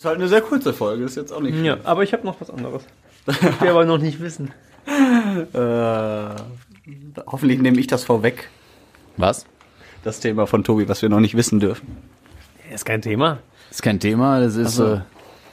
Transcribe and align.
Ist 0.00 0.06
halt 0.06 0.16
eine 0.16 0.28
sehr 0.28 0.40
kurze 0.40 0.72
Folge, 0.72 1.04
ist 1.04 1.16
jetzt 1.16 1.30
auch 1.30 1.42
nicht 1.42 1.62
Ja, 1.62 1.76
aber 1.84 2.02
ich 2.02 2.14
habe 2.14 2.24
noch 2.24 2.40
was 2.40 2.48
anderes. 2.48 2.84
Das 3.26 3.38
dürft 3.38 3.60
ihr 3.60 3.68
aber 3.70 3.84
noch 3.84 3.98
nicht 3.98 4.18
wissen. 4.18 4.50
Äh, 5.52 6.36
hoffentlich 7.26 7.60
nehme 7.60 7.78
ich 7.78 7.86
das 7.86 8.02
vorweg, 8.02 8.48
Was? 9.18 9.44
das 10.02 10.18
Thema 10.18 10.46
von 10.46 10.64
Tobi, 10.64 10.88
was 10.88 11.02
wir 11.02 11.10
noch 11.10 11.20
nicht 11.20 11.36
wissen 11.36 11.60
dürfen. 11.60 11.98
Ist 12.72 12.86
kein 12.86 13.02
Thema. 13.02 13.40
Das 13.68 13.76
ist 13.76 13.82
kein 13.82 14.00
Thema, 14.00 14.40
das 14.40 14.56
ist, 14.56 14.76
so. 14.76 14.94
äh, 14.94 15.00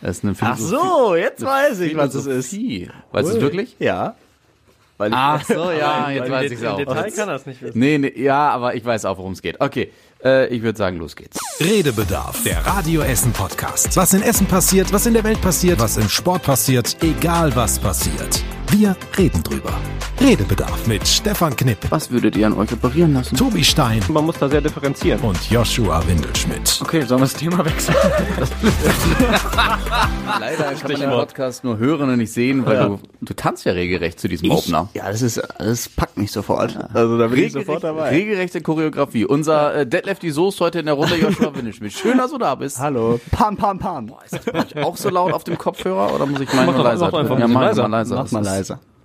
das 0.02 0.18
ist 0.20 0.23
eine 0.23 0.33
Ach 0.40 0.56
Philosophie. 0.56 0.88
so, 0.88 1.16
jetzt 1.16 1.46
weiß 1.46 1.79
ich, 1.82 1.98
was 1.98 2.16
es 2.16 2.26
ist. 2.26 2.54
Weißt 3.12 3.29
du 3.29 3.36
es 3.36 3.42
wirklich? 3.42 3.76
Ja. 3.79 4.16
Weil 4.98 5.10
ich, 5.12 5.16
Ach 5.18 5.44
so, 5.44 5.72
ja, 5.72 6.10
jetzt 6.10 6.32
weiß 6.32 6.52
ich 6.52 6.58
es 6.58 6.64
Im 6.64 6.68
auch. 6.70 6.78
Detail 6.78 7.12
kann 7.12 7.29
er 7.29 7.36
es 7.36 7.46
nicht 7.46 7.62
wissen. 7.62 7.78
Nee, 7.78 7.98
nee, 7.98 8.14
ja, 8.16 8.50
aber 8.50 8.76
ich 8.76 8.84
weiß 8.86 9.06
auch, 9.06 9.18
worum 9.18 9.34
es 9.34 9.42
geht. 9.42 9.60
Okay, 9.62 9.92
äh, 10.24 10.47
ich 10.47 10.62
würde 10.62 10.78
sagen, 10.78 10.97
los 10.97 11.15
geht's. 11.15 11.40
Redebedarf, 11.60 12.44
der 12.44 12.65
Radio 12.65 13.02
Essen 13.02 13.31
Podcast. 13.31 13.96
Was 13.96 14.13
in 14.13 14.22
Essen 14.22 14.47
passiert, 14.47 14.92
was 14.94 15.06
in 15.06 15.13
der 15.13 15.24
Welt 15.24 15.42
passiert, 15.42 15.79
was 15.79 15.97
im 15.97 16.09
Sport 16.09 16.44
passiert, 16.44 16.98
egal 17.02 17.55
was 17.55 17.80
passiert. 17.80 18.44
Wir 18.70 18.95
reden 19.17 19.41
drüber. 19.44 19.73
Redebedarf 20.20 20.88
mit 20.88 21.07
Stefan 21.07 21.55
Knipp, 21.55 21.77
Was 21.89 22.09
würdet 22.09 22.35
ihr 22.35 22.48
an 22.48 22.53
euch 22.53 22.71
operieren 22.73 23.13
lassen? 23.13 23.35
Tobi 23.38 23.63
Stein 23.63 24.02
Man 24.09 24.26
muss 24.26 24.40
da 24.40 24.49
sehr 24.49 24.62
differenzieren. 24.62 25.20
und 25.21 25.38
Joshua 25.52 26.02
Windelschmidt. 26.07 26.80
okay, 26.81 27.02
sollen 27.02 27.21
wir 27.21 27.26
das 27.27 27.34
Thema 27.35 27.63
wechseln? 27.63 27.95
Leider 30.40 30.63
kann 30.73 30.91
man 30.91 31.02
den 31.02 31.09
Podcast 31.12 31.63
nur 31.63 31.77
hören 31.77 32.09
und 32.09 32.17
nicht 32.17 32.34
sehen, 32.34 32.66
weil 32.66 32.77
du, 32.80 32.99
du 33.21 33.34
tanzt 33.35 33.66
ja 33.66 33.73
regelrecht 33.73 34.20
zu 34.20 34.27
diesem 34.27 34.49
Opener. 34.49 34.90
Ja, 34.95 35.07
das 35.12 35.21
ist, 35.21 35.40
das 35.59 35.88
packt 35.90 36.18
mich 36.18 36.31
sofort. 36.31 36.77
Also 36.93 37.18
da 37.20 37.27
bin 37.27 37.43
ich 37.43 37.54
sofort 37.54 37.84
dabei. 37.84 38.09
regelrechte 38.09 38.62
Choreografie. 38.62 39.26
Unser 39.26 39.76
äh, 39.76 39.85
Detlef 39.88 40.18
die 40.20 40.31
Soße 40.31 40.63
heute 40.65 40.79
in 40.79 40.88
der 40.88 40.95
Runde, 40.95 41.15
Joshua 41.15 41.55
Windelschmidt. 41.55 41.93
Schön, 41.93 42.18
dass 42.18 42.31
du 42.31 42.40
da 42.40 42.55
bist. 42.55 42.79
Hallo. 42.79 43.20
Pam, 43.31 43.55
pam, 43.55 43.77
pam. 43.77 44.12
Ist 44.26 44.40
das 44.52 44.84
auch 44.84 44.98
so 44.98 45.09
laut 45.09 45.31
auf 45.31 45.43
dem 45.43 45.57
Kopfhörer 45.59 46.13
oder 46.13 46.26
muss 46.26 46.41
ich 46.41 46.52
meinen 46.54 46.65
Mach 46.76 46.84
leiser 46.84 47.09
mach 47.12 47.40
Ja, 47.40 47.48
mach 47.48 47.62
leiser. 47.62 47.88
mal 47.88 47.98
leiser. 47.99 48.57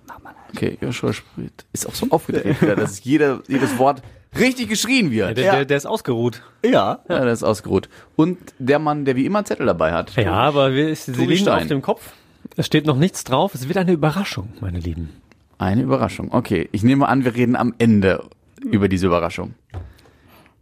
Mach 0.07 0.19
mal 0.21 0.29
leiser. 0.31 0.55
Okay, 0.55 0.77
Joshua 0.81 1.13
spricht. 1.13 1.65
Ist 1.73 1.87
auch 1.87 1.95
so 1.95 2.07
aufgedreht 2.09 2.61
wieder, 2.61 2.75
dass 2.75 3.03
jeder, 3.03 3.41
jedes 3.47 3.77
Wort 3.77 4.01
richtig 4.37 4.69
geschrien 4.69 5.11
wird. 5.11 5.37
Der, 5.37 5.51
der, 5.51 5.65
der 5.65 5.77
ist 5.77 5.85
ausgeruht. 5.85 6.41
Ja. 6.63 6.99
Ja, 7.09 7.19
der 7.23 7.33
ist 7.33 7.43
ausgeruht. 7.43 7.89
Und 8.15 8.37
der 8.59 8.79
Mann, 8.79 9.05
der 9.05 9.15
wie 9.15 9.25
immer 9.25 9.45
Zettel 9.45 9.65
dabei 9.65 9.93
hat. 9.93 10.15
Ja, 10.15 10.33
aber 10.33 10.73
wir, 10.73 10.95
sie 10.95 11.11
Tobi 11.11 11.25
liegen 11.25 11.41
Stein. 11.41 11.61
auf 11.61 11.67
dem 11.67 11.81
Kopf. 11.81 12.13
Es 12.55 12.65
steht 12.65 12.85
noch 12.85 12.97
nichts 12.97 13.23
drauf. 13.23 13.55
Es 13.55 13.67
wird 13.67 13.77
eine 13.77 13.93
Überraschung, 13.93 14.49
meine 14.61 14.79
Lieben. 14.79 15.09
Eine 15.57 15.81
Überraschung. 15.81 16.31
Okay, 16.31 16.69
ich 16.71 16.83
nehme 16.83 17.07
an, 17.07 17.25
wir 17.25 17.35
reden 17.35 17.55
am 17.55 17.73
Ende 17.77 18.23
über 18.63 18.87
diese 18.89 19.07
Überraschung. 19.07 19.53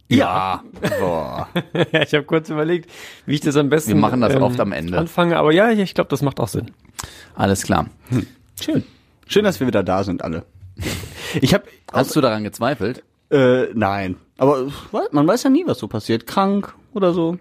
Ja. 0.08 0.62
Boah. 1.00 1.48
ja, 1.92 2.02
ich 2.02 2.14
habe 2.14 2.24
kurz 2.24 2.50
überlegt, 2.50 2.90
wie 3.26 3.34
ich 3.34 3.40
das 3.40 3.56
am 3.56 3.68
besten 3.68 3.90
Wir 3.90 3.96
machen 3.96 4.20
das 4.20 4.36
oft 4.36 4.60
am 4.60 4.72
Ende. 4.72 4.98
anfange. 4.98 5.36
Aber 5.38 5.52
ja, 5.52 5.70
ich 5.70 5.94
glaube, 5.94 6.10
das 6.10 6.22
macht 6.22 6.38
auch 6.38 6.48
Sinn. 6.48 6.70
Alles 7.34 7.62
klar. 7.62 7.86
Schön. 8.62 8.84
Schön, 9.26 9.44
dass 9.44 9.60
wir 9.60 9.66
wieder 9.66 9.82
da 9.82 10.04
sind, 10.04 10.22
alle. 10.22 10.44
Ich 11.40 11.54
habe 11.54 11.64
Hast 11.92 12.14
du 12.14 12.20
daran 12.20 12.44
gezweifelt? 12.44 13.02
Äh, 13.30 13.66
nein. 13.74 14.16
Aber 14.38 14.68
man 15.10 15.26
weiß 15.26 15.42
ja 15.44 15.50
nie, 15.50 15.64
was 15.66 15.78
so 15.78 15.88
passiert. 15.88 16.26
Krank 16.26 16.74
oder 16.92 17.12
so. 17.12 17.38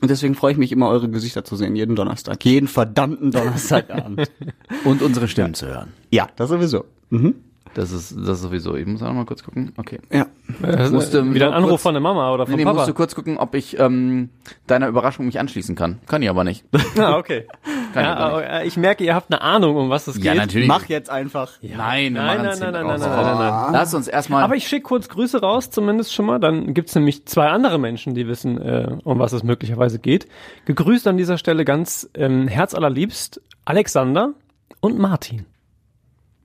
Und 0.00 0.10
deswegen 0.10 0.34
freue 0.34 0.52
ich 0.52 0.58
mich 0.58 0.70
immer, 0.70 0.88
eure 0.88 1.08
Gesichter 1.08 1.44
zu 1.44 1.56
sehen, 1.56 1.74
jeden 1.74 1.96
Donnerstag. 1.96 2.44
Jeden 2.44 2.68
verdammten 2.68 3.30
Donnerstagabend. 3.30 4.30
Und 4.84 5.02
unsere 5.02 5.28
Stimmen 5.28 5.54
zu 5.54 5.66
hören. 5.66 5.92
ja, 6.10 6.28
das 6.36 6.50
sowieso. 6.50 6.84
Mhm. 7.10 7.34
Das 7.74 7.92
ist, 7.92 8.12
das 8.16 8.38
ist 8.38 8.42
sowieso. 8.42 8.74
Ich 8.76 8.86
muss 8.86 9.02
auch 9.02 9.06
noch 9.08 9.14
mal 9.14 9.24
kurz 9.26 9.42
gucken. 9.42 9.72
Okay. 9.76 10.00
Ja. 10.10 10.26
Äh, 10.62 10.88
musste 10.90 11.34
wieder 11.34 11.48
ein 11.48 11.54
Anruf 11.54 11.70
kurz- 11.70 11.82
von 11.82 11.94
der 11.94 12.00
Mama 12.00 12.32
oder 12.32 12.46
vom 12.46 12.52
Nee, 12.52 12.58
nee, 12.58 12.64
Papa. 12.64 12.76
musst 12.78 12.88
du 12.88 12.94
kurz 12.94 13.14
gucken, 13.14 13.38
ob 13.38 13.54
ich 13.54 13.78
ähm, 13.78 14.30
deiner 14.66 14.88
Überraschung 14.88 15.26
mich 15.26 15.38
anschließen 15.38 15.74
kann. 15.76 15.98
Kann 16.06 16.22
ich 16.22 16.30
aber 16.30 16.44
nicht. 16.44 16.64
ah, 16.98 17.16
okay. 17.16 17.46
Kann 17.94 18.04
ja, 18.04 18.12
ich 18.12 18.18
aber 18.18 18.32
aber, 18.32 18.50
äh, 18.50 18.66
ich 18.66 18.76
merke, 18.76 19.04
ihr 19.04 19.14
habt 19.14 19.32
eine 19.32 19.40
Ahnung, 19.40 19.76
um 19.76 19.90
was 19.90 20.06
es 20.06 20.16
geht. 20.16 20.24
Ja, 20.24 20.34
natürlich. 20.34 20.68
Mach 20.68 20.86
jetzt 20.86 21.10
einfach. 21.10 21.52
Nein, 21.62 22.14
wir 22.14 22.22
Nein, 22.22 22.42
nein, 22.42 22.58
nein, 22.58 22.72
nein, 22.72 22.86
raus. 22.86 23.00
nein, 23.00 23.10
nein, 23.10 23.24
nein, 23.24 23.38
nein. 23.38 23.72
Lass 23.72 23.94
uns 23.94 24.08
erstmal. 24.08 24.42
Aber 24.42 24.56
ich 24.56 24.66
schicke 24.66 24.82
kurz 24.82 25.08
Grüße 25.08 25.40
raus, 25.40 25.70
zumindest 25.70 26.12
schon 26.14 26.26
mal. 26.26 26.38
Dann 26.38 26.74
gibt's 26.74 26.94
nämlich 26.94 27.26
zwei 27.26 27.48
andere 27.48 27.78
Menschen, 27.78 28.14
die 28.14 28.26
wissen, 28.28 28.60
äh, 28.60 28.96
um 29.04 29.18
was 29.18 29.32
es 29.32 29.42
möglicherweise 29.42 29.98
geht. 29.98 30.26
Gegrüßt 30.66 31.06
an 31.06 31.16
dieser 31.16 31.38
Stelle 31.38 31.64
ganz 31.64 32.08
ähm, 32.14 32.48
herzallerliebst 32.48 33.40
Alexander 33.64 34.32
und 34.80 34.98
Martin. 34.98 35.46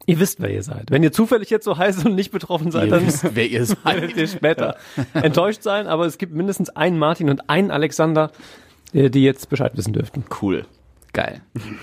Ihr 0.06 0.20
wisst, 0.20 0.42
wer 0.42 0.50
ihr 0.50 0.64
seid. 0.64 0.92
Wenn 0.92 1.02
ihr 1.04 1.12
zufällig 1.14 1.50
jetzt 1.50 1.64
so 1.66 1.78
heiß 1.78 2.04
und 2.06 2.16
nicht 2.16 2.32
betroffen 2.32 2.72
seid, 2.72 2.86
ihr 2.86 2.90
dann 2.92 3.08
wisst, 3.08 3.24
wer 3.36 3.46
ihr 3.48 3.66
seid. 3.66 3.86
werdet 3.86 4.18
ihr 4.18 4.28
später 4.28 4.76
enttäuscht 5.14 5.64
sein. 5.64 5.88
Aber 5.88 6.06
es 6.06 6.18
gibt 6.18 6.34
mindestens 6.34 6.70
einen 6.72 6.98
Martin 7.00 7.30
und 7.30 7.50
einen 7.50 7.72
Alexander, 7.72 8.32
äh, 8.94 9.10
die 9.10 9.24
jetzt 9.24 9.50
Bescheid 9.50 9.72
wissen 9.78 9.94
dürften. 9.94 10.24
Cool. 10.42 10.66
Geil. 11.14 11.42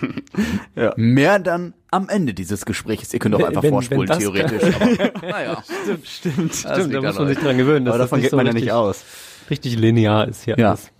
Ja. 0.76 0.92
Mehr 0.96 1.38
dann 1.38 1.74
am 1.90 2.08
Ende 2.08 2.32
dieses 2.32 2.64
Gesprächs. 2.64 3.12
Ihr 3.12 3.18
könnt 3.20 3.34
auch 3.34 3.42
einfach 3.42 3.62
wenn- 3.62 3.70
vorspulen, 3.70 4.08
wenn 4.08 4.18
theoretisch. 4.18 4.74
Aber, 4.74 5.26
naja. 5.28 5.62
Stimmt. 5.84 6.06
Stimmt. 6.08 6.54
Stimmt, 6.54 6.78
liegt 6.78 6.94
da 6.94 7.00
muss 7.02 7.18
man 7.18 7.28
euch. 7.28 7.34
sich 7.34 7.44
dran 7.44 7.58
gewöhnen. 7.58 7.84
dass 7.84 7.94
Aber 7.94 7.98
das 8.02 8.10
davon 8.10 8.22
geht 8.22 8.30
so 8.30 8.36
man 8.36 8.46
ja 8.46 8.52
richtig, 8.52 8.64
nicht 8.66 8.72
aus. 8.72 9.04
richtig 9.50 9.76
linear 9.76 10.28
ist 10.28 10.44
hier 10.44 10.56
Ja. 10.58 10.68
alles. 10.70 10.90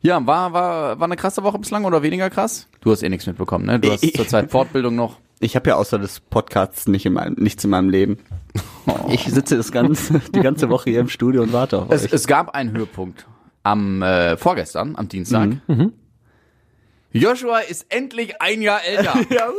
Ja, 0.00 0.24
war, 0.26 0.52
war, 0.52 1.00
war 1.00 1.04
eine 1.06 1.16
krasse 1.16 1.42
Woche 1.42 1.58
bislang 1.58 1.84
oder 1.84 2.02
weniger 2.02 2.30
krass? 2.30 2.68
Du 2.80 2.90
hast 2.92 3.02
eh 3.02 3.08
nichts 3.08 3.26
mitbekommen, 3.26 3.66
ne? 3.66 3.80
Du 3.80 3.90
hast 3.90 4.02
Ich- 4.04 4.14
zurzeit 4.14 4.50
Fortbildung 4.50 4.94
noch. 4.94 5.16
Ich 5.40 5.54
habe 5.56 5.70
ja 5.70 5.76
außer 5.76 5.98
des 5.98 6.20
Podcasts 6.20 6.88
nicht 6.88 7.06
in 7.06 7.12
meinem, 7.12 7.34
nichts 7.34 7.64
in 7.64 7.70
meinem 7.70 7.90
Leben. 7.90 8.18
Ich 9.10 9.24
sitze 9.24 9.58
das 9.58 9.70
ganze, 9.70 10.18
die 10.34 10.40
ganze 10.40 10.70
Woche 10.70 10.88
hier 10.88 11.00
im 11.00 11.10
Studio 11.10 11.42
und 11.42 11.52
warte 11.52 11.78
auf 11.78 11.90
Es, 11.90 12.04
euch. 12.06 12.12
es 12.14 12.26
gab 12.26 12.54
einen 12.54 12.74
Höhepunkt 12.74 13.26
am 13.62 14.00
äh, 14.00 14.38
vorgestern, 14.38 14.96
am 14.96 15.08
Dienstag. 15.08 15.50
Mhm. 15.66 15.92
Joshua 17.12 17.58
ist 17.60 17.86
endlich 17.90 18.40
ein 18.40 18.62
Jahr 18.62 18.82
älter. 18.84 19.14
Ja, 19.30 19.52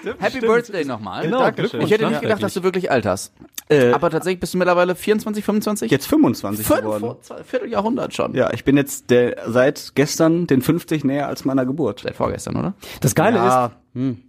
stimmt. 0.00 0.20
Happy 0.20 0.40
Birthday 0.40 0.84
nochmal. 0.84 1.22
Genau, 1.24 1.46
Ich 1.48 1.90
hätte 1.90 2.06
nicht 2.08 2.20
gedacht, 2.20 2.42
dass 2.42 2.52
du 2.54 2.62
wirklich 2.62 2.90
alt 2.90 3.06
hast. 3.06 3.32
Äh, 3.68 3.92
Aber 3.92 4.10
tatsächlich 4.10 4.40
bist 4.40 4.52
du 4.54 4.58
mittlerweile 4.58 4.94
24, 4.94 5.44
25? 5.44 5.90
jetzt 5.90 6.06
25 6.06 6.66
Fünf, 6.66 6.80
geworden. 6.80 7.16
Vierteljahrhundert 7.44 8.14
schon. 8.14 8.34
Ja, 8.34 8.52
ich 8.52 8.64
bin 8.64 8.76
jetzt 8.76 9.10
der, 9.10 9.36
seit 9.46 9.92
gestern 9.94 10.46
den 10.46 10.60
50 10.62 11.04
näher 11.04 11.28
als 11.28 11.44
meiner 11.44 11.64
Geburt. 11.64 12.00
Seit 12.00 12.16
vorgestern, 12.16 12.56
oder? 12.56 12.74
Das 13.00 13.14
Geile 13.14 13.38
ist, 13.38 13.44
ja, 13.44 13.72
hm. 13.94 14.22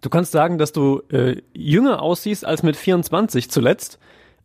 Du 0.00 0.10
kannst 0.10 0.32
sagen, 0.32 0.58
dass 0.58 0.72
du 0.72 1.02
äh, 1.10 1.42
jünger 1.52 2.02
aussiehst 2.02 2.44
als 2.44 2.62
mit 2.62 2.76
24 2.76 3.50
zuletzt, 3.50 3.98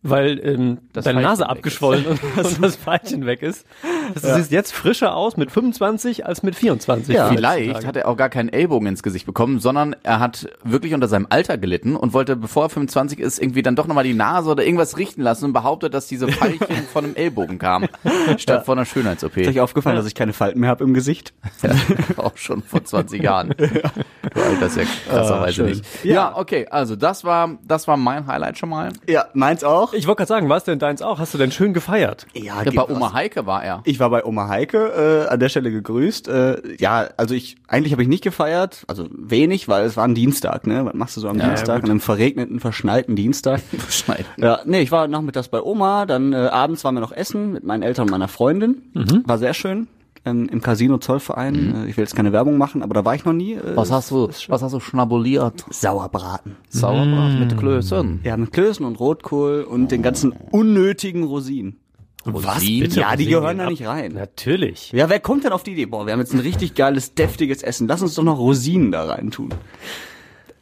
weil 0.04 0.40
ähm, 0.44 0.80
Das 0.94 1.06
deine 1.06 1.22
Nase 1.22 1.48
abgeschwollen 1.48 2.06
und, 2.06 2.20
und 2.38 2.64
das 2.64 2.76
Pfeilchen 2.76 3.26
weg 3.26 3.42
ist. 3.42 3.66
Das 4.14 4.24
du 4.24 4.36
siehst 4.36 4.52
jetzt 4.52 4.74
frischer 4.74 5.16
aus 5.16 5.38
mit 5.38 5.52
25 5.52 6.26
als 6.26 6.44
mit 6.44 6.56
24. 6.56 7.16
Ja. 7.16 7.30
Vielleicht 7.30 7.86
hat 7.86 7.96
er 7.96 8.08
auch 8.08 8.18
gar 8.18 8.30
keinen 8.30 8.50
Ellbogen 8.50 8.88
ins 8.88 9.04
Gesicht 9.04 9.26
bekommen, 9.26 9.60
sondern 9.60 9.96
er 10.04 10.20
hat 10.20 10.50
wirklich 10.64 10.94
unter 10.94 11.08
seinem 11.08 11.28
Alter 11.30 11.58
gelitten 11.58 11.96
und 11.96 12.14
wollte, 12.14 12.36
bevor 12.36 12.64
er 12.66 12.70
25 12.70 13.20
ist, 13.20 13.40
irgendwie 13.40 13.62
dann 13.62 13.76
doch 13.76 13.88
nochmal 13.88 14.04
die 14.04 14.14
Nase 14.14 14.50
oder 14.50 14.64
irgendwas 14.64 14.98
richten 14.98 15.22
lassen 15.22 15.46
und 15.46 15.54
behauptet, 15.54 15.94
dass 15.94 16.08
diese 16.08 16.28
Pfeilchen 16.28 16.76
von 16.94 17.06
einem 17.06 17.16
Ellbogen 17.16 17.60
kamen, 17.60 17.90
statt 18.38 18.66
von 18.66 18.78
einer 18.78 18.86
Schönheits-OP. 18.86 19.38
Ist 19.38 19.50
euch 19.50 19.60
aufgefallen, 19.60 19.96
dass 19.96 20.08
ich 20.08 20.16
keine 20.16 20.34
Falten 20.34 20.60
mehr 20.60 20.70
habe 20.70 20.84
im 20.84 20.94
Gesicht? 20.94 21.34
Ja, 21.62 21.72
auch 22.18 22.38
schon 22.38 22.64
vor 22.64 22.84
20 22.84 23.22
Jahren. 23.22 23.54
Du 23.58 24.42
alterst 24.42 24.78
ja 24.78 24.84
krasserweise 25.10 25.54
schön. 25.54 25.66
nicht. 25.68 25.86
Ja. 26.04 26.14
Ja. 26.14 26.38
okay, 26.38 26.68
also 26.70 26.96
das 26.96 27.24
war, 27.24 27.58
das 27.64 27.88
war 27.88 27.98
mein 27.98 28.28
Highlight 28.28 28.58
schon 28.58 28.70
mal. 28.70 28.92
Ja, 29.08 29.26
meins 29.34 29.64
auch. 29.64 29.91
Ich 29.94 30.08
wollte 30.08 30.18
gerade 30.20 30.28
sagen, 30.30 30.50
war 30.50 30.58
es 30.58 30.64
denn 30.64 30.80
deins 30.80 31.02
auch? 31.02 31.20
Hast 31.20 31.34
du 31.34 31.38
denn 31.38 31.52
schön 31.52 31.74
gefeiert? 31.74 32.26
Ja, 32.34 32.62
Ja, 32.64 32.72
bei 32.72 32.90
was. 32.90 32.96
Oma 32.96 33.14
Heike 33.14 33.46
war 33.46 33.64
er. 33.64 33.82
Ich 33.86 34.00
war 34.00 34.10
bei 34.10 34.24
Oma 34.26 34.48
Heike, 34.48 35.26
äh, 35.28 35.32
an 35.32 35.40
der 35.40 35.50
Stelle 35.50 35.72
gegrüßt. 35.72 36.28
Äh, 36.28 36.62
ja, 36.80 37.10
also 37.18 37.34
ich, 37.36 37.56
eigentlich 37.68 37.92
habe 37.94 38.02
ich 38.04 38.08
nicht 38.10 38.24
gefeiert, 38.24 38.84
also 38.88 39.08
wenig, 39.12 39.68
weil 39.68 39.86
es 39.86 39.98
war 39.98 40.06
ein 40.06 40.16
Dienstag, 40.16 40.68
ne? 40.68 40.86
Was 40.86 40.94
machst 40.94 41.18
du 41.18 41.22
so 41.22 41.30
am 41.30 41.38
Ja, 41.40 41.48
Dienstag? 41.50 41.76
gut. 41.82 41.86
An 41.86 41.92
einem 41.92 42.00
verregneten, 42.02 42.60
verschneiten 42.60 43.16
Dienstag. 43.16 43.62
Schneiden. 43.90 44.26
Ja, 44.38 44.60
nee, 44.66 44.82
ich 44.82 44.92
war 44.92 45.08
nachmittags 45.08 45.48
bei 45.50 45.62
Oma, 45.62 46.06
dann 46.06 46.34
äh, 46.34 46.38
abends 46.38 46.84
waren 46.84 46.96
wir 46.96 47.02
noch 47.02 47.12
essen 47.12 47.52
mit 47.54 47.64
meinen 47.64 47.84
Eltern 47.84 48.06
und 48.06 48.12
meiner 48.12 48.28
Freundin. 48.28 48.84
War 49.26 49.38
sehr 49.38 49.54
schön. 49.54 49.88
Ähm, 50.24 50.48
Im 50.50 50.62
Casino 50.62 51.00
Zollverein. 51.00 51.86
Äh, 51.86 51.90
ich 51.90 51.98
will 51.98 52.04
jetzt 52.04 52.16
keine 52.16 52.32
Werbung 52.32 52.58
machen, 52.58 52.84
aber 52.84 52.94
da 52.94 53.04
war 53.06 53.16
ich 53.16 53.26
noch 53.26 53.34
nie. 53.34 53.54
Äh, 53.54 53.76
Was 53.76 53.92
hast 53.92 54.12
du, 54.12 54.28
was 54.48 54.62
hast 54.62 54.72
du 54.74 54.80
schnabuliert? 54.80 55.66
Sauerbraten. 55.72 56.58
Sauerbraten 56.70 57.40
mit 57.40 57.58
Klößen. 57.58 58.20
Ja, 58.24 58.38
mit 58.38 58.52
Klößen 58.52 58.86
und 58.86 59.00
Rotkohl 59.00 59.64
und 59.64 59.92
den 59.92 60.04
ganzen 60.04 60.32
unnötigen 60.52 61.24
Rosinen. 61.24 61.78
Was? 62.24 62.60
bitte? 62.60 63.00
Ja, 63.00 63.16
die 63.16 63.24
Rosinen 63.24 63.30
gehören 63.30 63.58
da 63.58 63.70
nicht 63.70 63.88
rein. 63.88 64.14
Natürlich. 64.14 64.92
Ja, 64.92 65.10
wer 65.10 65.20
kommt 65.20 65.44
denn 65.44 65.54
auf 65.54 65.64
die 65.64 65.72
Idee? 65.72 65.88
Boah, 65.88 66.06
wir 66.06 66.14
haben 66.14 66.20
jetzt 66.20 66.34
ein 66.34 66.40
richtig 66.40 66.76
geiles, 66.76 67.16
deftiges 67.16 67.64
Essen. 67.64 67.88
Lass 67.88 68.04
uns 68.04 68.14
doch 68.14 68.24
noch 68.24 68.38
Rosinen 68.38 68.92
da 68.92 69.06
rein 69.06 69.32
tun. 69.32 69.50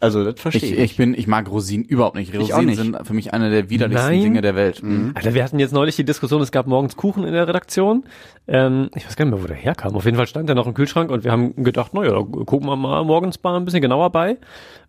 Also, 0.02 0.24
das 0.24 0.40
verstehe 0.40 0.64
Ich, 0.70 0.72
ich. 0.74 0.80
ich 0.80 0.98
bin, 0.98 1.14
ich 1.14 1.28
mag 1.28 1.50
Rosinen 1.52 1.86
überhaupt 1.86 2.16
nicht. 2.16 2.34
Rosinen 2.34 2.54
auch 2.54 2.62
nicht. 2.62 2.78
sind 2.78 2.98
für 3.06 3.14
mich 3.14 3.34
eine 3.34 3.50
der 3.50 3.70
widerlichsten 3.70 4.10
Nein. 4.12 4.22
Dinge 4.22 4.42
der 4.42 4.56
Welt. 4.56 4.82
Alter, 5.14 5.34
wir 5.34 5.44
hatten 5.44 5.60
jetzt 5.60 5.74
neulich 5.74 5.96
die 5.98 6.06
Diskussion, 6.06 6.42
es 6.42 6.52
gab 6.52 6.68
morgens 6.68 6.96
Kuchen 6.96 7.26
in 7.26 7.34
der 7.34 7.48
Redaktion. 7.48 8.06
Ähm, 8.48 8.90
ich 8.96 9.06
weiß 9.06 9.18
gar 9.18 9.26
nicht 9.26 9.34
mehr, 9.34 9.44
wo 9.44 9.48
der 9.48 9.58
herkam. 9.58 9.96
Auf 9.96 10.06
jeden 10.06 10.16
Fall 10.16 10.28
stand 10.28 10.48
der 10.48 10.56
noch 10.56 10.68
im 10.68 10.74
Kühlschrank 10.74 11.12
und 11.12 11.26
wir 11.26 11.32
haben 11.32 11.54
gedacht, 11.64 11.94
naja, 11.94 12.12
da 12.12 12.22
gucken 12.22 12.68
wir 12.68 12.76
mal 12.78 13.04
morgens 13.04 13.44
mal 13.44 13.58
ein 13.58 13.66
bisschen 13.66 13.82
genauer 13.82 14.10
bei. 14.12 14.38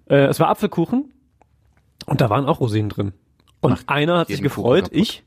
Äh, 0.08 0.26
es 0.26 0.38
war 0.38 0.48
Apfelkuchen 0.48 1.12
und 2.06 2.20
da 2.20 2.30
waren 2.30 2.46
auch 2.46 2.60
Rosinen 2.60 2.88
drin. 2.88 3.12
Und 3.60 3.80
einer 3.88 4.18
hat 4.18 4.28
sich 4.28 4.42
gefreut, 4.42 4.88
ich. 4.92 5.24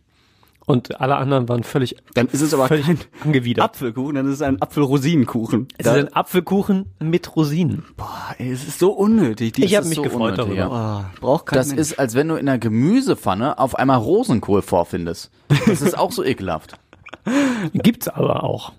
Und 0.65 1.01
alle 1.01 1.17
anderen 1.17 1.49
waren 1.49 1.63
völlig, 1.63 1.97
Dann 2.13 2.27
ist 2.27 2.41
es 2.41 2.53
aber 2.53 2.67
völlig 2.69 2.85
kein 2.85 2.97
angewidert. 3.23 3.65
Apfelkuchen, 3.65 4.15
dann 4.15 4.27
ist 4.27 4.35
es 4.35 4.41
ein 4.41 4.61
Apfelrosinenkuchen. 4.61 5.67
Es 5.77 5.85
ist 5.87 5.91
ein 5.91 6.13
Apfelkuchen 6.13 6.85
mit 7.01 7.35
Rosinen. 7.35 7.83
boah, 7.97 8.33
ey, 8.37 8.51
es 8.51 8.65
ist 8.67 8.79
so 8.79 8.91
unnötig. 8.91 9.53
Die 9.53 9.65
Ich 9.65 9.75
habe 9.75 9.87
mich 9.87 9.95
so 9.97 10.03
gefreut 10.03 10.37
unnötig, 10.39 10.57
darüber. 10.57 10.75
ja. 10.75 11.05
Oh, 11.15 11.19
braucht 11.19 11.47
kein 11.47 11.57
Das 11.57 11.67
Mensch. 11.67 11.81
ist, 11.81 11.99
als 11.99 12.15
wenn 12.15 12.29
du 12.29 12.35
in 12.35 12.47
einer 12.47 12.59
Gemüsepfanne 12.59 13.59
auf 13.59 13.75
einmal 13.75 13.97
Rosenkohl 13.97 14.61
vorfindest. 14.61 15.31
Das 15.67 15.81
ist 15.81 15.97
auch 15.97 16.11
so 16.13 16.23
ekelhaft. 16.23 16.75
Gibt's 17.73 18.07
aber 18.07 18.43
auch. 18.43 18.71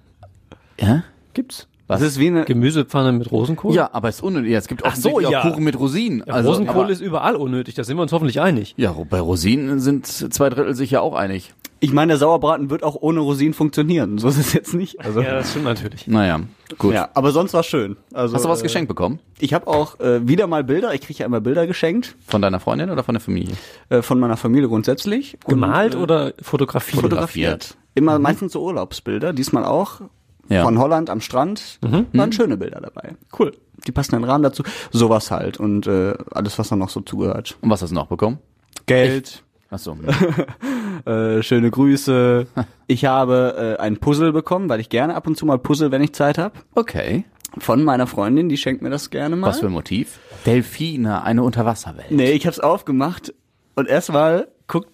Ja? 0.81 1.05
Gibt's. 1.35 1.67
das 1.87 2.01
ist 2.01 2.19
wie 2.19 2.29
eine 2.29 2.45
Gemüsepfanne 2.47 3.13
mit 3.13 3.31
Rosenkohl? 3.31 3.75
Ja, 3.75 3.91
aber 3.93 4.09
es 4.09 4.17
ist 4.17 4.23
unnötig. 4.23 4.53
Es 4.55 4.69
gibt 4.69 4.85
Ach 4.87 4.97
so, 4.97 5.21
ja. 5.21 5.41
auch 5.41 5.51
Kuchen 5.51 5.65
mit 5.65 5.79
Rosinen. 5.79 6.23
Ja, 6.27 6.33
also, 6.35 6.49
Rosenkohl 6.51 6.85
aber- 6.85 6.91
ist 6.93 7.01
überall 7.01 7.37
unnötig, 7.37 7.75
da 7.75 7.85
sind 7.85 7.97
wir 7.99 8.03
uns 8.03 8.13
hoffentlich 8.13 8.41
einig. 8.41 8.75
Ja, 8.79 8.93
bei 9.11 9.21
Rosinen 9.21 9.81
sind 9.81 10.07
zwei 10.07 10.49
Drittel 10.49 10.75
sich 10.75 10.91
ja 10.91 11.01
auch 11.03 11.15
einig. 11.15 11.53
Ich 11.85 11.93
meine, 11.93 12.13
der 12.13 12.19
Sauerbraten 12.19 12.71
wird 12.71 12.83
auch 12.83 12.97
ohne 12.99 13.21
Rosinen 13.21 13.53
funktionieren. 13.53 14.17
So 14.17 14.29
ist 14.29 14.39
es 14.39 14.55
jetzt 14.55 14.73
nicht. 14.73 15.01
Also, 15.05 15.21
Ja, 15.21 15.35
das 15.35 15.51
stimmt 15.51 15.67
natürlich. 15.67 16.07
Naja, 16.07 16.41
gut. 16.79 16.95
ja, 16.95 17.11
aber 17.13 17.31
sonst 17.31 17.53
war 17.53 17.63
schön. 17.63 17.99
Also, 18.15 18.35
Hast 18.35 18.47
du 18.47 18.49
was 18.49 18.61
äh, 18.61 18.63
geschenkt 18.63 18.89
bekommen? 18.89 19.19
Ich 19.39 19.53
habe 19.53 19.67
auch 19.67 20.01
äh, 20.01 20.27
wieder 20.27 20.47
mal 20.47 20.65
Bilder. 20.65 20.95
Ich 20.95 21.03
kriege 21.03 21.19
ja 21.19 21.27
immer 21.27 21.43
Bilder 21.43 21.67
geschenkt 21.67 22.17
Von 22.27 22.41
deiner 22.41 22.59
Freundin 22.59 22.89
oder 22.89 23.03
von 23.05 23.15
der 23.15 23.21
Familie? 23.21 23.55
äh, 23.91 24.01
von 24.01 24.19
meiner 24.19 24.39
Familie 24.39 24.69
grundsätzlich. 24.69 25.37
Und, 25.45 25.51
Gemalt 25.51 25.95
äh, 25.95 25.99
oder 25.99 26.33
fotografiert? 26.41 27.03
fotografiert. 27.03 27.77
Immer 27.95 28.19
meistens 28.19 28.53
so 28.55 28.63
Urlaubsbilder. 28.65 29.35
Diesmal 29.35 29.67
auch 29.67 30.01
Ja. 30.49 30.65
von 30.65 30.79
Holland 30.79 31.11
am 31.11 31.21
Strand. 31.21 31.81
Waren 32.15 32.33
schöne 32.33 32.57
Bilder 32.57 32.81
dabei. 32.81 33.15
Cool. 33.39 33.53
Die 33.87 33.93
passen 33.93 34.15
in 34.15 34.23
den 34.23 34.31
Rahmen 34.31 34.43
dazu. 34.45 34.63
Sowas 34.91 35.31
halt 35.31 35.59
und 35.61 35.87
äh, 35.87 36.15
alles, 36.31 36.59
was 36.59 36.71
da 36.71 36.77
noch 36.77 36.89
so 36.89 37.03
zugehört. 37.03 37.59
Und 37.61 37.69
was 37.69 37.83
hast 37.83 37.91
du 37.91 37.95
noch 37.95 38.07
bekommen? 38.07 38.39
Geld. 38.87 39.43
Achso. 39.69 39.97
Äh, 41.07 41.43
schöne 41.43 41.71
Grüße. 41.71 42.47
Ich 42.87 43.07
habe 43.07 43.77
äh, 43.79 43.83
ein 43.83 43.97
Puzzle 43.97 44.31
bekommen, 44.33 44.69
weil 44.69 44.79
ich 44.79 44.91
gerne 44.91 45.15
ab 45.15 45.27
und 45.27 45.39
zu 45.39 45.47
mal 45.47 45.59
puzzle, 45.59 45.91
wenn 45.91 46.03
ich 46.03 46.13
Zeit 46.13 46.37
habe. 46.37 46.59
Okay. 46.75 47.25
Von 47.57 47.83
meiner 47.83 48.07
Freundin, 48.07 48.51
die 48.51 48.59
schenkt 48.59 48.83
mir 48.83 48.91
das 48.91 49.09
gerne 49.09 49.37
mal. 49.37 49.47
Was 49.47 49.61
für 49.61 49.67
ein 49.67 49.73
Motiv? 49.73 50.19
Delfine, 50.45 51.23
eine 51.23 51.45
Unterwasserwelt. 51.45 52.11
Nee, 52.11 52.33
ich 52.33 52.47
hab's 52.47 52.61
aufgemacht 52.61 53.33
und 53.75 53.89
erstmal 53.89 54.49
guckt 54.67 54.91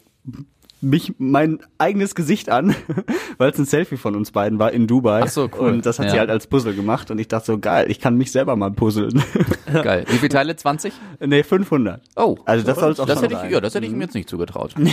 mich 0.83 1.15
mein 1.19 1.59
eigenes 1.79 2.15
Gesicht 2.15 2.49
an, 2.51 2.75
weil 3.39 3.51
es 3.51 3.59
ein 3.59 3.65
Selfie 3.67 3.97
von 3.97 4.17
uns 4.17 4.31
beiden 4.31 4.59
war 4.59 4.73
in 4.73 4.87
Dubai. 4.87 5.23
Ach 5.25 5.29
so, 5.29 5.49
cool. 5.59 5.71
Und 5.71 5.87
das 5.87 5.99
hat 5.99 6.07
Ja. 6.07 6.13
sie 6.13 6.19
halt 6.21 6.31
als 6.31 6.47
Puzzle 6.47 6.75
gemacht 6.75 7.11
und 7.11 7.19
ich 7.19 7.29
dachte 7.29 7.47
so, 7.47 7.59
geil, 7.59 7.91
ich 7.91 8.01
kann 8.01 8.17
mich 8.17 8.33
selber 8.33 8.57
mal 8.57 8.71
puzzeln. 8.71 9.23
Geil. 9.73 10.05
Wie 10.09 10.17
viele 10.17 10.31
Teile? 10.31 10.57
20? 10.57 10.93
nee, 11.21 11.43
500. 11.43 12.01
Oh. 12.17 12.37
Also 12.45 12.67
das 12.67 12.79
soll 12.81 12.93
es 12.93 13.01
auch 13.01 13.07
das 13.07 13.21
schon 13.21 13.29
hätte 13.31 13.47
ich, 13.47 13.53
ja, 13.53 13.61
das 13.61 13.75
hätte 13.75 13.87
ich 13.87 13.93
mir 13.93 14.05
jetzt 14.05 14.15
nicht 14.15 14.29
zugetraut. 14.29 14.75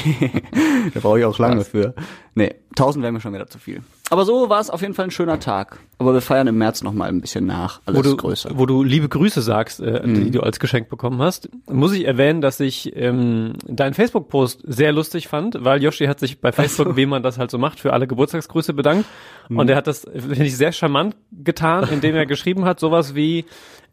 Da 0.94 1.00
brauche 1.02 1.20
ich 1.20 1.26
auch 1.26 1.38
lange 1.40 1.58
Krass. 1.58 1.68
für. 1.70 1.94
Nee, 2.36 2.56
1000 2.78 3.02
wäre 3.04 3.12
mir 3.12 3.20
schon 3.20 3.34
wieder 3.34 3.48
zu 3.48 3.60
viel. 3.60 3.82
Aber 4.10 4.24
so 4.24 4.50
war 4.50 4.62
es 4.62 4.70
auf 4.70 4.82
jeden 4.82 4.94
Fall 4.94 5.06
ein 5.06 5.12
schöner 5.12 5.40
Tag. 5.40 5.80
Aber 5.98 6.14
wir 6.14 6.22
feiern 6.22 6.48
im 6.48 6.58
März 6.58 6.82
noch 6.82 6.94
mal 6.94 7.10
ein 7.10 7.20
bisschen 7.20 7.46
nach. 7.46 7.82
Alles 7.86 8.00
wo 8.00 8.02
du, 8.04 8.16
größer. 8.16 8.52
wo 8.54 8.66
du 8.66 8.84
liebe 8.84 9.10
Grüße 9.10 9.42
sagst, 9.42 9.82
äh, 9.82 10.08
die 10.08 10.32
du 10.32 10.42
als 10.42 10.60
Geschenk 10.60 10.88
bekommen 10.88 11.22
hast, 11.22 11.50
muss 11.70 11.92
ich 11.94 12.06
erwähnen, 12.06 12.40
dass 12.40 12.60
ich 12.60 12.96
ähm, 12.96 13.54
deinen 13.66 13.94
Facebook-Post 13.94 14.62
sehr 14.64 14.94
lustig 14.94 15.28
fand, 15.28 15.58
weil 15.64 15.84
Yoshi 15.84 16.06
hat 16.06 16.20
sich 16.20 16.40
bei 16.40 16.52
Facebook, 16.52 16.96
wie 16.96 17.06
man 17.06 17.24
das 17.24 17.38
halt 17.38 17.52
so 17.52 17.58
macht, 17.58 17.80
für 17.80 17.92
alle 17.92 18.08
Geburtstagsgrüße 18.08 18.74
bedankt. 18.74 19.06
Und 19.50 19.70
er 19.70 19.76
hat 19.76 19.88
das, 19.88 20.06
finde 20.14 20.46
ich, 20.46 20.56
sehr 20.56 20.72
charmant 20.72 21.16
getan, 21.32 21.88
indem 21.92 22.16
er 22.16 22.26
geschrieben 22.28 22.66
hat, 22.66 22.80
sowas 22.80 23.16
wie, 23.16 23.46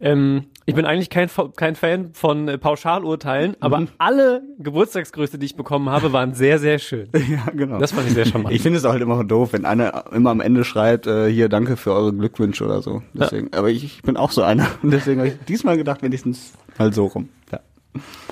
ähm, 0.05 0.45
ich 0.67 0.75
bin 0.75 0.85
eigentlich 0.85 1.11
kein, 1.11 1.29
kein 1.56 1.77
Fan 1.77 2.11
von 2.12 2.49
äh, 2.49 2.59
Pauschalurteilen, 2.59 3.56
aber 3.61 3.87
alle 3.99 4.43
Geburtstagsgrüße, 4.59 5.39
die 5.39 5.47
ich 5.47 5.56
bekommen 5.56 5.89
habe, 5.89 6.12
waren 6.12 6.35
sehr, 6.35 6.59
sehr 6.59 6.79
schön. 6.79 7.09
ja, 7.15 7.47
genau. 7.53 7.79
Das 7.79 7.93
fand 7.93 8.06
ich 8.09 8.15
sehr 8.15 8.27
charmant. 8.27 8.55
ich 8.55 8.62
finde 8.62 8.79
es 8.79 8.85
auch 8.85 8.93
halt 8.93 9.03
immer 9.03 9.25
doof, 9.25 9.53
wenn 9.53 9.65
einer 9.65 10.05
immer 10.12 10.31
am 10.31 10.41
Ende 10.41 10.65
schreibt, 10.65 11.06
äh, 11.06 11.31
hier 11.31 11.49
danke 11.49 11.77
für 11.77 11.93
eure 11.93 12.12
Glückwünsche 12.12 12.65
oder 12.65 12.83
so. 12.83 13.03
Deswegen, 13.15 13.53
aber 13.55 13.71
ich, 13.71 13.85
ich 13.85 14.03
bin 14.03 14.17
auch 14.17 14.31
so 14.31 14.43
einer. 14.43 14.69
Und 14.83 14.91
deswegen 14.93 15.21
habe 15.21 15.29
ich 15.29 15.39
diesmal 15.49 15.77
gedacht, 15.77 16.03
wenigstens 16.03 16.53
mal 16.79 16.93
so 16.93 17.07
rum. 17.07 17.31
Ja. 17.50 17.61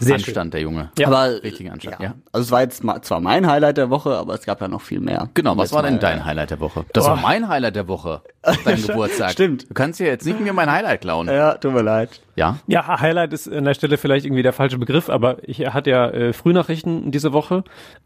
Sehr 0.01 0.19
schön. 0.19 0.25
Anstand, 0.27 0.55
der 0.55 0.61
Junge. 0.63 0.91
Ja. 0.99 1.07
Aber 1.09 1.43
Richtiger 1.43 1.73
Anstand, 1.73 1.97
ja. 2.01 2.05
ja. 2.07 2.15
Also 2.33 2.47
es 2.47 2.51
war 2.51 2.63
jetzt 2.63 2.83
ma- 2.83 3.01
zwar 3.03 3.21
mein 3.21 3.47
Highlight 3.47 3.77
der 3.77 3.91
Woche, 3.91 4.17
aber 4.17 4.35
es 4.35 4.45
gab 4.45 4.61
ja 4.61 4.69
noch 4.69 4.81
viel 4.81 5.01
mehr. 5.01 5.29
Genau, 5.35 5.57
was 5.57 5.73
war 5.73 5.83
denn 5.83 5.95
mal, 5.95 6.01
dein 6.01 6.25
Highlight 6.25 6.51
der 6.51 6.61
Woche? 6.61 6.85
Das 6.93 7.07
war 7.07 7.17
mein 7.17 7.49
Highlight 7.49 7.77
der 7.77 7.89
Woche. 7.89 8.23
Dein 8.65 8.83
Geburtstag. 8.87 9.31
Stimmt. 9.31 9.71
Du 9.71 9.75
kannst 9.75 10.01
ja 10.01 10.07
jetzt 10.07 10.27
nicht 10.27 10.41
mir 10.41 10.53
mein 10.53 10.71
Highlight 10.71 11.03
klauen. 11.03 11.29
Ja, 11.29 11.55
tut 11.55 11.73
mir 11.73 11.83
leid. 11.83 12.21
Ja? 12.35 12.59
Ja, 12.67 13.01
Highlight 13.01 13.33
ist 13.33 13.51
an 13.53 13.65
der 13.65 13.75
Stelle 13.75 13.99
vielleicht 13.99 14.25
irgendwie 14.27 14.43
der 14.43 14.53
falsche 14.53 14.79
Begriff, 14.79 15.09
aber 15.11 15.37
ich 15.49 15.61
hatte 15.67 15.91
ja 15.91 16.09
äh, 16.11 16.33
Frühnachrichten 16.33 17.11
diese 17.13 17.33
Woche 17.33 17.63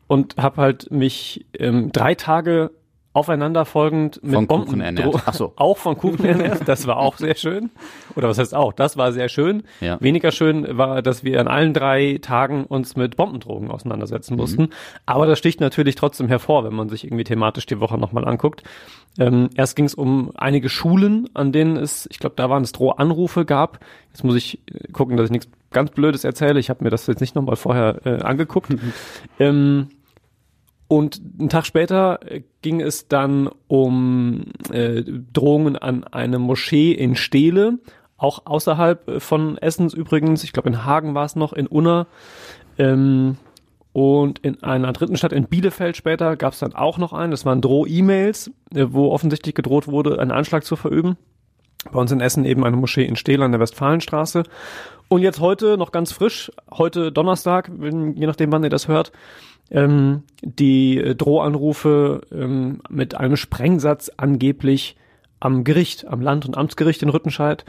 und 0.09 0.37
habe 0.37 0.61
halt 0.61 0.91
mich 0.91 1.47
ähm, 1.59 1.91
drei 1.93 2.15
Tage 2.15 2.71
aufeinanderfolgend 3.17 4.23
mit 4.23 4.35
Von 4.35 4.47
Bomben 4.47 4.67
Kuchen 4.67 4.81
ernährt. 4.81 5.23
Ach 5.27 5.35
so. 5.35 5.53
auch 5.57 5.79
von 5.79 5.97
Kuchen 5.97 6.25
ernährt. 6.25 6.69
Das 6.69 6.87
war 6.87 6.99
auch 6.99 7.17
sehr 7.17 7.35
schön. 7.35 7.71
Oder 8.15 8.29
was 8.29 8.39
heißt 8.39 8.55
auch? 8.55 8.73
Das 8.73 8.97
war 8.97 9.13
sehr 9.13 9.29
schön. 9.29 9.63
Ja. 9.81 10.01
Weniger 10.01 10.31
schön 10.31 10.67
war, 10.77 11.03
dass 11.03 11.25
wir 11.25 11.41
an 11.41 11.49
allen 11.49 11.73
drei 11.73 12.19
Tagen 12.21 12.65
uns 12.65 12.95
mit 12.97 13.17
Bombendrogen 13.17 13.71
auseinandersetzen 13.71 14.35
Mhm. 14.35 14.41
mussten. 14.41 14.69
Aber 15.07 15.27
das 15.27 15.39
sticht 15.39 15.61
natürlich 15.61 15.95
trotzdem 15.95 16.29
hervor, 16.29 16.65
wenn 16.65 16.75
man 16.75 16.89
sich 16.89 17.05
irgendwie 17.05 17.25
thematisch 17.25 17.67
die 17.67 17.81
Woche 17.81 17.99
nochmal 17.99 18.27
anguckt. 18.29 18.63
Ähm, 19.19 19.49
erst 19.55 19.77
ging 19.77 19.87
es 19.87 19.95
um 19.95 20.31
einige 20.35 20.69
Schulen, 20.69 21.29
an 21.33 21.51
denen 21.51 21.77
es, 21.77 22.07
ich 22.11 22.19
glaube, 22.19 22.37
da 22.37 22.51
waren 22.51 22.63
es 22.63 22.73
Drohanrufe 22.73 23.47
gab. 23.47 23.81
Jetzt 24.13 24.25
muss 24.25 24.37
ich 24.37 24.61
äh, 24.71 24.93
gucken, 24.93 25.17
dass 25.17 25.27
ich 25.27 25.31
nichts 25.31 25.49
ganz 25.71 25.91
Blödes 25.91 26.25
erzähle. 26.25 26.61
Ich 26.61 26.69
habe 26.69 26.85
mir 26.85 26.91
das 26.91 27.07
jetzt 27.07 27.21
nicht 27.21 27.35
nochmal 27.35 27.57
vorher 27.57 28.01
äh, 28.05 28.23
angeguckt. 28.23 28.75
ähm, 29.39 29.89
und 30.89 31.21
einen 31.39 31.49
Tag 31.49 31.67
später 31.67 32.21
äh, 32.25 32.43
ging 32.63 32.81
es 32.81 33.09
dann 33.09 33.49
um 33.67 34.45
äh, 34.71 35.03
Drohungen 35.33 35.77
an 35.77 36.05
eine 36.05 36.39
Moschee 36.39 36.93
in 36.93 37.17
Steele, 37.17 37.79
auch 38.17 38.47
außerhalb 38.47 39.09
äh, 39.09 39.21
von 39.21 39.59
Essens 39.59 39.95
übrigens. 39.95 40.45
Ich 40.45 40.53
glaube, 40.53 40.69
in 40.69 40.85
Hagen 40.85 41.15
war 41.15 41.25
es 41.25 41.37
noch, 41.37 41.53
in 41.53 41.67
Unna. 41.67 42.07
Ähm, 42.79 43.37
und 43.93 44.41
in 44.41 44.63
einer 44.63 44.93
dritten 44.93 45.17
Stadt, 45.17 45.33
in 45.33 45.49
Bielefeld 45.49 45.97
später, 45.97 46.37
gab 46.37 46.53
es 46.53 46.59
dann 46.59 46.75
auch 46.75 46.99
noch 46.99 47.15
einen. 47.15 47.31
Das 47.31 47.47
waren 47.47 47.63
Droh-E-Mails, 47.63 48.51
äh, 48.75 48.87
wo 48.91 49.11
offensichtlich 49.11 49.55
gedroht 49.55 49.89
wurde, 49.89 50.21
einen 50.21 50.31
Anschlag 50.31 50.65
zu 50.65 50.77
verüben. 50.77 51.17
Bei 51.91 51.99
uns 52.01 52.13
in 52.13 52.21
Essen 52.21 52.45
eben 52.45 52.65
eine 52.65 52.77
Moschee 52.77 53.05
in 53.05 53.17
Steele 53.17 53.45
an 53.45 53.53
der 53.53 53.61
Westfalenstraße. 53.61 54.45
Und 55.09 55.23
jetzt 55.23 55.41
heute 55.41 55.79
noch 55.79 55.93
ganz 55.93 56.13
frisch, 56.13 56.53
heute 56.71 57.11
Donnerstag, 57.13 57.71
wenn, 57.73 58.17
je 58.17 58.27
nachdem 58.27 58.53
wann 58.53 58.65
ihr 58.65 58.71
das 58.71 58.89
hört, 58.89 59.13
ähm, 59.71 60.23
die 60.43 60.99
äh, 60.99 61.15
Drohanrufe 61.15 62.23
ähm, 62.33 62.81
mit 62.89 63.15
einem 63.15 63.37
Sprengsatz 63.37 64.11
angeblich 64.17 64.97
am 65.41 65.65
Gericht, 65.65 66.07
am 66.07 66.21
Land- 66.21 66.47
und 66.47 66.57
Amtsgericht 66.57 67.03
in 67.03 67.09
Rüttenscheid. 67.09 67.65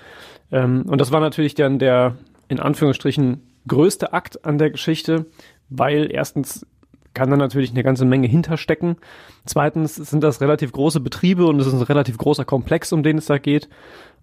Ähm, 0.52 0.84
und 0.88 1.00
das 1.02 1.12
war 1.12 1.20
natürlich 1.20 1.56
dann 1.56 1.80
der, 1.80 2.16
in 2.48 2.60
Anführungsstrichen, 2.60 3.42
größte 3.68 4.14
Akt 4.14 4.46
an 4.46 4.58
der 4.58 4.70
Geschichte, 4.70 5.26
weil 5.70 6.10
erstens 6.12 6.66
kann 7.14 7.32
da 7.32 7.36
natürlich 7.38 7.72
eine 7.72 7.84
ganze 7.84 8.06
Menge 8.06 8.28
hinterstecken. 8.28 8.98
Zweitens 9.46 9.96
sind 9.96 10.24
das 10.24 10.40
relativ 10.40 10.72
große 10.72 11.00
Betriebe 11.00 11.48
und 11.48 11.60
es 11.60 11.68
ist 11.68 11.74
ein 11.74 11.82
relativ 11.82 12.18
großer 12.18 12.46
Komplex, 12.46 12.94
um 12.94 13.02
den 13.02 13.18
es 13.18 13.26
da 13.26 13.40
geht. 13.40 13.68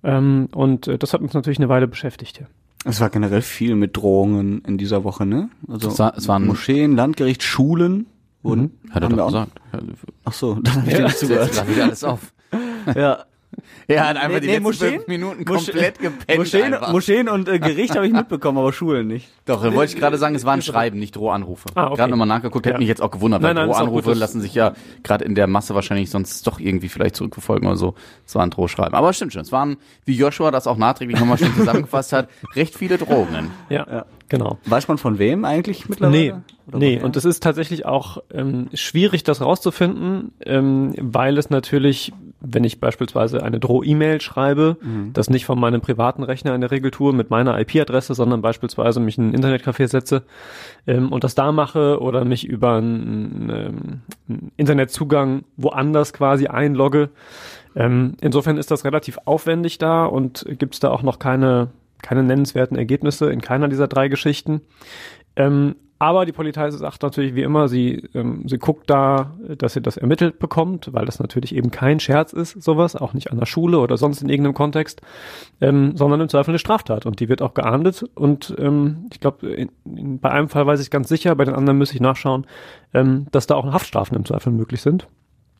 Ähm, 0.04 0.48
und 0.54 0.87
äh, 0.87 0.96
das 0.96 1.12
hat 1.12 1.20
uns 1.20 1.34
natürlich 1.34 1.58
eine 1.58 1.68
Weile 1.68 1.88
beschäftigt. 1.88 2.40
Ja. 2.40 2.46
Es 2.84 3.00
war 3.00 3.10
generell 3.10 3.42
viel 3.42 3.74
mit 3.76 3.96
Drohungen 3.96 4.60
in 4.62 4.76
dieser 4.78 5.04
Woche, 5.04 5.24
ne? 5.26 5.48
Also 5.68 5.88
Es 5.88 5.98
war- 5.98 6.14
es 6.16 6.28
waren- 6.28 6.46
Moscheen, 6.46 6.96
Landgericht, 6.96 7.42
Schulen. 7.42 8.06
Wurden, 8.42 8.72
Hat 8.90 9.02
er 9.02 9.08
doch 9.08 9.26
gesagt. 9.26 9.58
Ach 10.24 10.32
so, 10.34 10.54
dann 10.62 10.74
habe 10.76 10.88
ich 10.90 10.96
dir 10.96 11.04
nicht 11.04 11.18
zugehört. 11.18 11.50
lass 11.56 11.66
wieder 11.68 11.84
alles 11.84 12.04
auf. 12.04 12.32
Ja. 12.94 13.24
Er 13.87 14.08
hat 14.08 14.16
einfach 14.16 14.28
Nee, 14.28 14.40
die 14.40 14.46
nee, 14.46 14.52
letzten 14.54 14.62
Moscheen? 14.64 14.94
fünf 14.94 15.06
Minuten 15.08 15.44
komplett 15.44 15.99
gepennt 15.99 16.38
Moscheen. 16.38 16.75
Moscheen 16.90 17.28
und 17.28 17.49
äh, 17.49 17.58
Gericht 17.58 17.94
habe 17.96 18.06
ich 18.06 18.12
mitbekommen, 18.12 18.58
aber 18.58 18.73
Schulen 18.73 19.06
nicht. 19.08 19.28
Doch, 19.44 19.62
dann 19.62 19.75
wollte 19.75 19.92
ich 19.94 19.99
gerade 20.00 20.16
sagen, 20.16 20.34
es 20.34 20.44
waren 20.44 20.62
Schreiben, 20.62 20.99
nicht 20.99 21.14
Drohanrufe. 21.16 21.68
Ah, 21.75 21.87
okay. 21.88 21.96
Gerade 21.96 22.11
nochmal 22.11 22.26
nachgeguckt, 22.26 22.64
hätte 22.66 22.75
Ja. 22.75 22.78
mich 22.78 22.88
jetzt 22.88 23.02
auch 23.02 23.11
gewundert, 23.11 23.42
weil 23.42 23.52
Nein, 23.52 23.66
nein, 23.66 23.75
Drohanrufe 23.75 24.11
gut, 24.11 24.18
lassen 24.18 24.40
sich 24.40 24.54
ja 24.54 24.73
gerade 25.02 25.25
in 25.25 25.34
der 25.34 25.46
Masse 25.46 25.75
wahrscheinlich 25.75 26.08
sonst 26.11 26.46
doch 26.46 26.58
irgendwie 26.61 26.88
vielleicht 26.88 27.16
zurückverfolgen 27.16 27.66
oder 27.68 27.76
so. 27.76 27.94
Es 28.26 28.34
waren 28.34 28.50
Drohschreiben. 28.50 28.94
Aber 28.94 29.12
stimmt 29.12 29.32
schon, 29.34 29.42
es 29.42 29.52
waren, 29.52 29.76
wie 30.06 30.14
Joshua 30.16 30.50
das 30.50 30.66
auch 30.66 30.76
nachträglich 30.78 31.20
nochmal 31.20 31.37
schön 31.38 31.54
zusammengefasst 31.54 32.12
hat, 32.12 32.28
recht 32.54 32.75
viele 32.75 32.96
Drohungen. 32.96 33.50
Ja, 33.68 33.87
Ja. 33.90 34.06
genau. 34.28 34.58
Weiß 34.64 34.88
man 34.88 34.96
von 34.99 35.18
wem 35.18 35.44
eigentlich 35.44 35.88
mittlerweile? 35.88 36.18
Nee, 36.18 36.34
Oder 36.68 36.78
nee, 36.78 37.00
und 37.02 37.16
es 37.16 37.25
ist 37.26 37.42
tatsächlich 37.42 37.84
auch 37.84 38.18
ähm, 38.32 38.68
schwierig, 38.73 39.25
das 39.25 39.42
rauszufinden, 39.42 40.32
ähm, 40.44 40.94
weil 40.99 41.37
es 41.38 41.50
natürlich, 41.50 42.12
wenn 42.46 42.64
ich 42.64 42.80
beispielsweise 42.80 43.42
eine 43.42 43.58
Droh-E-Mail 43.58 44.20
schreibe, 44.20 44.76
das 45.12 45.30
nicht 45.30 45.46
von 45.46 45.58
meinem 45.58 45.80
privaten 45.80 46.22
Rechner 46.22 46.54
in 46.54 46.60
der 46.60 46.70
Regel 46.70 46.90
tue 46.90 47.12
mit 47.12 47.30
meiner 47.30 47.58
IP-Adresse, 47.58 48.14
sondern 48.14 48.42
beispielsweise 48.42 49.00
mich 49.00 49.18
in 49.18 49.30
ein 49.30 49.34
Internetcafé 49.34 49.88
setze 49.88 50.22
ähm, 50.86 51.10
und 51.10 51.24
das 51.24 51.34
da 51.34 51.52
mache 51.52 52.00
oder 52.00 52.24
mich 52.24 52.46
über 52.46 52.76
einen, 52.76 53.50
ähm, 53.50 54.00
einen 54.28 54.52
Internetzugang 54.56 55.44
woanders 55.56 56.12
quasi 56.12 56.46
einlogge. 56.46 57.10
Ähm, 57.74 58.14
insofern 58.20 58.58
ist 58.58 58.70
das 58.70 58.84
relativ 58.84 59.18
aufwendig 59.24 59.78
da 59.78 60.04
und 60.04 60.44
gibt 60.58 60.74
es 60.74 60.80
da 60.80 60.90
auch 60.90 61.02
noch 61.02 61.18
keine, 61.18 61.68
keine 62.02 62.22
nennenswerten 62.22 62.76
Ergebnisse 62.76 63.30
in 63.30 63.40
keiner 63.40 63.68
dieser 63.68 63.88
drei 63.88 64.08
Geschichten. 64.08 64.60
Ähm, 65.36 65.76
aber 65.98 66.26
die 66.26 66.32
Polizei 66.32 66.70
sagt 66.70 67.02
natürlich 67.02 67.34
wie 67.34 67.42
immer, 67.42 67.68
sie, 67.68 68.08
ähm, 68.14 68.42
sie 68.46 68.58
guckt 68.58 68.90
da, 68.90 69.34
dass 69.56 69.74
sie 69.74 69.80
das 69.80 69.96
ermittelt 69.96 70.38
bekommt, 70.38 70.92
weil 70.92 71.06
das 71.06 71.20
natürlich 71.20 71.54
eben 71.54 71.70
kein 71.70 72.00
Scherz 72.00 72.32
ist, 72.32 72.62
sowas, 72.62 72.96
auch 72.96 73.14
nicht 73.14 73.30
an 73.30 73.38
der 73.38 73.46
Schule 73.46 73.78
oder 73.78 73.96
sonst 73.96 74.20
in 74.20 74.28
irgendeinem 74.28 74.54
Kontext, 74.54 75.00
ähm, 75.60 75.96
sondern 75.96 76.20
im 76.20 76.28
Zweifel 76.28 76.50
eine 76.50 76.58
Straftat. 76.58 77.06
Und 77.06 77.20
die 77.20 77.28
wird 77.28 77.42
auch 77.42 77.54
geahndet. 77.54 78.04
Und 78.14 78.54
ähm, 78.58 79.06
ich 79.12 79.20
glaube, 79.20 79.68
bei 79.84 80.30
einem 80.30 80.48
Fall 80.48 80.66
weiß 80.66 80.80
ich 80.80 80.90
ganz 80.90 81.08
sicher, 81.08 81.34
bei 81.36 81.44
den 81.44 81.54
anderen 81.54 81.78
müsste 81.78 81.94
ich 81.94 82.00
nachschauen, 82.00 82.46
ähm, 82.92 83.26
dass 83.30 83.46
da 83.46 83.54
auch 83.54 83.64
Haftstrafen 83.72 84.16
im 84.16 84.24
Zweifel 84.24 84.52
möglich 84.52 84.82
sind. 84.82 85.06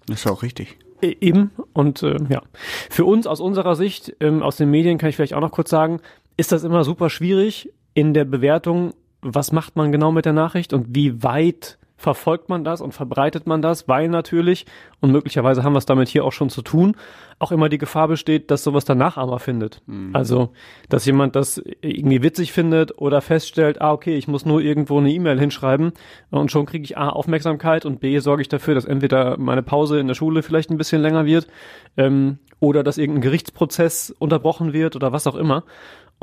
Das 0.07 0.25
ist 0.25 0.31
auch 0.31 0.43
richtig. 0.43 0.79
E- 1.01 1.17
Eben. 1.21 1.53
Und 1.73 2.03
äh, 2.03 2.17
ja, 2.29 2.43
für 2.91 3.05
uns 3.05 3.27
aus 3.27 3.41
unserer 3.41 3.77
Sicht, 3.77 4.15
ähm, 4.21 4.43
aus 4.43 4.57
den 4.57 4.71
Medien 4.71 4.99
kann 4.99 5.09
ich 5.09 5.17
vielleicht 5.17 5.35
auch 5.35 5.41
noch 5.41 5.53
kurz 5.53 5.71
sagen, 5.71 6.01
ist 6.37 6.53
das 6.53 6.65
immer 6.65 6.85
super 6.85 7.09
schwierig 7.09 7.73
in 7.95 8.13
der 8.13 8.25
Bewertung, 8.25 8.93
was 9.25 9.53
macht 9.53 9.77
man 9.77 9.91
genau 9.91 10.13
mit 10.13 10.25
der 10.25 10.33
Nachricht 10.33 10.73
und 10.73 10.95
wie 10.95 11.23
weit 11.23 11.79
verfolgt 11.97 12.51
man 12.51 12.65
das 12.65 12.83
und 12.83 12.93
verbreitet 12.93 13.47
man 13.47 13.63
das, 13.63 13.89
weil 13.89 14.09
natürlich, 14.09 14.67
und 15.01 15.11
möglicherweise 15.11 15.63
haben 15.63 15.73
wir 15.73 15.79
es 15.79 15.87
damit 15.87 16.09
hier 16.09 16.25
auch 16.25 16.33
schon 16.33 16.51
zu 16.51 16.61
tun, 16.61 16.97
auch 17.39 17.51
immer 17.51 17.71
die 17.71 17.79
Gefahr 17.79 18.09
besteht, 18.09 18.51
dass 18.51 18.63
sowas 18.63 18.85
der 18.85 18.95
Nachahmer 18.95 19.39
findet. 19.39 19.81
Also, 20.13 20.51
dass 20.91 21.07
jemand 21.07 21.35
das 21.35 21.63
irgendwie 21.81 22.23
witzig 22.23 22.53
findet 22.53 22.99
oder 22.99 23.23
feststellt, 23.23 23.81
ah, 23.81 23.93
okay, 23.93 24.17
ich 24.17 24.29
muss 24.29 24.45
nur 24.45 24.61
irgendwo 24.61 24.99
eine 24.99 25.11
E-Mail 25.11 25.41
hinschreiben 25.41 25.93
und 26.31 26.51
schon 26.51 26.67
kriege 26.67 26.85
ich 26.85 26.99
A, 26.99 27.09
Aufmerksamkeit 27.09 27.87
und 27.87 28.01
B, 28.01 28.19
sorge 28.19 28.43
ich 28.43 28.49
dafür, 28.49 28.75
dass 28.75 28.85
entweder 28.85 29.39
meine 29.39 29.63
Pause 29.63 29.99
in 29.99 30.07
der 30.07 30.15
Schule 30.15 30.43
vielleicht 30.43 30.71
ein 30.71 30.79
bisschen 30.79 31.01
länger 31.01 31.25
wird 31.25 31.47
ähm, 31.97 32.39
oder 32.61 32.83
dass 32.83 32.99
irgendein 32.99 33.23
Gerichtsprozess 33.23 34.15
unterbrochen 34.19 34.75
wird 34.75 34.95
oder 34.95 35.13
was 35.13 35.27
auch 35.27 35.37
immer. 35.37 35.65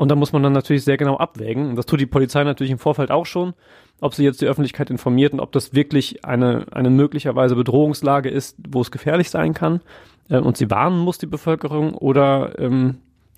Und 0.02 0.08
da 0.08 0.16
muss 0.16 0.32
man 0.32 0.42
dann 0.42 0.52
natürlich 0.52 0.82
sehr 0.82 0.96
genau 0.96 1.16
abwägen. 1.18 1.70
Und 1.70 1.76
das 1.76 1.86
tut 1.86 2.00
die 2.00 2.06
Polizei 2.06 2.42
natürlich 2.42 2.72
im 2.72 2.80
Vorfeld 2.80 3.12
auch 3.12 3.24
schon, 3.24 3.54
ob 4.00 4.16
sie 4.16 4.24
jetzt 4.24 4.40
die 4.40 4.46
Öffentlichkeit 4.46 4.90
informiert 4.90 5.32
und 5.32 5.38
ob 5.38 5.52
das 5.52 5.74
wirklich 5.74 6.24
eine, 6.24 6.66
eine 6.72 6.90
möglicherweise 6.90 7.54
Bedrohungslage 7.54 8.28
ist, 8.28 8.56
wo 8.68 8.80
es 8.80 8.90
gefährlich 8.90 9.30
sein 9.30 9.54
kann 9.54 9.80
äh, 10.28 10.38
und 10.38 10.56
sie 10.56 10.72
warnen 10.72 10.98
muss, 10.98 11.18
die 11.18 11.26
Bevölkerung, 11.26 11.94
oder 11.94 12.58
ähm, 12.58 12.96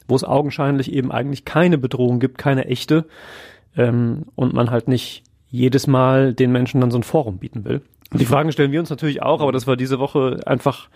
wo 0.09 0.17
es 0.17 0.25
augenscheinlich 0.25 0.91
eben 0.91 1.13
eigentlich 1.13 1.45
keine 1.45 1.77
Bedrohung 1.77 2.19
gibt, 2.19 2.39
keine 2.39 2.65
echte, 2.65 3.05
ähm, 3.77 4.23
und 4.35 4.55
man 4.55 4.71
halt 4.71 4.89
nicht 4.89 5.23
jedes 5.51 5.87
Mal 5.87 6.33
den 6.33 6.51
Menschen 6.51 6.81
dann 6.81 6.91
so 6.91 6.97
ein 6.97 7.03
Forum 7.03 7.37
bieten 7.37 7.67
will. 7.67 7.83
Und 8.11 8.23
die 8.23 8.27
Fragen 8.27 8.53
stellen 8.53 8.73
wir 8.73 8.81
uns 8.81 8.89
natürlich 8.89 9.23
auch, 9.23 9.43
aber 9.43 9.53
das 9.53 9.67
war 9.67 9.77
diese 9.77 9.99
Woche 9.99 10.41
einfach 10.47 10.89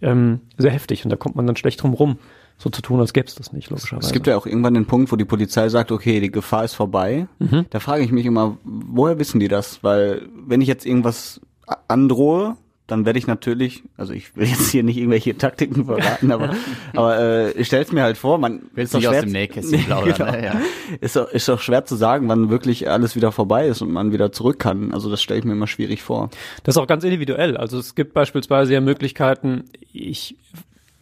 ähm, 0.00 0.40
sehr 0.56 0.70
heftig 0.70 1.04
und 1.04 1.10
da 1.10 1.16
kommt 1.16 1.36
man 1.36 1.46
dann 1.46 1.56
schlecht 1.56 1.82
drum 1.82 1.92
rum, 1.92 2.16
so 2.62 2.68
zu 2.70 2.82
tun, 2.82 3.00
als 3.00 3.12
gäbe 3.14 3.26
es 3.26 3.34
das 3.34 3.52
nicht, 3.52 3.70
logischerweise. 3.70 4.06
Es 4.06 4.12
gibt 4.12 4.26
ja 4.26 4.36
auch 4.36 4.44
irgendwann 4.46 4.74
den 4.74 4.84
Punkt, 4.86 5.10
wo 5.10 5.16
die 5.16 5.24
Polizei 5.24 5.68
sagt, 5.70 5.90
okay, 5.90 6.20
die 6.20 6.30
Gefahr 6.30 6.64
ist 6.64 6.74
vorbei. 6.74 7.26
Da 7.70 7.80
frage 7.80 8.04
ich 8.04 8.12
mich 8.12 8.26
immer, 8.26 8.58
woher 8.64 9.18
wissen 9.18 9.40
die 9.40 9.48
das? 9.48 9.82
Weil 9.82 10.28
wenn 10.46 10.60
ich 10.60 10.68
jetzt 10.68 10.84
irgendwas 10.84 11.40
androhe, 11.88 12.56
dann 12.86 13.06
werde 13.06 13.20
ich 13.20 13.28
natürlich, 13.28 13.84
also 13.96 14.12
ich 14.12 14.36
will 14.36 14.48
jetzt 14.48 14.68
hier 14.70 14.82
nicht 14.82 14.96
irgendwelche 14.96 15.38
Taktiken 15.38 15.84
verraten, 15.84 16.32
aber, 16.32 16.50
aber 16.96 17.18
äh, 17.20 17.50
ich 17.52 17.68
stelle 17.68 17.84
es 17.84 17.92
mir 17.92 18.02
halt 18.02 18.18
vor, 18.18 18.36
man 18.38 18.62
Willst 18.74 18.94
nicht 18.94 19.06
aus 19.06 19.12
schwer 19.12 19.22
dem 19.22 19.28
zu- 19.28 19.32
Nähkästchen 19.32 19.84
plaudern, 19.86 20.14
genau. 20.16 20.30
ne? 20.32 20.44
Ja. 20.44 20.60
ist, 21.00 21.14
doch, 21.14 21.30
ist 21.30 21.48
doch 21.48 21.60
schwer 21.60 21.84
zu 21.84 21.94
sagen, 21.94 22.28
wann 22.28 22.50
wirklich 22.50 22.90
alles 22.90 23.14
wieder 23.14 23.30
vorbei 23.30 23.68
ist 23.68 23.80
und 23.80 23.92
man 23.92 24.10
wieder 24.12 24.32
zurück 24.32 24.58
kann. 24.58 24.92
Also 24.92 25.08
das 25.08 25.22
stelle 25.22 25.38
ich 25.38 25.44
mir 25.46 25.52
immer 25.52 25.68
schwierig 25.68 26.02
vor. 26.02 26.30
Das 26.64 26.74
ist 26.74 26.82
auch 26.82 26.88
ganz 26.88 27.04
individuell. 27.04 27.56
Also 27.56 27.78
es 27.78 27.94
gibt 27.94 28.12
beispielsweise 28.12 28.74
ja 28.74 28.80
Möglichkeiten, 28.80 29.64
ich 29.92 30.36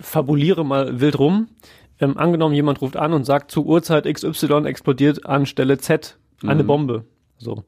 fabuliere 0.00 0.64
mal 0.64 1.00
wild 1.00 1.18
rum. 1.18 1.48
Ähm, 2.00 2.16
angenommen, 2.16 2.54
jemand 2.54 2.80
ruft 2.80 2.96
an 2.96 3.12
und 3.12 3.24
sagt, 3.24 3.50
zu 3.50 3.64
Uhrzeit 3.64 4.04
XY 4.04 4.64
explodiert 4.66 5.26
an 5.26 5.46
Stelle 5.46 5.78
Z 5.78 6.16
eine 6.46 6.62
Bombe. 6.62 7.04
So. 7.38 7.64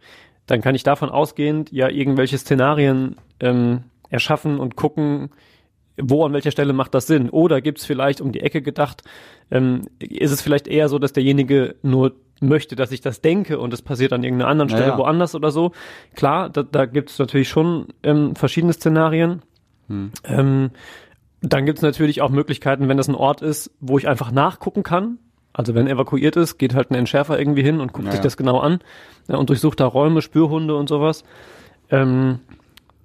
Dann 0.46 0.60
kann 0.60 0.74
ich 0.74 0.82
davon 0.82 1.10
ausgehend 1.10 1.72
ja 1.72 1.88
irgendwelche 1.88 2.38
Szenarien 2.38 3.16
ähm, 3.40 3.84
erschaffen 4.08 4.60
und 4.60 4.76
gucken, 4.76 5.30
wo 6.00 6.24
an 6.24 6.32
welcher 6.32 6.50
Stelle 6.50 6.72
macht 6.72 6.94
das 6.94 7.06
Sinn? 7.06 7.30
Oder 7.30 7.60
gibt 7.60 7.78
es 7.78 7.86
vielleicht 7.86 8.20
um 8.20 8.32
die 8.32 8.40
Ecke 8.40 8.62
gedacht, 8.62 9.02
ähm, 9.50 9.82
ist 9.98 10.30
es 10.30 10.40
vielleicht 10.40 10.68
eher 10.68 10.88
so, 10.88 10.98
dass 10.98 11.12
derjenige 11.12 11.74
nur 11.82 12.14
möchte, 12.40 12.74
dass 12.74 12.90
ich 12.90 13.00
das 13.00 13.20
denke 13.20 13.58
und 13.58 13.74
es 13.74 13.82
passiert 13.82 14.12
an 14.12 14.22
irgendeiner 14.22 14.50
anderen 14.50 14.70
Stelle 14.70 14.86
Ja, 14.86 14.92
ja. 14.92 14.98
woanders 14.98 15.34
oder 15.34 15.50
so. 15.50 15.72
Klar, 16.14 16.48
da, 16.48 16.62
da 16.62 16.86
gibt 16.86 17.10
es 17.10 17.18
natürlich 17.18 17.48
schon 17.48 17.88
ähm, 18.02 18.34
verschiedene 18.34 18.72
Szenarien. 18.72 19.42
Ähm, 20.24 20.70
dann 21.42 21.66
gibt 21.66 21.78
es 21.78 21.82
natürlich 21.82 22.20
auch 22.20 22.30
Möglichkeiten, 22.30 22.88
wenn 22.88 22.96
das 22.96 23.08
ein 23.08 23.14
Ort 23.14 23.42
ist, 23.42 23.70
wo 23.80 23.98
ich 23.98 24.08
einfach 24.08 24.30
nachgucken 24.30 24.82
kann. 24.82 25.18
Also 25.52 25.74
wenn 25.74 25.88
evakuiert 25.88 26.36
ist, 26.36 26.58
geht 26.58 26.74
halt 26.74 26.90
ein 26.90 26.94
Entschärfer 26.94 27.38
irgendwie 27.38 27.62
hin 27.62 27.80
und 27.80 27.92
guckt 27.92 28.06
Ja, 28.06 28.12
sich 28.12 28.20
das 28.20 28.36
genau 28.36 28.58
an 28.60 28.80
ja, 29.28 29.36
und 29.36 29.48
durchsucht 29.48 29.80
da 29.80 29.86
Räume, 29.86 30.22
Spürhunde 30.22 30.76
und 30.76 30.88
sowas. 30.88 31.24
Ähm, 31.90 32.40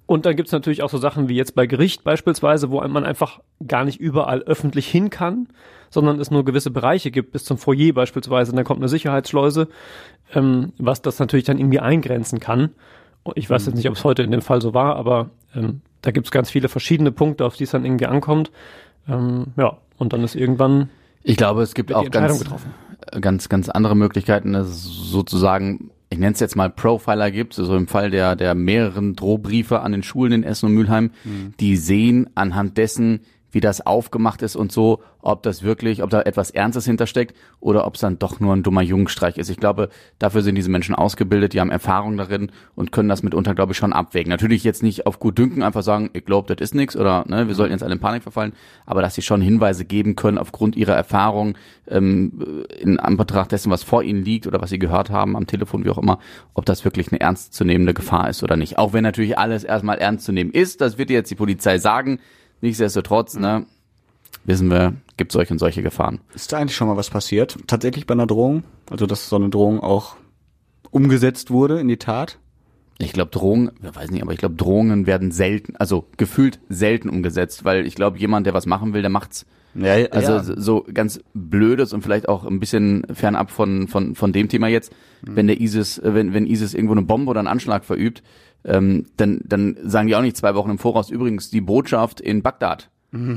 und 0.06 0.24
dann 0.24 0.36
gibt's 0.36 0.52
natürlich 0.52 0.82
auch 0.82 0.90
so 0.90 0.98
Sachen 0.98 1.28
wie 1.28 1.34
jetzt 1.34 1.56
bei 1.56 1.66
Gericht 1.66 2.04
beispielsweise, 2.04 2.70
wo 2.70 2.80
man 2.86 3.04
einfach 3.04 3.40
gar 3.66 3.84
nicht 3.84 3.98
überall 3.98 4.42
öffentlich 4.42 4.86
hin 4.86 5.10
kann, 5.10 5.48
sondern 5.90 6.20
es 6.20 6.30
nur 6.30 6.44
gewisse 6.44 6.70
Bereiche 6.70 7.10
gibt, 7.10 7.32
bis 7.32 7.44
zum 7.44 7.58
Foyer 7.58 7.92
beispielsweise. 7.92 8.52
Und 8.52 8.56
dann 8.56 8.64
kommt 8.64 8.80
eine 8.80 8.88
Sicherheitsschleuse, 8.88 9.68
ähm, 10.32 10.72
was 10.78 11.02
das 11.02 11.18
natürlich 11.18 11.46
dann 11.46 11.58
irgendwie 11.58 11.80
eingrenzen 11.80 12.38
kann. 12.38 12.70
Ich 13.34 13.50
weiß 13.50 13.66
jetzt 13.66 13.74
nicht, 13.74 13.88
ob 13.88 13.96
es 13.96 14.04
heute 14.04 14.22
in 14.22 14.30
dem 14.30 14.42
Fall 14.42 14.62
so 14.62 14.72
war, 14.72 14.94
aber 14.94 15.30
ähm, 15.56 15.80
da 16.06 16.12
gibt's 16.12 16.30
ganz 16.30 16.50
viele 16.50 16.68
verschiedene 16.68 17.10
Punkte, 17.10 17.44
auf 17.44 17.56
die 17.56 17.64
es 17.64 17.70
dann 17.70 17.84
irgendwie 17.84 18.06
ankommt. 18.06 18.52
Ähm, 19.08 19.46
ja, 19.56 19.76
und 19.98 20.12
dann 20.12 20.22
ist 20.22 20.36
irgendwann 20.36 20.88
Ich 21.24 21.36
glaube, 21.36 21.62
es 21.62 21.74
gibt 21.74 21.92
auch 21.92 22.08
ganz, 22.10 22.38
getroffen. 22.38 22.72
ganz, 23.20 23.48
ganz 23.48 23.68
andere 23.68 23.96
Möglichkeiten, 23.96 24.52
dass 24.52 24.68
es 24.68 24.84
sozusagen, 24.84 25.90
ich 26.10 26.18
nenne 26.18 26.32
es 26.32 26.40
jetzt 26.40 26.54
mal 26.54 26.70
Profiler 26.70 27.32
gibt, 27.32 27.58
also 27.58 27.76
im 27.76 27.88
Fall 27.88 28.10
der, 28.10 28.36
der 28.36 28.54
mehreren 28.54 29.16
Drohbriefe 29.16 29.80
an 29.80 29.90
den 29.90 30.04
Schulen 30.04 30.32
in 30.32 30.44
Essen 30.44 30.66
und 30.66 30.74
Mülheim, 30.74 31.10
die 31.58 31.76
sehen 31.76 32.30
anhand 32.36 32.78
dessen, 32.78 33.20
wie 33.56 33.60
das 33.60 33.86
aufgemacht 33.86 34.42
ist 34.42 34.54
und 34.54 34.70
so, 34.70 35.00
ob 35.22 35.42
das 35.42 35.62
wirklich, 35.62 36.02
ob 36.02 36.10
da 36.10 36.20
etwas 36.20 36.50
Ernstes 36.50 36.84
hintersteckt 36.84 37.34
oder 37.58 37.86
ob 37.86 37.94
es 37.94 38.02
dann 38.02 38.18
doch 38.18 38.38
nur 38.38 38.54
ein 38.54 38.62
dummer 38.62 38.82
Jungenstreich 38.82 39.38
ist. 39.38 39.48
Ich 39.48 39.56
glaube, 39.56 39.88
dafür 40.18 40.42
sind 40.42 40.56
diese 40.56 40.70
Menschen 40.70 40.94
ausgebildet, 40.94 41.54
die 41.54 41.60
haben 41.60 41.70
Erfahrung 41.70 42.18
darin 42.18 42.52
und 42.74 42.92
können 42.92 43.08
das 43.08 43.22
mitunter, 43.22 43.54
glaube 43.54 43.72
ich, 43.72 43.78
schon 43.78 43.94
abwägen. 43.94 44.28
Natürlich 44.28 44.62
jetzt 44.62 44.82
nicht 44.82 45.06
auf 45.06 45.18
gut 45.20 45.38
Dünken 45.38 45.62
einfach 45.62 45.82
sagen, 45.82 46.10
ich 46.12 46.26
glaube, 46.26 46.54
das 46.54 46.62
ist 46.62 46.74
nichts 46.74 46.98
oder 46.98 47.24
ne, 47.28 47.48
wir 47.48 47.54
sollten 47.54 47.72
jetzt 47.72 47.82
alle 47.82 47.94
in 47.94 47.98
Panik 47.98 48.24
verfallen, 48.24 48.52
aber 48.84 49.00
dass 49.00 49.14
sie 49.14 49.22
schon 49.22 49.40
Hinweise 49.40 49.86
geben 49.86 50.16
können 50.16 50.36
aufgrund 50.36 50.76
ihrer 50.76 50.94
Erfahrung 50.94 51.56
ähm, 51.88 52.66
in 52.78 53.00
Anbetracht 53.00 53.52
dessen, 53.52 53.72
was 53.72 53.82
vor 53.82 54.02
ihnen 54.02 54.22
liegt 54.22 54.46
oder 54.46 54.60
was 54.60 54.68
sie 54.68 54.78
gehört 54.78 55.08
haben 55.08 55.34
am 55.34 55.46
Telefon, 55.46 55.86
wie 55.86 55.90
auch 55.90 55.98
immer, 55.98 56.18
ob 56.52 56.66
das 56.66 56.84
wirklich 56.84 57.10
eine 57.10 57.22
ernstzunehmende 57.22 57.94
Gefahr 57.94 58.28
ist 58.28 58.42
oder 58.42 58.58
nicht. 58.58 58.76
Auch 58.76 58.92
wenn 58.92 59.02
natürlich 59.02 59.38
alles 59.38 59.64
erstmal 59.64 59.96
ernst 59.96 60.26
zu 60.26 60.32
nehmen 60.32 60.50
ist, 60.50 60.82
das 60.82 60.98
wird 60.98 61.08
dir 61.08 61.14
jetzt 61.14 61.30
die 61.30 61.36
Polizei 61.36 61.78
sagen. 61.78 62.20
Nichtsdestotrotz, 62.60 63.36
ne, 63.36 63.66
wissen 64.44 64.70
wir, 64.70 64.94
gibt 65.16 65.32
solche 65.32 65.52
und 65.52 65.58
solche 65.58 65.82
Gefahren. 65.82 66.20
Ist 66.34 66.52
da 66.52 66.58
eigentlich 66.58 66.76
schon 66.76 66.88
mal 66.88 66.96
was 66.96 67.10
passiert? 67.10 67.56
Tatsächlich 67.66 68.06
bei 68.06 68.14
einer 68.14 68.26
Drohung? 68.26 68.64
Also 68.90 69.06
dass 69.06 69.28
so 69.28 69.36
eine 69.36 69.50
Drohung 69.50 69.80
auch 69.80 70.16
umgesetzt 70.90 71.50
wurde 71.50 71.80
in 71.80 71.88
die 71.88 71.98
Tat? 71.98 72.38
Ich 72.98 73.12
glaube, 73.12 73.30
Drohungen, 73.30 73.72
weiß 73.80 74.10
nicht, 74.10 74.22
aber 74.22 74.32
ich 74.32 74.38
glaube, 74.38 74.54
Drohungen 74.54 75.06
werden 75.06 75.30
selten, 75.30 75.76
also 75.76 76.06
gefühlt 76.16 76.60
selten 76.68 77.10
umgesetzt, 77.10 77.64
weil 77.64 77.86
ich 77.86 77.94
glaube, 77.94 78.18
jemand, 78.18 78.46
der 78.46 78.54
was 78.54 78.64
machen 78.64 78.94
will, 78.94 79.02
der 79.02 79.10
macht's. 79.10 79.44
Ja, 79.78 80.06
Also 80.10 80.32
ja. 80.32 80.42
so 80.42 80.86
ganz 80.92 81.20
blödes 81.34 81.92
und 81.92 82.02
vielleicht 82.02 82.28
auch 82.28 82.44
ein 82.44 82.60
bisschen 82.60 83.04
fernab 83.12 83.50
von 83.50 83.88
von 83.88 84.14
von 84.14 84.32
dem 84.32 84.48
Thema 84.48 84.68
jetzt, 84.68 84.92
wenn 85.22 85.46
der 85.46 85.60
ISIS, 85.60 86.00
wenn 86.02 86.32
wenn 86.34 86.46
ISIS 86.46 86.74
irgendwo 86.74 86.92
eine 86.94 87.02
Bombe 87.02 87.30
oder 87.30 87.40
einen 87.40 87.48
Anschlag 87.48 87.84
verübt, 87.84 88.22
ähm, 88.64 89.06
dann 89.16 89.40
dann 89.44 89.76
sagen 89.84 90.08
die 90.08 90.16
auch 90.16 90.22
nicht 90.22 90.36
zwei 90.36 90.54
Wochen 90.54 90.70
im 90.70 90.78
Voraus. 90.78 91.10
Übrigens 91.10 91.50
die 91.50 91.60
Botschaft 91.60 92.20
in 92.20 92.42
Bagdad. 92.42 92.90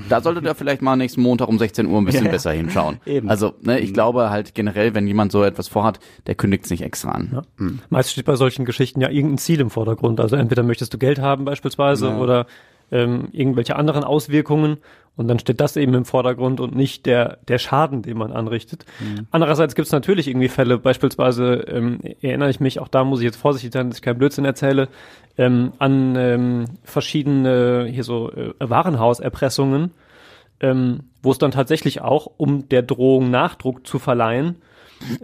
Da 0.09 0.19
solltet 0.19 0.43
ihr 0.43 0.55
vielleicht 0.55 0.81
mal 0.81 0.97
nächsten 0.97 1.21
Montag 1.21 1.47
um 1.47 1.57
16 1.57 1.85
Uhr 1.85 1.99
ein 2.01 2.03
bisschen 2.05 2.25
Ja, 2.25 2.31
besser 2.31 2.51
hinschauen. 2.51 2.97
Eben. 3.05 3.29
Also 3.29 3.53
ne, 3.61 3.79
ich 3.79 3.93
glaube 3.93 4.29
halt 4.29 4.53
generell, 4.53 4.93
wenn 4.93 5.07
jemand 5.07 5.31
so 5.31 5.41
etwas 5.43 5.69
vorhat, 5.69 6.01
der 6.27 6.35
kündigt's 6.35 6.69
nicht 6.69 6.81
extra 6.81 7.11
an. 7.11 7.29
Ja. 7.59 7.67
Meist 7.89 8.11
steht 8.11 8.25
bei 8.25 8.35
solchen 8.35 8.65
Geschichten 8.65 8.99
ja 8.99 9.09
irgendein 9.09 9.37
Ziel 9.37 9.61
im 9.61 9.69
Vordergrund. 9.69 10.19
Also 10.19 10.35
entweder 10.35 10.63
möchtest 10.63 10.93
du 10.93 10.97
Geld 10.97 11.19
haben 11.19 11.45
beispielsweise 11.45 12.07
Ja. 12.07 12.17
oder 12.19 12.45
ähm, 12.91 13.29
irgendwelche 13.31 13.75
anderen 13.75 14.03
Auswirkungen. 14.03 14.77
Und 15.15 15.27
dann 15.27 15.37
steht 15.37 15.59
das 15.59 15.75
eben 15.75 15.93
im 15.95 16.05
Vordergrund 16.05 16.61
und 16.61 16.75
nicht 16.75 17.05
der, 17.05 17.39
der 17.49 17.57
Schaden, 17.57 18.03
den 18.03 18.17
man 18.17 18.31
anrichtet. 18.31 18.85
Andererseits 19.31 19.75
gibt 19.75 19.87
es 19.87 19.91
natürlich 19.91 20.29
irgendwie 20.29 20.47
Fälle, 20.47 20.77
beispielsweise 20.77 21.55
ähm, 21.67 21.99
erinnere 22.21 22.49
ich 22.49 22.61
mich, 22.61 22.79
auch 22.79 22.87
da 22.87 23.03
muss 23.03 23.19
ich 23.19 23.25
jetzt 23.25 23.35
vorsichtig 23.35 23.73
sein, 23.73 23.89
dass 23.89 23.97
ich 23.97 24.01
keinen 24.01 24.17
Blödsinn 24.17 24.45
erzähle, 24.45 24.87
ähm, 25.37 25.73
an 25.77 26.15
ähm, 26.15 26.65
verschiedene 26.83 27.89
hier 27.91 28.05
so 28.05 28.31
äh, 28.31 28.53
Warenhauserpressungen, 28.59 29.91
ähm, 30.61 31.01
wo 31.21 31.31
es 31.31 31.37
dann 31.37 31.51
tatsächlich 31.51 31.99
auch, 31.99 32.31
um 32.37 32.69
der 32.69 32.83
Drohung 32.83 33.29
Nachdruck 33.29 33.85
zu 33.85 33.99
verleihen, 33.99 34.55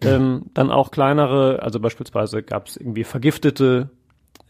ähm, 0.01 0.47
dann 0.53 0.71
auch 0.71 0.91
kleinere, 0.91 1.61
also 1.61 1.79
beispielsweise 1.79 2.43
gab 2.43 2.67
es 2.67 2.75
irgendwie 2.75 3.05
vergiftete 3.05 3.89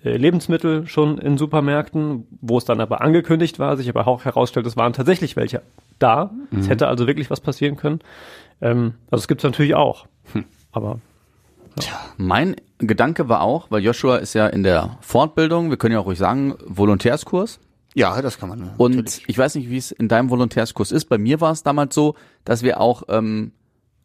Lebensmittel 0.10 0.88
schon 0.88 1.18
in 1.18 1.38
Supermärkten, 1.38 2.28
wo 2.42 2.58
es 2.58 2.66
dann 2.66 2.80
aber 2.80 3.02
angekündigt 3.02 3.60
war, 3.60 3.78
sich 3.78 3.90
aber 3.90 4.08
auch 4.08 4.26
herausstellt, 4.26 4.66
es 4.68 4.78
waren 4.78 4.94
tatsächlich 4.94 5.36
welche 5.36 5.62
da. 6.00 6.32
Es 6.60 6.70
hätte 6.70 6.88
also 6.88 7.08
wirklich 7.08 7.30
was 7.30 7.40
passieren 7.40 7.76
können. 7.76 8.00
Ähm, 8.62 8.96
also 9.10 9.22
es 9.24 9.28
gibt 9.28 9.42
es 9.42 9.44
natürlich 9.44 9.76
auch. 9.76 10.06
Aber 10.72 11.00
Mein 12.18 12.56
Gedanke 12.80 13.30
war 13.30 13.42
auch, 13.42 13.72
weil 13.72 13.84
Joshua 13.84 14.18
ist 14.18 14.34
ja 14.34 14.48
in 14.48 14.64
der 14.64 14.98
Fortbildung, 15.02 15.70
wir 15.70 15.78
können 15.78 15.94
ja 15.94 16.00
auch 16.00 16.06
ruhig 16.06 16.20
sagen, 16.20 16.56
Volontärskurs. 16.66 17.60
Ja, 17.94 18.22
das 18.22 18.38
kann 18.38 18.50
man. 18.50 18.72
Und 18.78 18.96
natürlich. 18.96 19.24
ich 19.28 19.38
weiß 19.38 19.56
nicht, 19.56 19.70
wie 19.70 19.78
es 19.78 19.92
in 19.92 20.10
deinem 20.10 20.30
Volontärskurs 20.30 20.92
ist. 20.92 21.06
Bei 21.06 21.18
mir 21.18 21.40
war 21.40 21.52
es 21.52 21.64
damals 21.64 21.96
so, 21.96 22.16
dass 22.44 22.62
wir 22.62 22.82
auch 22.82 23.04
ähm, 23.08 23.54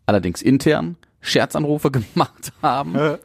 allerdings 0.07 0.43
intern 0.43 0.97
Scherzanrufe 1.21 1.91
gemacht 2.15 2.53
haben. 2.63 3.19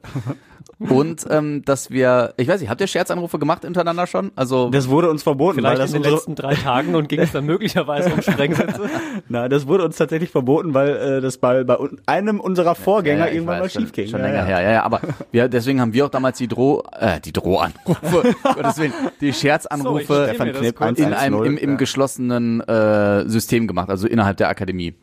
Und 0.79 1.25
ähm, 1.29 1.63
dass 1.63 1.89
wir, 1.89 2.33
ich 2.37 2.47
weiß 2.47 2.59
nicht, 2.59 2.69
habt 2.69 2.81
ihr 2.81 2.87
Scherzanrufe 2.87 3.39
gemacht 3.39 3.63
untereinander 3.63 4.07
schon? 4.07 4.31
Also 4.35 4.69
das 4.69 4.89
wurde 4.89 5.09
uns 5.09 5.23
verboten, 5.23 5.55
Vielleicht 5.55 5.77
weil 5.77 5.81
das 5.81 5.93
in 5.93 6.03
den 6.03 6.11
letzten 6.11 6.35
drei 6.35 6.53
Tagen 6.55 6.95
und 6.95 7.07
ging 7.07 7.21
es 7.21 7.31
dann 7.31 7.45
möglicherweise 7.45 8.13
um 8.13 8.21
Sprengsätze. 8.21 8.89
Nein, 9.29 9.49
das 9.49 9.67
wurde 9.67 9.85
uns 9.85 9.95
tatsächlich 9.95 10.31
verboten, 10.31 10.73
weil 10.73 10.89
äh, 10.89 11.21
das 11.21 11.37
bei, 11.37 11.63
bei 11.63 11.77
einem 12.05 12.39
unserer 12.39 12.75
Vorgänger 12.75 13.25
Ja, 13.25 13.27
ich 13.27 13.35
irgendwann 13.35 13.55
weiß, 13.55 13.61
mal 13.61 13.69
schon, 13.69 13.81
schief 13.83 13.91
ging. 13.93 14.07
Schon 14.09 14.19
ja, 14.19 14.25
länger 14.25 14.39
ja. 14.39 14.45
her, 14.45 14.61
ja, 14.61 14.71
ja. 14.71 14.83
Aber 14.83 15.01
wir, 15.31 15.47
deswegen 15.47 15.79
haben 15.79 15.93
wir 15.93 16.05
auch 16.05 16.09
damals 16.09 16.37
die 16.37 16.47
Droh, 16.47 16.83
äh, 16.99 17.19
die 17.21 17.31
Drohanrufe, 17.31 18.35
Willen, 18.77 18.93
die 19.21 19.33
Scherzanrufe 19.33 20.33
So, 20.37 21.03
in 21.03 21.13
einem 21.13 21.43
im, 21.43 21.57
im 21.57 21.71
ja. 21.71 21.75
geschlossenen 21.77 22.61
äh, 22.61 23.27
System 23.27 23.67
gemacht, 23.67 23.89
also 23.89 24.07
innerhalb 24.07 24.37
der 24.37 24.49
Akademie, 24.49 24.95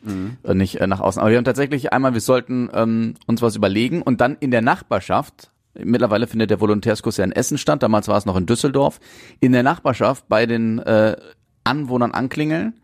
äh, 0.45 0.55
nicht 0.55 0.81
äh, 0.81 0.87
nach 0.87 1.00
außen. 1.00 1.21
Aber 1.21 1.31
wir 1.31 1.38
haben 1.38 1.45
tatsächlich 1.45 1.93
einmal, 1.93 2.14
wir 2.14 2.21
sollten 2.21 2.71
ähm, 2.75 3.14
uns 3.26 3.43
was 3.43 3.57
überlegen 3.57 4.02
und 4.02 4.21
dann 4.21 4.37
in 4.41 4.50
der 4.50 4.62
Nachbarschaft. 4.62 5.50
Mittlerweile 5.75 6.26
findet 6.26 6.50
der 6.50 6.61
Volontärskurs 6.61 7.17
ja 7.17 7.25
in 7.25 7.33
Essen 7.33 7.59
statt, 7.59 7.83
damals 7.83 8.09
war 8.09 8.19
es 8.19 8.26
noch 8.26 8.37
in 8.37 8.47
Düsseldorf. 8.47 9.00
In 9.41 9.52
der 9.52 9.62
Nachbarschaft 9.62 10.29
bei 10.29 10.47
den 10.47 10.79
äh, 10.81 11.17
Anwohnern 11.64 12.12
anklingeln 12.12 12.81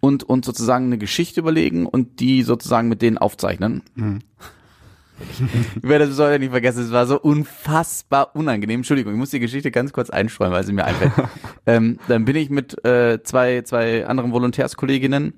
und 0.00 0.22
und 0.24 0.44
sozusagen 0.44 0.86
eine 0.86 0.98
Geschichte 0.98 1.40
überlegen 1.40 1.86
und 1.86 2.20
die 2.20 2.42
sozusagen 2.42 2.88
mit 2.88 3.02
denen 3.02 3.18
aufzeichnen. 3.18 3.82
Ich 5.76 5.88
werde 5.88 6.08
das 6.08 6.18
heute 6.18 6.40
nicht 6.40 6.50
vergessen, 6.50 6.82
es 6.82 6.90
war 6.90 7.06
so 7.06 7.20
unfassbar 7.20 8.34
unangenehm. 8.34 8.80
Entschuldigung, 8.80 9.12
ich 9.12 9.18
muss 9.18 9.30
die 9.30 9.38
Geschichte 9.38 9.70
ganz 9.70 9.92
kurz 9.92 10.10
einstreuen, 10.10 10.52
weil 10.52 10.64
sie 10.64 10.72
mir 10.72 10.84
einfällt. 10.84 11.12
ähm, 11.66 12.00
dann 12.08 12.24
bin 12.24 12.34
ich 12.34 12.50
mit 12.50 12.84
äh, 12.84 13.22
zwei, 13.22 13.62
zwei 13.62 14.06
anderen 14.06 14.32
Volontärskolleginnen 14.32 15.34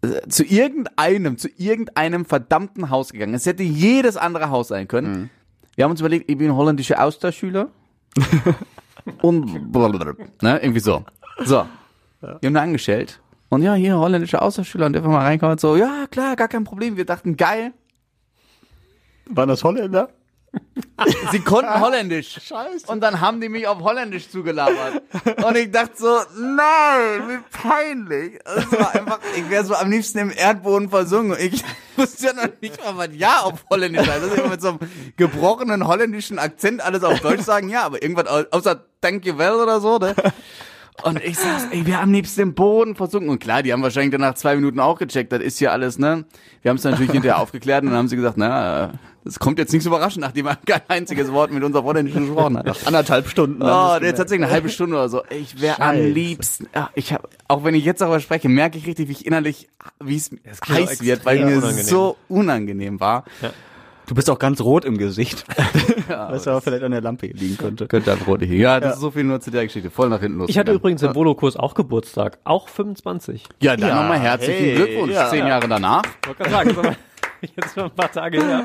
äh, 0.00 0.28
zu 0.28 0.44
irgendeinem, 0.44 1.36
zu 1.36 1.48
irgendeinem 1.58 2.24
verdammten 2.24 2.88
Haus 2.88 3.12
gegangen. 3.12 3.34
Es 3.34 3.44
hätte 3.44 3.62
jedes 3.62 4.16
andere 4.16 4.48
Haus 4.48 4.68
sein 4.68 4.88
können. 4.88 5.28
Wir 5.78 5.84
haben 5.84 5.92
uns 5.92 6.00
überlegt, 6.00 6.28
ich 6.28 6.36
bin 6.36 6.52
holländischer 6.56 7.00
Austauschschüler. 7.00 7.68
und 9.22 9.70
blablabla, 9.70 10.14
ne, 10.42 10.58
irgendwie 10.60 10.80
so. 10.80 11.04
So. 11.44 11.66
Wir 12.20 12.48
haben 12.48 12.54
da 12.54 12.62
angestellt. 12.62 13.20
Und 13.48 13.62
ja, 13.62 13.74
hier 13.74 13.96
holländische 13.96 14.42
Austauschschüler 14.42 14.86
und 14.86 14.94
dürfen 14.94 15.12
mal 15.12 15.22
reinkommen 15.22 15.52
und 15.52 15.60
so, 15.60 15.76
ja, 15.76 16.08
klar, 16.10 16.34
gar 16.34 16.48
kein 16.48 16.64
Problem. 16.64 16.96
Wir 16.96 17.04
dachten, 17.04 17.36
geil. 17.36 17.74
Waren 19.26 19.50
das 19.50 19.62
Holländer? 19.62 20.08
Sie 21.30 21.40
konnten 21.40 21.80
Holländisch. 21.80 22.38
Scheiße. 22.44 22.86
Und 22.86 23.00
dann 23.00 23.20
haben 23.20 23.40
die 23.40 23.48
mich 23.48 23.66
auf 23.66 23.80
Holländisch 23.80 24.28
zugelabert. 24.30 25.02
Und 25.44 25.56
ich 25.56 25.70
dachte 25.70 25.92
so, 25.96 26.18
nein, 26.38 27.22
wie 27.28 27.38
peinlich. 27.56 28.38
Es 28.44 28.72
war 28.72 28.94
einfach, 28.94 29.18
ich 29.36 29.48
wäre 29.48 29.64
so 29.64 29.74
am 29.74 29.90
liebsten 29.90 30.18
im 30.18 30.30
Erdboden 30.30 30.88
versungen. 30.90 31.36
Ich 31.40 31.62
wusste 31.96 32.26
ja 32.26 32.32
noch 32.32 32.48
nicht 32.60 32.82
mal, 32.84 32.96
was 32.96 33.08
ja 33.16 33.40
auf 33.40 33.64
Holländisch 33.70 34.08
heißt. 34.08 34.22
Also 34.30 34.48
mit 34.48 34.60
so 34.60 34.68
einem 34.70 34.78
gebrochenen 35.16 35.86
holländischen 35.86 36.38
Akzent 36.38 36.80
alles 36.84 37.02
auf 37.04 37.20
Deutsch 37.20 37.42
sagen, 37.42 37.68
ja, 37.68 37.82
aber 37.84 38.02
irgendwas 38.02 38.26
au- 38.26 38.44
außer 38.56 38.84
Thank 39.00 39.24
you 39.26 39.38
well 39.38 39.54
oder 39.54 39.80
so, 39.80 39.98
ne? 39.98 40.14
Und 41.04 41.22
ich 41.22 41.38
saß, 41.38 41.68
ey, 41.70 41.86
wir 41.86 41.98
haben 41.98 42.08
am 42.08 42.12
liebsten 42.12 42.40
im 42.40 42.54
Boden 42.54 42.96
versunken. 42.96 43.30
Und 43.30 43.38
klar, 43.38 43.62
die 43.62 43.72
haben 43.72 43.82
wahrscheinlich 43.84 44.10
dann 44.10 44.20
nach 44.22 44.34
zwei 44.34 44.56
Minuten 44.56 44.80
auch 44.80 44.98
gecheckt, 44.98 45.30
das 45.30 45.40
ist 45.40 45.58
hier 45.58 45.70
alles, 45.70 45.96
ne? 45.96 46.24
Wir 46.62 46.70
haben 46.70 46.76
es 46.78 46.82
natürlich 46.82 47.12
hinterher 47.12 47.38
aufgeklärt 47.38 47.84
und 47.84 47.90
dann 47.90 47.98
haben 47.98 48.08
sie 48.08 48.16
gesagt, 48.16 48.36
na, 48.36 48.94
das 49.28 49.38
kommt 49.38 49.58
jetzt 49.58 49.72
nicht 49.74 49.82
so 49.82 49.90
überraschend, 49.90 50.22
nachdem 50.22 50.46
er 50.46 50.56
kein 50.56 50.80
einziges 50.88 51.30
Wort 51.30 51.52
mit 51.52 51.62
unserem 51.62 51.84
Holländischen 51.84 52.26
gesprochen 52.26 52.56
hat. 52.58 52.86
Anderthalb 52.86 53.28
Stunden. 53.28 53.62
Oh, 53.62 53.66
der 53.66 54.00
weg. 54.00 54.16
tatsächlich 54.16 54.44
eine 54.46 54.52
halbe 54.52 54.70
Stunde 54.70 54.96
oder 54.96 55.08
so. 55.10 55.22
Ich 55.30 55.60
wäre 55.60 55.80
am 55.82 55.96
liebsten. 55.96 56.66
Ja, 56.74 56.90
ich 56.94 57.12
habe, 57.12 57.28
auch 57.46 57.62
wenn 57.62 57.74
ich 57.74 57.84
jetzt 57.84 58.00
darüber 58.00 58.20
spreche, 58.20 58.48
merke 58.48 58.78
ich 58.78 58.86
richtig, 58.86 59.08
wie 59.08 59.12
ich 59.12 59.26
innerlich, 59.26 59.68
wie 60.02 60.16
es 60.16 60.30
klingt 60.60 60.88
heiß 60.90 61.02
wird, 61.02 61.26
weil 61.26 61.44
mir 61.44 61.58
unangenehm. 61.58 61.84
so 61.84 62.16
unangenehm 62.28 63.00
war. 63.00 63.24
Du 64.06 64.14
bist 64.14 64.30
auch 64.30 64.38
ganz 64.38 64.62
rot 64.62 64.86
im 64.86 64.96
Gesicht. 64.96 65.44
Was 66.08 66.48
aber 66.48 66.62
vielleicht 66.62 66.82
an 66.82 66.92
der 66.92 67.02
Lampe 67.02 67.26
liegen 67.26 67.58
könnte. 67.58 67.86
Könnte 67.86 68.12
ein 68.12 68.18
Brot 68.18 68.40
hier. 68.42 68.56
Ja, 68.56 68.80
das 68.80 68.94
ist 68.94 69.00
so 69.02 69.10
viel 69.10 69.24
nur 69.24 69.38
zu 69.42 69.50
der 69.50 69.64
Geschichte. 69.64 69.90
Voll 69.90 70.08
nach 70.08 70.20
hinten 70.20 70.38
los. 70.38 70.48
Ich 70.48 70.56
hatte 70.56 70.72
übrigens 70.72 71.02
im 71.02 71.14
Volokurs 71.14 71.56
auch 71.56 71.74
Geburtstag, 71.74 72.38
auch 72.44 72.70
25. 72.70 73.44
Ja, 73.60 73.76
dann 73.76 73.86
Ja, 73.90 74.00
nochmal 74.00 74.18
herzlichen 74.18 74.64
hey, 74.64 74.74
Glückwunsch. 74.76 75.12
ja. 75.12 75.28
Zehn 75.28 75.46
Jahre 75.46 75.68
danach. 75.68 76.02
Wollte 76.24 76.42
gerade 76.44 76.74
sagen, 76.74 76.96
jetzt 77.42 77.74
schon 77.74 77.82
ein 77.84 77.90
paar 77.90 78.10
Tage 78.10 78.42
her. 78.42 78.64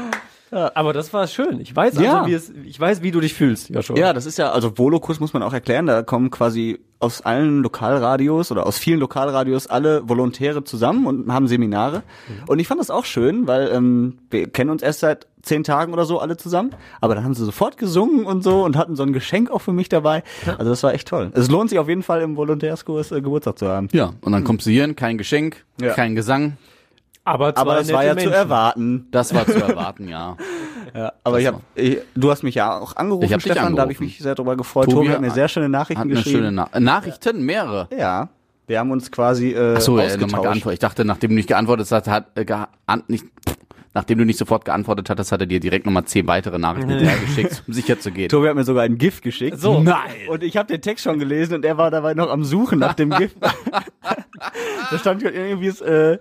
Aber 0.53 0.93
das 0.93 1.13
war 1.13 1.27
schön. 1.27 1.59
Ich 1.59 1.75
weiß 1.75 1.97
also, 1.97 2.03
Ja. 2.03 2.25
wie 2.27 2.33
es, 2.33 2.51
ich 2.65 2.79
weiß, 2.79 3.01
wie 3.01 3.11
du 3.11 3.19
dich 3.19 3.33
fühlst, 3.33 3.69
Joshua. 3.69 3.97
Ja, 3.97 4.13
das 4.13 4.25
ist 4.25 4.37
ja, 4.37 4.51
also 4.51 4.77
Volokus 4.77 5.19
muss 5.19 5.33
man 5.33 5.43
auch 5.43 5.53
erklären, 5.53 5.85
da 5.85 6.03
kommen 6.03 6.29
quasi 6.31 6.79
aus 6.99 7.21
allen 7.21 7.61
Lokalradios 7.63 8.51
oder 8.51 8.65
aus 8.65 8.77
vielen 8.77 8.99
Lokalradios 8.99 9.67
alle 9.67 10.07
Volontäre 10.07 10.63
zusammen 10.63 11.05
und 11.05 11.31
haben 11.33 11.47
Seminare. 11.47 12.03
Und 12.47 12.59
ich 12.59 12.67
fand 12.67 12.79
das 12.79 12.89
auch 12.89 13.03
schön, 13.03 13.45
weil 13.45 13.69
ähm, 13.73 14.19
wir 14.29 14.47
kennen 14.49 14.69
uns 14.69 14.81
erst 14.81 15.01
seit 15.01 15.27
zehn 15.41 15.65
Tagen 15.65 15.91
oder 15.91 16.05
so 16.05 16.19
alle 16.19 16.37
zusammen, 16.37 16.69
aber 17.01 17.15
dann 17.15 17.25
haben 17.25 17.33
sie 17.33 17.43
sofort 17.43 17.75
gesungen 17.75 18.23
und 18.25 18.41
so 18.43 18.63
und 18.63 18.77
hatten 18.77 18.95
so 18.95 19.03
ein 19.03 19.11
Geschenk 19.11 19.51
auch 19.51 19.59
für 19.59 19.73
mich 19.73 19.89
dabei. 19.89 20.23
Also 20.57 20.69
das 20.71 20.81
war 20.83 20.93
echt 20.93 21.09
toll. 21.09 21.29
Es 21.35 21.49
lohnt 21.49 21.69
sich 21.69 21.79
auf 21.79 21.89
jeden 21.89 22.03
Fall 22.03 22.21
im 22.21 22.37
Volontärskurs 22.37 23.11
äh, 23.11 23.21
Geburtstag 23.21 23.59
zu 23.59 23.67
haben. 23.67 23.89
Ja, 23.91 24.13
und 24.21 24.31
dann 24.31 24.45
kommst 24.45 24.65
du 24.65 24.69
hier 24.71 24.83
hin, 24.83 24.95
kein 24.95 25.17
Geschenk, 25.17 25.65
Ja. 25.81 25.93
kein 25.93 26.15
Gesang. 26.15 26.55
Aber, 27.25 27.53
zwei 27.55 27.61
Aber 27.61 27.75
das 27.75 27.91
war 27.93 28.03
ja 28.03 28.13
Menschen. 28.13 28.31
zu 28.31 28.35
erwarten. 28.37 29.07
Das 29.11 29.33
war 29.33 29.45
zu 29.45 29.53
erwarten, 29.61 30.07
ja. 30.07 30.37
Ja, 30.95 31.11
aber 31.23 31.39
ich 31.39 31.47
hab, 31.47 31.59
ich, 31.73 31.97
du 32.13 32.29
hast 32.29 32.43
mich 32.43 32.53
ja 32.53 32.77
auch 32.77 32.95
angerufen, 32.95 33.25
Ich 33.25 33.33
hab 33.33 33.41
dich 33.41 33.51
Stefan, 33.51 33.75
da 33.75 33.81
habe 33.81 33.91
ich 33.91 33.97
angerufen. 33.97 34.03
mich 34.03 34.19
sehr 34.19 34.35
drüber 34.35 34.55
gefreut. 34.55 34.85
Tobi 34.85 35.07
Tobi, 35.07 35.09
hat 35.09 35.21
mir 35.21 35.31
sehr 35.31 35.47
schöne 35.47 35.67
Nachrichten 35.67 36.01
Hat 36.01 36.05
eine 36.05 36.13
geschrieben. 36.13 36.37
schöne 36.37 36.51
Na 36.71 36.79
Nachrichten, 36.79 37.41
mehrere. 37.43 37.87
Ja, 37.97 38.29
wir 38.67 38.77
haben 38.77 38.91
uns 38.91 39.11
quasi 39.11 39.53
äh, 39.53 39.73
Ach 39.77 39.81
so, 39.81 39.97
ja, 39.97 40.05
ausgetauscht. 40.05 40.21
nochmal 40.31 40.41
geantwortet. 40.43 40.73
Ich 40.75 40.79
dachte, 40.79 41.03
nachdem 41.03 41.31
du 41.31 41.35
nicht 41.37 41.47
geantwortet 41.47 41.89
hast, 41.91 42.07
hat, 42.07 42.37
äh, 42.37 42.45
an, 42.85 43.01
nicht, 43.07 43.25
nachdem 43.95 44.19
du 44.19 44.25
nicht 44.25 44.37
sofort 44.37 44.65
geantwortet 44.65 45.09
hattest, 45.09 45.31
hat 45.31 45.39
er 45.41 45.47
dir 45.47 45.59
direkt 45.59 45.87
nochmal 45.87 46.03
zehn 46.05 46.27
weitere 46.27 46.59
Nachrichten 46.59 46.95
geschickt, 47.25 47.63
um 47.67 47.73
sicher 47.73 47.99
zu 47.99 48.11
gehen. 48.11 48.29
Tobi 48.29 48.49
hat 48.49 48.55
mir 48.55 48.63
sogar 48.63 48.83
ein 48.83 48.99
GIF 48.99 49.21
geschickt. 49.21 49.59
So. 49.59 49.79
Nein. 49.81 49.97
Und 50.29 50.43
ich 50.43 50.57
habe 50.57 50.67
den 50.67 50.81
Text 50.81 51.05
schon 51.05 51.17
gelesen 51.17 51.55
und 51.55 51.65
er 51.65 51.75
war 51.79 51.89
dabei 51.89 52.13
noch 52.13 52.29
am 52.29 52.43
Suchen 52.43 52.77
nach 52.77 52.93
dem 52.93 53.09
GIF. 53.17 53.33
da 54.91 54.97
stand 54.99 55.23
irgendwie 55.23 55.69
äh, 55.83 56.19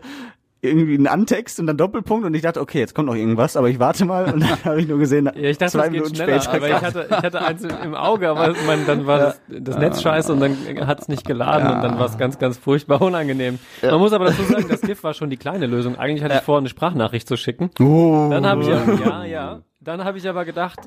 irgendwie 0.65 0.95
ein 0.95 1.09
Antext 1.09 1.59
und 1.59 1.67
dann 1.67 1.77
Doppelpunkt 1.77 2.25
und 2.25 2.35
ich 2.35 2.43
dachte, 2.43 2.61
okay, 2.61 2.79
jetzt 2.79 2.95
kommt 2.95 3.09
noch 3.09 3.17
irgendwas, 3.17 3.57
aber 3.57 3.69
ich 3.69 3.79
warte 3.81 4.05
mal 4.05 4.33
und 4.33 4.41
dann 4.41 4.65
habe 4.65 4.81
ich 4.81 4.87
nur 4.87 4.99
gesehen, 4.99 5.27
Ja, 5.35 5.51
ich 5.51 5.59
dachte, 5.59 5.73
zwei 5.73 5.79
das 5.79 5.91
geht 5.91 5.93
Minuten 6.01 6.15
schneller, 6.15 6.41
später. 6.41 6.57
aber 6.57 6.69
ich 6.69 6.81
hatte, 6.83 7.07
ich 7.11 7.17
hatte 7.17 7.45
eins 7.45 7.65
im 7.65 7.95
Auge, 7.97 8.29
aber 8.31 8.55
man, 8.67 8.87
dann 8.87 9.07
war 9.07 9.19
das, 9.19 9.41
das 9.49 9.77
Netz 9.77 10.01
scheiße 10.03 10.33
und 10.33 10.41
dann 10.41 10.87
hat 10.87 11.01
es 11.01 11.09
nicht 11.09 11.27
geladen 11.27 11.69
und 11.75 11.83
dann 11.83 11.99
war 11.99 12.07
es 12.07 12.17
ganz, 12.17 12.39
ganz 12.39 12.59
furchtbar 12.59 13.03
unangenehm. 13.03 13.59
Man 13.83 13.99
muss 13.99 14.13
aber 14.13 14.27
dazu 14.27 14.43
sagen, 14.45 14.67
das 14.69 14.81
GIF 14.83 15.03
war 15.03 15.15
schon 15.15 15.31
die 15.31 15.37
kleine 15.37 15.67
Lösung. 15.67 15.97
Eigentlich 15.97 16.23
hatte 16.23 16.37
ich 16.37 16.43
vor, 16.43 16.59
eine 16.59 16.69
Sprachnachricht 16.69 17.27
zu 17.27 17.37
schicken. 17.37 17.71
oh. 17.81 18.29
Dann 18.31 18.47
habe 18.47 18.63
ich 18.63 18.71
aber, 18.73 18.95
ja, 19.05 19.25
ja, 19.25 19.61
dann 19.81 20.05
habe 20.05 20.19
ich 20.19 20.29
aber 20.29 20.45
gedacht, 20.45 20.79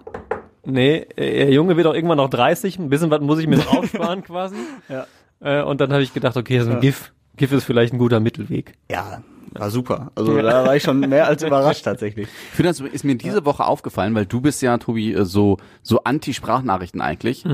nee, 0.64 1.06
äh, 1.18 1.46
der 1.48 1.52
Junge 1.52 1.76
wird 1.76 1.86
auch 1.88 1.94
irgendwann 1.94 2.18
noch 2.18 2.30
30, 2.30 2.80
ein 2.80 2.90
bisschen 2.90 3.12
was 3.12 3.20
muss 3.20 3.40
ich 3.40 3.48
mir 3.48 3.58
noch 3.58 3.78
aufsparen 3.78 4.24
quasi. 4.24 4.56
Ja. 4.88 5.06
Äh, 5.42 5.64
und 5.64 5.82
dann 5.82 5.92
habe 5.92 6.02
ich 6.02 6.14
gedacht, 6.14 6.38
okay, 6.38 6.62
so 6.62 6.72
ein 6.72 6.80
GIF, 6.80 7.12
GIF 7.36 7.52
ist 7.52 7.66
vielleicht 7.66 7.94
ein 7.94 7.98
guter 7.98 8.22
Mittelweg. 8.22 8.74
ja, 8.90 9.22
war 9.58 9.70
super. 9.72 10.12
Also 10.16 10.36
da 10.42 10.66
war 10.66 10.76
ich 10.76 10.84
schon 10.84 11.00
mehr 11.00 11.28
als 11.28 11.44
überrascht 11.44 11.84
tatsächlich. 11.84 12.28
Ich 12.28 12.56
finde, 12.56 12.70
das 12.70 12.80
ist 12.82 13.04
mir 13.04 13.16
diese 13.16 13.46
Woche 13.46 13.66
aufgefallen, 13.66 14.14
weil 14.16 14.26
du 14.26 14.42
bist 14.42 14.62
ja, 14.62 14.78
Tobi, 14.78 15.14
äh, 15.14 15.26
so, 15.26 15.58
so 15.82 16.04
Anti-Sprachnachrichten 16.04 17.02
eigentlich. 17.02 17.46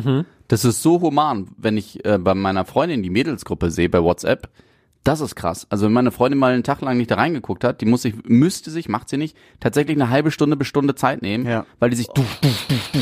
Das 0.48 0.66
ist 0.66 0.82
so 0.82 1.00
human, 1.02 1.48
wenn 1.58 1.78
ich 1.78 2.04
äh, 2.06 2.18
bei 2.18 2.34
meiner 2.34 2.66
Freundin 2.66 3.04
die 3.04 3.10
Mädelsgruppe 3.10 3.72
sehe 3.72 3.90
bei 3.90 4.04
WhatsApp. 4.04 4.50
Das 5.04 5.20
ist 5.20 5.36
krass. 5.36 5.66
Also 5.72 5.88
wenn 5.88 5.94
meine 5.94 6.12
Freundin 6.12 6.38
mal 6.38 6.54
einen 6.54 6.64
Tag 6.64 6.82
lang 6.82 6.98
nicht 6.98 7.10
da 7.10 7.16
reingeguckt 7.16 7.64
hat, 7.64 7.82
die 7.82 7.86
muss 7.86 8.04
sich, 8.04 8.14
müsste 8.24 8.70
sich, 8.70 8.88
macht 8.88 9.10
sie 9.10 9.18
nicht, 9.18 9.36
tatsächlich 9.60 9.98
eine 9.98 10.10
halbe 10.12 10.30
Stunde 10.30 10.56
bis 10.56 10.68
Stunde 10.68 10.94
Zeit 10.94 11.24
nehmen, 11.24 11.48
Ja. 11.48 11.66
weil 11.80 11.90
die 11.90 11.96
sich 11.96 12.08
du, 12.10 12.24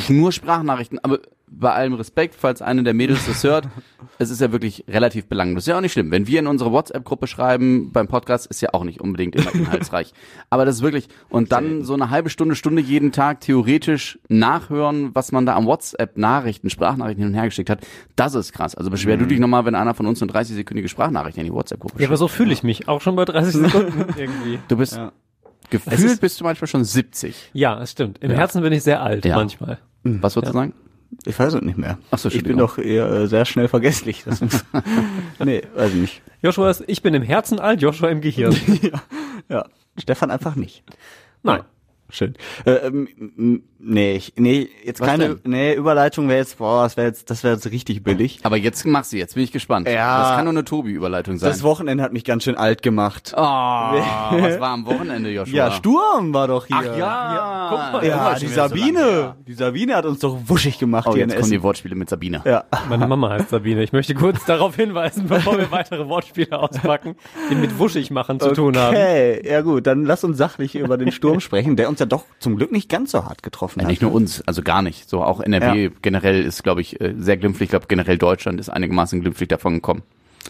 nur 0.07 0.31
Sprachnachrichten, 0.31 0.99
aber 1.03 1.19
bei 1.51 1.71
allem 1.73 1.93
Respekt, 1.93 2.35
falls 2.35 2.61
eine 2.61 2.83
der 2.83 2.93
Mädels 2.93 3.25
das 3.25 3.43
hört, 3.43 3.67
es 4.19 4.29
ist 4.29 4.39
ja 4.41 4.51
wirklich 4.51 4.85
relativ 4.87 5.27
belanglos. 5.27 5.63
Ist 5.63 5.67
ja 5.67 5.77
auch 5.77 5.81
nicht 5.81 5.93
schlimm. 5.93 6.11
Wenn 6.11 6.27
wir 6.27 6.39
in 6.39 6.47
unsere 6.47 6.71
WhatsApp-Gruppe 6.71 7.27
schreiben 7.27 7.91
beim 7.91 8.07
Podcast, 8.07 8.47
ist 8.47 8.61
ja 8.61 8.69
auch 8.73 8.83
nicht 8.83 9.01
unbedingt 9.01 9.35
immer 9.35 9.53
inhaltsreich. 9.53 10.13
Aber 10.49 10.65
das 10.65 10.77
ist 10.77 10.81
wirklich, 10.81 11.07
und 11.29 11.51
dann 11.51 11.83
so 11.83 11.93
eine 11.93 12.09
halbe 12.09 12.29
Stunde, 12.29 12.55
Stunde 12.55 12.81
jeden 12.81 13.11
Tag 13.11 13.41
theoretisch 13.41 14.19
nachhören, 14.29 15.11
was 15.13 15.31
man 15.31 15.45
da 15.45 15.55
am 15.55 15.65
WhatsApp-Nachrichten, 15.65 16.69
Sprachnachrichten 16.69 17.23
hin 17.23 17.33
und 17.33 17.37
her 17.39 17.45
geschickt 17.45 17.69
hat, 17.69 17.79
das 18.15 18.35
ist 18.35 18.53
krass. 18.53 18.75
Also 18.75 18.89
beschwer 18.89 19.17
du 19.17 19.25
dich 19.25 19.39
nochmal, 19.39 19.65
wenn 19.65 19.75
einer 19.75 19.93
von 19.93 20.05
uns 20.05 20.21
eine 20.21 20.31
30-sekündige 20.31 20.87
Sprachnachricht 20.87 21.37
in 21.37 21.45
die 21.45 21.53
WhatsApp-Gruppe 21.53 21.95
Ja, 21.95 21.99
schickt. 21.99 22.09
aber 22.09 22.17
so 22.17 22.27
fühle 22.27 22.53
ich 22.53 22.63
mich, 22.63 22.87
auch 22.87 23.01
schon 23.01 23.15
bei 23.15 23.25
30 23.25 23.53
Sekunden 23.61 24.05
irgendwie. 24.17 24.59
Du 24.67 24.77
bist, 24.77 24.95
Ja. 24.95 25.11
gefühlt 25.69 26.21
bist 26.21 26.39
du 26.39 26.43
manchmal 26.43 26.67
schon 26.67 26.83
70. 26.83 27.51
Ja, 27.53 27.81
es 27.81 27.91
stimmt. 27.91 28.19
Im 28.23 28.31
Herzen 28.31 28.61
bin 28.61 28.73
ich 28.73 28.83
sehr 28.83 29.01
alt, 29.01 29.25
Ja. 29.25 29.35
manchmal. 29.35 29.79
Was 30.03 30.35
würdest 30.35 30.53
du 30.53 30.57
sagen? 30.57 30.73
Ich 31.25 31.37
weiß 31.37 31.53
es 31.53 31.61
nicht 31.61 31.77
mehr. 31.77 31.97
Ach 32.11 32.17
so, 32.17 32.29
ich 32.29 32.43
bin 32.43 32.57
doch 32.57 32.77
eher 32.77 33.09
äh, 33.09 33.27
sehr 33.27 33.45
schnell 33.45 33.67
vergesslich. 33.67 34.23
Das 34.25 34.41
nee, 35.39 35.63
weiß 35.75 35.93
ich 35.93 36.01
nicht. 36.01 36.21
Joshua 36.41 36.69
ist, 36.69 36.83
ich 36.87 37.01
bin 37.01 37.13
im 37.13 37.23
Herzen 37.23 37.59
alt, 37.59 37.81
Joshua 37.81 38.09
im 38.09 38.21
Gehirn. 38.21 38.55
Ja, 39.51 39.65
Stefan 39.97 40.29
einfach 40.29 40.55
nicht. 40.55 40.83
Nein. 41.41 41.61
Schön. 42.11 42.33
Äh, 42.65 42.71
ähm, 42.87 43.61
nee, 43.77 44.15
ich, 44.15 44.33
nee, 44.35 44.67
jetzt 44.83 44.99
Was 44.99 45.07
keine, 45.07 45.35
denn? 45.35 45.51
nee, 45.51 45.73
Überleitung 45.75 46.27
wäre 46.27 46.39
jetzt, 46.39 46.57
boah, 46.57 46.83
das 46.83 46.97
wäre 46.97 47.07
jetzt, 47.07 47.29
das 47.29 47.43
wäre 47.43 47.53
jetzt 47.53 47.69
richtig 47.71 48.03
billig. 48.03 48.39
Aber 48.43 48.57
jetzt 48.57 48.85
mach 48.85 49.03
sie, 49.03 49.19
jetzt 49.19 49.35
bin 49.35 49.43
ich 49.43 49.51
gespannt. 49.51 49.87
Ja. 49.87 50.19
Das 50.21 50.29
kann 50.35 50.45
nur 50.45 50.53
eine 50.53 50.65
Tobi-Überleitung 50.65 51.37
sein. 51.37 51.49
Das 51.49 51.61
Wochenende 51.63 52.03
hat 52.03 52.11
mich 52.11 52.23
ganz 52.23 52.43
schön 52.43 52.55
alt 52.57 52.81
gemacht. 52.81 53.33
oh, 53.37 53.39
was 53.39 54.59
war 54.59 54.69
am 54.71 54.85
Wochenende, 54.87 55.29
Joshua? 55.29 55.55
Ja, 55.55 55.71
Sturm 55.71 56.33
war 56.33 56.47
doch 56.47 56.65
hier. 56.65 56.77
Ach 56.79 56.97
ja, 56.97 57.67
guck 57.69 58.01
mal, 58.01 58.07
Ja, 58.07 58.31
schon 58.31 58.39
die 58.39 58.47
so 58.47 58.53
Sabine. 58.55 58.99
her. 58.99 59.35
die 59.47 59.53
Sabine 59.53 59.95
hat 59.95 60.05
uns 60.05 60.19
doch 60.19 60.37
wuschig 60.47 60.79
gemacht 60.79 61.05
Oh, 61.07 61.11
hier 61.13 61.19
jetzt 61.21 61.31
in 61.33 61.35
kommen 61.35 61.41
Essen. 61.43 61.51
die 61.51 61.63
Wortspiele 61.63 61.95
mit 61.95 62.09
Sabine. 62.09 62.41
ja. 62.45 62.63
Meine 62.89 63.05
Mama 63.07 63.29
heißt 63.29 63.49
Sabine. 63.49 63.83
Ich 63.83 63.93
möchte 63.93 64.15
kurz 64.15 64.43
darauf 64.47 64.75
hinweisen, 64.75 65.27
bevor 65.27 65.57
wir 65.57 65.69
weitere 65.71 66.07
Wortspiele 66.07 66.57
auspacken, 66.57 67.15
die 67.51 67.55
mit 67.55 67.77
wuschig 67.77 68.09
machen 68.09 68.39
zu 68.39 68.51
tun 68.53 68.75
haben. 68.77 68.95
Okay, 68.95 69.47
ja 69.47 69.61
gut, 69.61 69.85
dann 69.85 70.05
lass 70.05 70.23
uns 70.23 70.37
sachlich 70.37 70.75
über 70.75 70.97
den 70.97 71.11
Sturm 71.11 71.39
sprechen, 71.39 71.75
der 71.75 71.87
uns 71.89 71.98
ja 71.99 72.05
doch 72.05 72.25
zum 72.39 72.55
Glück 72.57 72.71
nicht 72.71 72.89
ganz 72.89 73.11
so 73.11 73.25
hart 73.25 73.43
getroffen 73.43 73.79
Ja, 73.79 73.85
hat. 73.85 73.89
nicht 73.91 74.01
nur 74.01 74.13
uns, 74.13 74.41
also 74.47 74.61
gar 74.61 74.81
nicht. 74.81 75.09
So 75.09 75.21
auch 75.23 75.39
NRW 75.39 75.85
Ja. 75.85 75.89
generell 76.01 76.43
ist, 76.43 76.63
glaube 76.63 76.81
ich, 76.81 76.99
äh, 77.01 77.13
sehr 77.17 77.37
glimpflich. 77.37 77.67
Ich 77.67 77.71
glaube, 77.71 77.85
generell 77.87 78.17
Deutschland 78.17 78.59
ist 78.59 78.69
einigermaßen 78.69 79.21
glimpflich 79.21 79.49
davon 79.49 79.75
gekommen. 79.75 80.03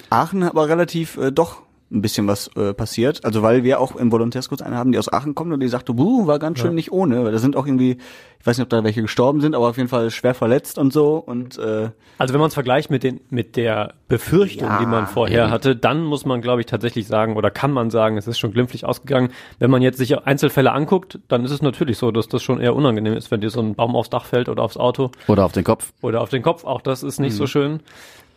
Aachen 0.10 0.44
aber 0.44 0.70
relativ 0.70 1.18
äh, 1.18 1.32
doch 1.32 1.62
ein 1.92 2.02
bisschen 2.04 2.28
was 2.28 2.50
äh, 2.56 2.74
passiert. 2.74 3.26
Also 3.26 3.42
weil 3.42 3.64
wir 3.64 3.80
auch 3.80 3.96
im 3.96 4.12
Volontärskurs 4.12 4.62
eine 4.62 4.76
haben, 4.78 4.92
die 4.92 5.00
aus 5.00 5.12
Aachen 5.12 5.34
kommt 5.34 5.52
und 5.54 5.60
die 5.60 5.68
sagte, 5.68 5.94
buh, 5.94 6.28
war 6.28 6.38
ganz 6.38 6.60
schön 6.60 6.76
nicht 6.76 6.92
ohne. 6.92 7.24
Weil 7.26 7.32
da 7.32 7.40
sind 7.40 7.56
auch 7.56 7.66
irgendwie, 7.66 7.98
ich 8.40 8.46
weiß 8.46 8.58
nicht, 8.60 8.64
ob 8.64 8.70
da 8.70 8.84
welche 8.84 9.02
gestorben 9.02 9.42
sind, 9.42 9.56
aber 9.56 9.68
auf 9.70 9.78
jeden 9.78 9.90
Fall 9.90 10.12
schwer 10.12 10.36
verletzt 10.36 10.78
und 10.78 10.94
so. 10.94 11.16
Und 11.18 11.58
äh, 11.58 11.90
Also 12.20 12.34
wenn 12.36 12.40
man 12.42 12.50
es 12.50 12.54
vergleicht 12.54 12.92
mit 12.92 13.02
den 13.04 13.22
mit 13.32 13.56
der 13.56 13.96
Befürchtung, 14.08 14.68
Ja, 14.68 14.78
die 14.80 14.86
man 14.86 15.08
vorher 15.08 15.46
eben. 15.46 15.52
hatte, 15.52 15.76
dann 15.76 16.04
muss 16.04 16.26
man, 16.26 16.42
glaube 16.42 16.62
ich, 16.62 16.68
tatsächlich 16.68 17.08
sagen 17.08 17.36
oder 17.38 17.50
kann 17.50 17.72
man 17.72 17.90
sagen, 17.90 18.18
es 18.18 18.28
ist 18.28 18.38
schon 18.38 18.52
glimpflich 18.54 18.86
ausgegangen. 18.86 19.30
Wenn 19.58 19.72
man 19.72 19.82
jetzt 19.82 19.98
sich 19.98 20.16
Einzelfälle 20.16 20.72
anguckt, 20.72 21.18
dann 21.28 21.44
ist 21.44 21.52
es 21.52 21.64
natürlich 21.64 21.98
so, 21.98 22.12
dass 22.12 22.28
das 22.28 22.44
schon 22.44 22.60
eher 22.62 22.76
unangenehm 22.76 23.14
ist, 23.14 23.32
wenn 23.32 23.42
dir 23.42 23.50
so 23.50 23.62
ein 23.62 23.74
Baum 23.74 23.96
aufs 23.96 24.12
Dach 24.12 24.26
fällt 24.26 24.48
oder 24.48 24.62
aufs 24.62 24.78
Auto 24.78 25.10
Oder 25.28 25.44
auf 25.44 25.54
den 25.54 25.64
Kopf. 25.64 25.92
oder 26.02 26.22
auf 26.22 26.30
den 26.30 26.44
Kopf. 26.44 26.66
Auch 26.66 26.82
das 26.82 27.02
ist 27.02 27.20
nicht 27.20 27.34
so 27.36 27.46
Mhm. 27.46 27.80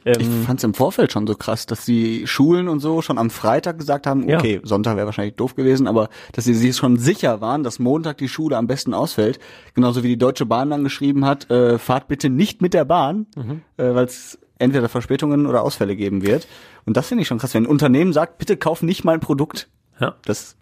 Schön. 0.05 0.15
ich 0.19 0.27
Ähm, 0.27 0.43
fand 0.45 0.61
es 0.61 0.65
im 0.65 0.75
Vorfeld 0.75 1.13
schon 1.13 1.27
so 1.27 1.35
krass, 1.35 1.67
dass 1.67 1.85
die 1.85 2.27
Schulen 2.27 2.69
und 2.69 2.81
so 2.81 3.03
schon 3.03 3.19
am 3.19 3.31
Freitag 3.31 3.79
gesagt 3.79 4.07
haben, 4.07 4.29
Ja. 4.29 4.39
okay, 4.39 4.61
Sonntag 4.65 4.97
wäre 4.97 5.07
wahrscheinlich 5.07 5.37
doof 5.37 5.55
gewesen, 5.55 5.87
aber 5.87 6.09
dass 6.33 6.45
sie 6.45 6.55
sich 6.55 6.77
schon 6.77 6.97
sicher 6.99 7.41
waren, 7.41 7.63
dass 7.63 7.79
Montag 7.79 8.19
die 8.19 8.29
Schule 8.29 8.57
am 8.57 8.67
besten 8.67 8.95
ausfällt. 8.95 9.39
Genauso 9.75 10.03
wie 10.03 10.09
die 10.09 10.19
Deutsche 10.19 10.47
Bahn 10.47 10.71
dann 10.71 10.85
geschrieben 10.85 11.25
hat, 11.25 11.51
äh, 11.51 11.79
fahrt 11.79 12.09
bitte 12.09 12.31
nicht 12.31 12.63
mit 12.63 12.75
der 12.75 12.85
Bahn, 12.85 13.27
äh, 13.77 13.95
weil 13.95 14.05
es 14.07 14.39
entweder 14.59 14.89
Verspätungen 14.89 15.47
oder 15.47 15.63
Ausfälle 15.63 15.97
geben 15.97 16.23
wird. 16.23 16.47
Und 16.85 16.97
das 16.97 17.09
finde 17.09 17.23
ich 17.23 17.29
schon 17.29 17.39
krass, 17.39 17.55
wenn 17.55 17.65
ein 17.65 17.69
Unternehmen 17.69 18.13
sagt, 18.13 18.39
bitte 18.39 18.57
kauf 18.57 18.83
nicht 18.83 19.05
mein 19.05 19.21
Produkt. 19.21 19.69
ja. 20.01 20.15
Das 20.25 20.57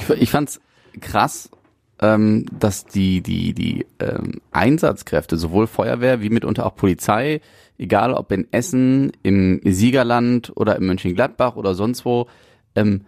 Ich, 0.00 0.08
ich 0.22 0.30
fand's 0.30 0.60
krass, 1.00 1.50
ähm, 2.02 2.44
dass 2.58 2.84
die, 2.84 3.22
die, 3.22 3.54
die 3.54 3.86
ähm, 4.00 4.40
Einsatzkräfte, 4.50 5.38
sowohl 5.38 5.66
Feuerwehr 5.66 6.20
wie 6.20 6.30
mitunter 6.30 6.66
auch 6.66 6.74
Polizei, 6.74 7.40
egal 7.78 8.12
ob 8.12 8.32
in 8.32 8.48
Essen, 8.50 9.12
im 9.22 9.60
Siegerland 9.64 10.52
oder 10.56 10.76
in 10.76 10.84
Mönchengladbach 10.86 11.56
oder 11.56 11.74
sonst 11.74 12.04
wo, 12.04 12.26
ähm, 12.74 13.02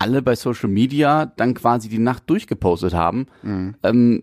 alle 0.00 0.20
bei 0.22 0.34
Social 0.34 0.68
Media 0.68 1.26
dann 1.26 1.54
quasi 1.54 1.88
die 1.88 1.98
Nacht 1.98 2.28
durchgepostet 2.28 2.92
haben. 2.94 3.26
Ähm, 3.82 4.22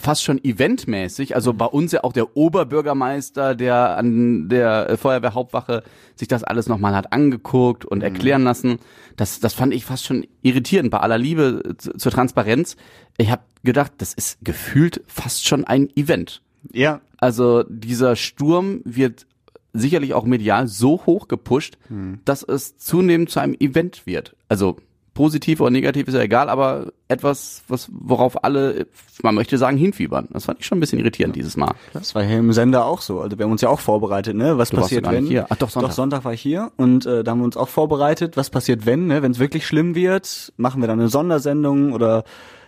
fast 0.00 0.24
schon 0.24 0.42
eventmäßig, 0.42 1.34
also 1.34 1.52
bei 1.52 1.66
uns 1.66 1.92
ja 1.92 2.02
auch 2.04 2.12
der 2.12 2.36
Oberbürgermeister, 2.36 3.54
der 3.54 3.96
an 3.96 4.48
der 4.48 4.88
äh, 4.90 4.96
Feuerwehrhauptwache 4.96 5.82
sich 6.14 6.28
das 6.28 6.42
alles 6.42 6.68
nochmal 6.68 6.94
hat 6.94 7.12
angeguckt 7.12 7.84
und 7.84 8.02
erklären 8.02 8.44
lassen. 8.44 8.78
Das, 9.16 9.40
das 9.40 9.52
fand 9.54 9.74
ich 9.74 9.84
fast 9.84 10.06
schon 10.06 10.26
irritierend 10.42 10.90
bei 10.90 10.98
aller 11.00 11.18
Liebe 11.18 11.62
äh, 11.64 11.76
zu, 11.76 11.92
zur 11.92 12.12
Transparenz. 12.12 12.76
Ich 13.18 13.30
habe 13.30 13.42
gedacht, 13.62 13.92
das 13.98 14.14
ist 14.14 14.38
gefühlt 14.42 15.02
fast 15.06 15.46
schon 15.46 15.64
ein 15.64 15.90
Event. 15.96 16.42
ja, 16.72 17.00
Also 17.18 17.64
dieser 17.68 18.16
Sturm 18.16 18.80
wird 18.84 19.26
sicherlich 19.74 20.14
auch 20.14 20.24
medial 20.24 20.66
so 20.66 21.04
hoch 21.04 21.28
gepusht, 21.28 21.76
dass 22.24 22.42
es 22.42 22.78
zunehmend 22.78 23.30
zu 23.30 23.38
einem 23.40 23.54
Event 23.60 24.06
wird. 24.06 24.34
Also 24.48 24.76
positiv 25.18 25.60
oder 25.60 25.70
negativ 25.70 26.06
ist 26.06 26.14
ja 26.14 26.20
egal, 26.20 26.48
aber 26.48 26.92
etwas, 27.08 27.64
was 27.66 27.90
worauf 27.92 28.44
alle, 28.44 28.86
man 29.20 29.34
möchte 29.34 29.58
sagen, 29.58 29.76
hinfiebern. 29.76 30.28
Das 30.30 30.44
fand 30.44 30.60
ich 30.60 30.66
schon 30.66 30.78
ein 30.78 30.80
bisschen 30.80 31.00
irritierend 31.00 31.34
dieses 31.34 31.56
Mal. 31.56 31.74
Das 31.92 32.14
war 32.14 32.22
hier 32.22 32.38
im 32.38 32.52
Sender 32.52 32.84
auch 32.84 33.00
so. 33.00 33.20
Also 33.20 33.36
wir 33.36 33.44
haben 33.44 33.50
uns 33.50 33.60
ja 33.60 33.68
auch 33.68 33.80
vorbereitet, 33.80 34.36
ne? 34.36 34.58
Was 34.58 34.70
Du 34.70 34.76
warst 34.76 34.84
passiert, 34.84 35.04
ja 35.06 35.10
gar 35.10 35.20
nicht 35.20 35.24
wenn? 35.24 35.30
hier. 35.30 35.46
Ach, 35.48 35.56
doch, 35.56 35.70
Sonntag. 35.70 35.90
Doch, 35.90 35.96
Sonntag 35.96 36.24
war 36.24 36.34
ich 36.34 36.40
hier 36.40 36.70
und 36.76 37.04
äh, 37.04 37.24
da 37.24 37.32
haben 37.32 37.40
wir 37.40 37.46
uns 37.46 37.56
auch 37.56 37.68
vorbereitet. 37.68 38.36
Was 38.36 38.48
passiert, 38.48 38.86
wenn, 38.86 39.08
ne? 39.08 39.20
Wenn 39.20 39.32
es 39.32 39.40
wirklich 39.40 39.66
schlimm 39.66 39.96
wird, 39.96 40.52
machen 40.56 40.80
wir 40.80 40.86
dann 40.86 41.00
eine 41.00 41.08
Sondersendung 41.08 41.92
oder 41.94 42.22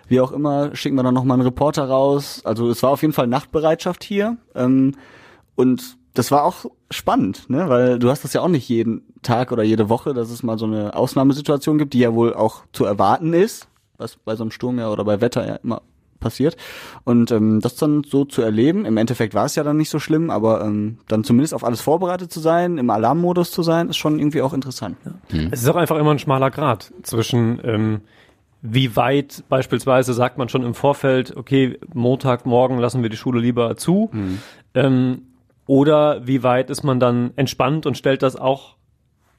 wie 0.08 0.20
auch 0.20 0.32
immer, 0.32 0.74
schicken 0.74 0.96
wir 0.96 1.04
dann 1.04 1.14
nochmal 1.14 1.36
einen 1.36 1.46
Reporter 1.46 1.84
raus. 1.84 2.40
Also 2.42 2.68
es 2.68 2.82
war 2.82 2.90
auf 2.90 3.02
jeden 3.02 3.14
Fall 3.14 3.28
Nachtbereitschaft 3.28 4.02
hier. 4.02 4.38
Ähm, 4.56 4.96
und 5.54 5.98
das 6.14 6.30
war 6.30 6.44
auch 6.44 6.66
spannend, 6.90 7.48
ne? 7.48 7.68
Weil 7.68 7.98
du 7.98 8.10
hast 8.10 8.24
das 8.24 8.32
ja 8.32 8.40
auch 8.40 8.48
nicht 8.48 8.68
jeden 8.68 9.02
Tag 9.22 9.52
oder 9.52 9.62
jede 9.62 9.88
Woche, 9.88 10.14
dass 10.14 10.30
es 10.30 10.42
mal 10.42 10.58
so 10.58 10.66
eine 10.66 10.94
Ausnahmesituation 10.94 11.78
gibt, 11.78 11.94
die 11.94 12.00
ja 12.00 12.14
wohl 12.14 12.34
auch 12.34 12.62
zu 12.72 12.84
erwarten 12.84 13.32
ist, 13.32 13.68
was 13.98 14.16
bei 14.16 14.34
so 14.36 14.42
einem 14.42 14.50
Sturm 14.50 14.78
ja 14.78 14.90
oder 14.90 15.04
bei 15.04 15.20
Wetter 15.20 15.46
ja 15.46 15.56
immer 15.56 15.82
passiert. 16.18 16.56
Und 17.04 17.30
ähm, 17.30 17.60
das 17.60 17.76
dann 17.76 18.04
so 18.04 18.24
zu 18.24 18.42
erleben, 18.42 18.84
im 18.84 18.96
Endeffekt 18.96 19.34
war 19.34 19.46
es 19.46 19.54
ja 19.54 19.64
dann 19.64 19.76
nicht 19.78 19.88
so 19.88 19.98
schlimm, 19.98 20.30
aber 20.30 20.62
ähm, 20.62 20.98
dann 21.08 21.24
zumindest 21.24 21.54
auf 21.54 21.64
alles 21.64 21.80
vorbereitet 21.80 22.30
zu 22.32 22.40
sein, 22.40 22.76
im 22.76 22.90
Alarmmodus 22.90 23.50
zu 23.50 23.62
sein, 23.62 23.88
ist 23.88 23.96
schon 23.96 24.18
irgendwie 24.18 24.42
auch 24.42 24.52
interessant. 24.52 24.96
Es 25.50 25.62
ist 25.62 25.68
auch 25.68 25.76
einfach 25.76 25.96
immer 25.96 26.10
ein 26.10 26.18
schmaler 26.18 26.50
Grad 26.50 26.92
zwischen 27.02 27.60
ähm, 27.64 28.00
wie 28.62 28.94
weit 28.94 29.44
beispielsweise 29.48 30.12
sagt 30.12 30.36
man 30.36 30.50
schon 30.50 30.62
im 30.62 30.74
Vorfeld, 30.74 31.34
okay, 31.36 31.78
Montagmorgen 31.94 32.78
lassen 32.78 33.02
wir 33.02 33.08
die 33.08 33.16
Schule 33.16 33.40
lieber 33.40 33.76
zu, 33.76 34.10
ähm, 34.74 35.22
oder 35.70 36.26
wie 36.26 36.42
weit 36.42 36.68
ist 36.68 36.82
man 36.82 36.98
dann 36.98 37.30
entspannt 37.36 37.86
und 37.86 37.96
stellt 37.96 38.24
das 38.24 38.34
auch 38.34 38.74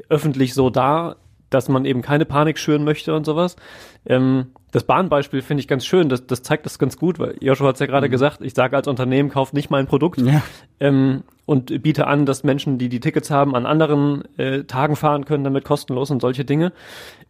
öffentlich 0.08 0.54
so 0.54 0.70
dar, 0.70 1.17
dass 1.50 1.67
man 1.67 1.84
eben 1.84 2.02
keine 2.02 2.24
Panik 2.24 2.58
schüren 2.58 2.86
möchte 2.86 3.13
und 3.13 3.26
sowas. 3.26 3.58
Ähm, 4.06 4.46
das 4.72 4.86
Bahnbeispiel 4.86 5.41
finde 5.41 5.60
ich 5.60 5.67
ganz 5.67 5.86
schön, 5.86 6.08
das, 6.08 6.26
das 6.26 6.41
zeigt 6.41 6.65
das 6.65 6.80
ganz 6.80 6.96
gut, 6.96 7.20
weil 7.20 7.36
Joshua 7.41 7.67
hat 7.67 7.76
es 7.76 7.82
ja 7.82 7.86
gerade 7.86 8.08
gesagt, 8.10 8.39
ich 8.39 8.54
sage 8.54 8.78
als 8.78 8.88
Unternehmen, 8.88 9.28
kauft 9.28 9.54
nicht 9.54 9.70
mein 9.70 9.88
Produkt 9.88 10.22
Ja. 10.22 10.41
ähm, 10.80 11.24
und 11.46 11.84
biete 11.84 12.08
an, 12.08 12.26
dass 12.26 12.46
Menschen, 12.46 12.78
die 12.78 12.88
die 12.88 13.02
Tickets 13.02 13.30
haben, 13.30 13.54
an 13.54 13.65
anderen 13.65 14.24
äh, 14.38 14.63
Tagen 14.63 14.96
fahren 14.96 15.26
können, 15.26 15.44
damit 15.44 15.65
kostenlos 15.65 16.12
und 16.12 16.22
solche 16.22 16.46
Dinge. 16.46 16.72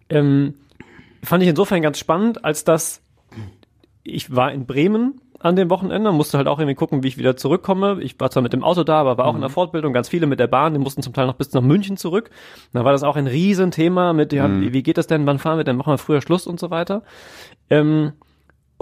Ähm, 0.09 0.53
fand 1.23 1.41
ich 1.41 1.49
insofern 1.49 1.81
ganz 1.81 1.97
spannend, 1.97 2.45
als 2.45 2.65
dass 2.65 3.01
ich 4.03 4.35
war 4.35 4.51
in 4.51 4.67
Bremen 4.67 5.19
an 5.43 5.56
dem 5.56 5.69
Wochenende, 5.69 6.12
musste 6.12 6.38
halt 6.38 6.47
auch 6.47 6.60
irgendwie 6.60 6.75
gucken, 6.75 7.04
wie 7.04 7.08
ich 7.08 7.17
wieder 7.17 7.36
zurückkomme. 7.36 7.99
Ich 8.01 8.19
war 8.19 8.30
zwar 8.30 8.43
mit 8.43 8.54
dem 8.54 8.63
Auto 8.63 8.84
da, 8.84 8.99
aber 8.99 9.17
war 9.17 9.25
auch 9.25 9.36
in 9.36 9.41
der 9.41 9.49
Fortbildung, 9.49 9.93
ganz 9.93 10.10
viele 10.10 10.27
mit 10.27 10.39
der 10.39 10.47
Bahn, 10.47 10.73
die 10.73 10.80
mussten 10.80 11.01
zum 11.01 11.13
Teil 11.13 11.27
noch 11.27 11.36
bis 11.36 11.51
nach 11.54 11.62
München 11.62 11.97
zurück. 11.97 12.30
Da 12.73 12.86
war 12.86 12.91
das 12.91 13.04
auch 13.04 13.15
ein 13.15 13.27
Riesenthema 13.27 14.13
mit, 14.13 14.34
ja, 14.34 14.49
wie, 14.49 14.73
wie 14.73 14.84
geht 14.84 14.97
das 14.97 15.08
denn, 15.08 15.25
wann 15.25 15.39
fahren 15.39 15.58
wir 15.58 15.63
denn, 15.63 15.77
machen 15.77 15.93
wir 15.93 15.97
früher 15.97 16.21
Schluss 16.21 16.47
und 16.47 16.60
so 16.60 16.69
weiter. 16.69 17.04
Ähm, 17.69 18.13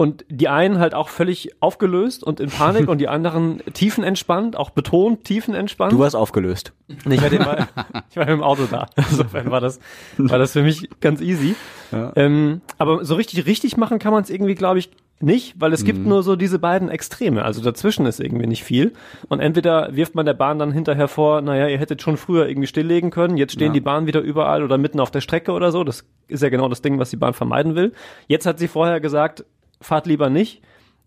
und 0.00 0.24
die 0.30 0.48
einen 0.48 0.78
halt 0.78 0.94
auch 0.94 1.10
völlig 1.10 1.50
aufgelöst 1.60 2.24
und 2.24 2.40
in 2.40 2.48
Panik 2.48 2.88
und 2.88 2.96
die 3.02 3.08
anderen 3.08 3.60
tiefenentspannt, 3.74 4.56
auch 4.56 4.70
betont 4.70 5.24
tiefenentspannt. 5.24 5.92
Du 5.92 5.98
warst 5.98 6.16
aufgelöst. 6.16 6.72
Ich 6.88 7.20
war, 7.20 7.28
den 7.28 7.42
mal, 7.42 7.68
ich 8.08 8.16
war 8.16 8.26
im 8.26 8.42
Auto 8.42 8.62
da. 8.70 8.86
Insofern 8.96 9.50
war 9.50 9.60
das, 9.60 9.78
war 10.16 10.38
das 10.38 10.52
für 10.52 10.62
mich 10.62 10.88
ganz 11.00 11.20
easy. 11.20 11.54
Ja. 11.92 12.14
Ähm, 12.16 12.62
aber 12.78 13.04
so 13.04 13.14
richtig 13.14 13.44
richtig 13.44 13.76
machen 13.76 13.98
kann 13.98 14.14
man 14.14 14.22
es 14.22 14.30
irgendwie, 14.30 14.54
glaube 14.54 14.78
ich, 14.78 14.88
nicht, 15.22 15.60
weil 15.60 15.74
es 15.74 15.84
gibt 15.84 15.98
nur 15.98 16.22
so 16.22 16.34
diese 16.34 16.58
beiden 16.58 16.88
Extreme. 16.88 17.44
Also 17.44 17.60
dazwischen 17.62 18.06
ist 18.06 18.20
irgendwie 18.20 18.46
nicht 18.46 18.64
viel. 18.64 18.94
Und 19.28 19.40
entweder 19.40 19.94
wirft 19.94 20.14
man 20.14 20.24
der 20.24 20.32
Bahn 20.32 20.58
dann 20.58 20.72
hinterher 20.72 21.08
vor, 21.08 21.42
naja, 21.42 21.68
ihr 21.68 21.76
hättet 21.76 22.00
schon 22.00 22.16
früher 22.16 22.48
irgendwie 22.48 22.68
stilllegen 22.68 23.10
können, 23.10 23.36
jetzt 23.36 23.52
stehen 23.52 23.66
Ja. 23.66 23.72
die 23.74 23.80
Bahnen 23.82 24.06
wieder 24.06 24.22
überall 24.22 24.62
oder 24.62 24.78
mitten 24.78 24.98
auf 24.98 25.10
der 25.10 25.20
Strecke 25.20 25.52
oder 25.52 25.72
so. 25.72 25.84
Das 25.84 26.06
ist 26.28 26.42
ja 26.42 26.48
genau 26.48 26.70
das 26.70 26.80
Ding, 26.80 26.98
was 26.98 27.10
die 27.10 27.16
Bahn 27.18 27.34
vermeiden 27.34 27.74
will. 27.74 27.92
Jetzt 28.28 28.46
hat 28.46 28.58
sie 28.58 28.66
vorher 28.66 28.98
gesagt, 28.98 29.44
fahrt 29.80 30.06
lieber 30.06 30.30
nicht 30.30 30.62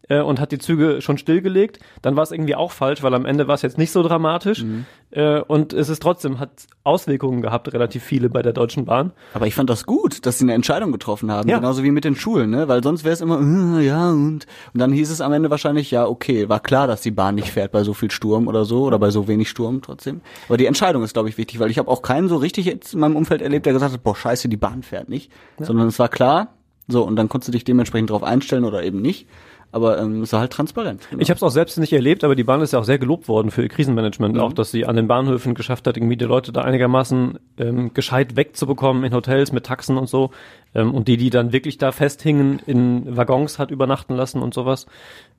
äh, 0.10 0.20
und 0.20 0.40
hat 0.42 0.52
die 0.52 0.58
Züge 0.60 1.02
schon 1.02 1.18
stillgelegt. 1.18 1.80
Dann 2.02 2.16
war 2.18 2.24
es 2.24 2.32
irgendwie 2.32 2.56
auch 2.56 2.72
falsch, 2.72 3.04
weil 3.04 3.14
am 3.14 3.26
Ende 3.26 3.48
war 3.48 3.56
es 3.56 3.62
jetzt 3.62 3.78
nicht 3.78 3.92
so 3.92 4.04
dramatisch. 4.04 4.66
Äh, 5.12 5.40
und 5.42 5.72
es 5.72 5.88
ist 5.88 6.02
trotzdem, 6.02 6.40
hat 6.40 6.50
Auswirkungen 6.84 7.42
gehabt, 7.42 7.72
relativ 7.72 8.04
viele 8.04 8.30
bei 8.30 8.42
der 8.42 8.52
Deutschen 8.52 8.84
Bahn. 8.84 9.14
Aber 9.34 9.48
ich 9.48 9.56
fand 9.56 9.70
das 9.70 9.86
gut, 9.86 10.26
dass 10.26 10.40
sie 10.40 10.44
eine 10.46 10.54
Entscheidung 10.56 10.92
getroffen 10.92 11.32
haben, 11.32 11.48
Ja. 11.48 11.58
genauso 11.60 11.84
wie 11.84 11.92
mit 11.92 12.04
den 12.04 12.16
Schulen, 12.18 12.50
ne? 12.50 12.68
Weil 12.68 12.84
sonst 12.84 13.04
wäre 13.06 13.14
es 13.14 13.22
immer, 13.22 13.40
äh, 13.80 13.86
ja, 13.86 14.10
und 14.10 14.46
und 14.74 14.80
dann 14.80 14.92
hieß 14.92 15.10
es 15.12 15.22
am 15.22 15.32
Ende 15.32 15.50
wahrscheinlich, 15.52 15.90
ja, 15.92 16.06
okay, 16.08 16.50
war 16.50 16.60
klar, 16.60 16.88
dass 16.88 17.02
die 17.02 17.12
Bahn 17.12 17.36
nicht 17.36 17.52
fährt 17.52 17.72
bei 17.72 17.84
so 17.84 17.94
viel 17.94 18.12
Sturm 18.12 18.48
oder 18.50 18.66
so 18.66 18.84
oder 18.84 19.00
bei 19.00 19.10
so 19.12 19.28
wenig 19.30 19.50
Sturm 19.50 19.82
trotzdem. 19.82 20.20
Aber 20.50 20.58
die 20.58 20.66
Entscheidung 20.66 21.04
ist, 21.04 21.14
glaube 21.14 21.30
ich, 21.30 21.38
wichtig, 21.38 21.60
weil 21.60 21.70
ich 21.72 21.78
habe 21.78 21.90
auch 21.90 22.02
keinen 22.02 22.28
so 22.28 22.36
richtig 22.38 22.66
jetzt 22.66 22.94
in 22.96 23.00
meinem 23.00 23.16
Umfeld 23.16 23.42
erlebt, 23.42 23.66
der 23.68 23.72
gesagt 23.74 23.94
hat, 23.94 24.04
boah, 24.04 24.16
scheiße, 24.16 24.50
die 24.50 24.58
Bahn 24.58 24.84
fährt 24.84 25.08
nicht. 25.08 25.32
Sondern 25.60 25.88
es 25.88 25.98
war 26.00 26.10
klar, 26.10 26.56
So, 26.88 27.04
und 27.04 27.16
dann 27.16 27.30
konntest 27.30 27.48
du 27.48 27.52
dich 27.52 27.64
dementsprechend 27.64 28.10
drauf 28.10 28.24
einstellen 28.24 28.66
oder 28.66 28.84
eben 28.84 29.02
nicht. 29.02 29.28
Aber 29.74 29.98
ähm, 29.98 30.22
es 30.22 30.32
war 30.32 30.42
halt 30.42 30.54
transparent. 30.54 31.08
Ich 31.18 31.32
habe 31.32 31.38
es 31.38 31.42
auch 31.42 31.50
selbst 31.50 31.80
nicht 31.80 31.92
erlebt, 31.92 32.24
aber 32.24 32.36
die 32.36 32.44
Bahn 32.44 32.62
ist 32.62 32.74
ja 32.74 32.80
auch 32.80 32.84
sehr 32.84 33.00
gelobt 33.00 33.28
worden 33.28 33.50
für 33.50 33.64
ihr 33.64 33.70
Krisenmanagement, 33.70 34.38
auch 34.38 34.54
dass 34.54 34.70
sie 34.70 34.86
an 34.86 34.96
den 34.96 35.08
Bahnhöfen 35.08 35.56
geschafft 35.56 35.88
hat, 35.88 35.98
irgendwie 35.98 36.16
die 36.16 36.26
Leute 36.26 36.52
da 36.52 36.62
einigermaßen 36.62 37.40
ähm, 37.58 37.92
gescheit 37.92 38.36
wegzubekommen 38.36 39.04
in 39.04 39.16
Hotels 39.16 39.52
mit 39.52 39.66
Taxen 39.66 39.98
und 39.98 40.08
so. 40.08 40.30
Ähm, 40.76 40.94
und 40.94 41.08
die, 41.08 41.18
die 41.18 41.32
dann 41.32 41.54
wirklich 41.54 41.80
da 41.80 41.92
festhingen, 41.92 42.60
in 42.68 43.18
Waggons 43.18 43.58
hat 43.58 43.72
übernachten 43.72 44.14
lassen 44.14 44.44
und 44.44 44.54
sowas. 44.54 44.86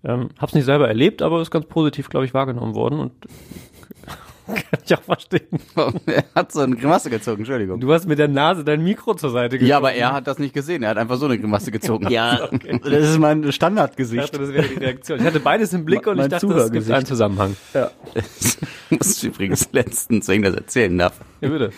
Ähm, 0.02 0.30
hab's 0.36 0.54
nicht 0.54 0.64
selber 0.64 0.88
erlebt, 0.88 1.22
aber 1.22 1.40
ist 1.40 1.52
ganz 1.52 1.66
positiv, 1.66 2.08
glaube 2.08 2.26
ich, 2.26 2.34
wahrgenommen 2.34 2.74
worden 2.74 2.98
und 2.98 3.12
kann 4.46 4.80
ich 4.84 4.94
auch 4.94 5.02
verstehen. 5.02 5.46
er 6.06 6.24
hat 6.34 6.52
so 6.52 6.60
eine 6.60 6.76
Grimasse 6.76 7.08
gezogen, 7.10 7.38
Entschuldigung. 7.38 7.80
Du 7.80 7.92
hast 7.92 8.06
mit 8.06 8.18
der 8.18 8.28
Nase 8.28 8.64
dein 8.64 8.82
Mikro 8.84 9.14
zur 9.14 9.30
Seite 9.30 9.56
geschoben. 9.58 9.68
Ja, 9.70 9.76
aber 9.78 9.92
er 9.94 10.12
hat 10.12 10.26
das 10.26 10.38
nicht 10.38 10.52
gesehen. 10.54 10.82
Er 10.82 10.90
hat 10.90 10.98
einfach 10.98 11.16
so 11.16 11.26
eine 11.26 11.38
Grimasse 11.38 11.70
gezogen. 11.70 12.08
Ja, 12.10 12.48
das 12.82 13.10
ist 13.10 13.18
mein 13.18 13.42
Ich 13.44 13.54
Standardgesicht. 13.54 14.22
dachte, 14.24 14.38
das 14.38 14.52
wäre 14.52 14.66
die 14.68 14.74
Reaktion. 14.74 15.18
Ich 15.18 15.24
hatte 15.24 15.40
beides 15.40 15.72
im 15.72 15.84
Blick 15.84 16.06
und 16.06 16.16
Mein 16.16 16.26
ich 16.26 16.30
dachte, 16.32 16.46
das 16.48 16.70
gibt 16.70 16.90
einen 16.90 17.06
Zusammenhang. 17.06 17.56
Ich 18.14 18.98
muss 18.98 19.22
übrigens 19.22 19.68
letztens, 19.72 20.28
wenn 20.28 20.42
ich 20.42 20.48
das 20.50 20.56
erzählen 20.56 20.96
darf, 20.98 21.20
Ja, 21.40 21.48
bitte. 21.48 21.70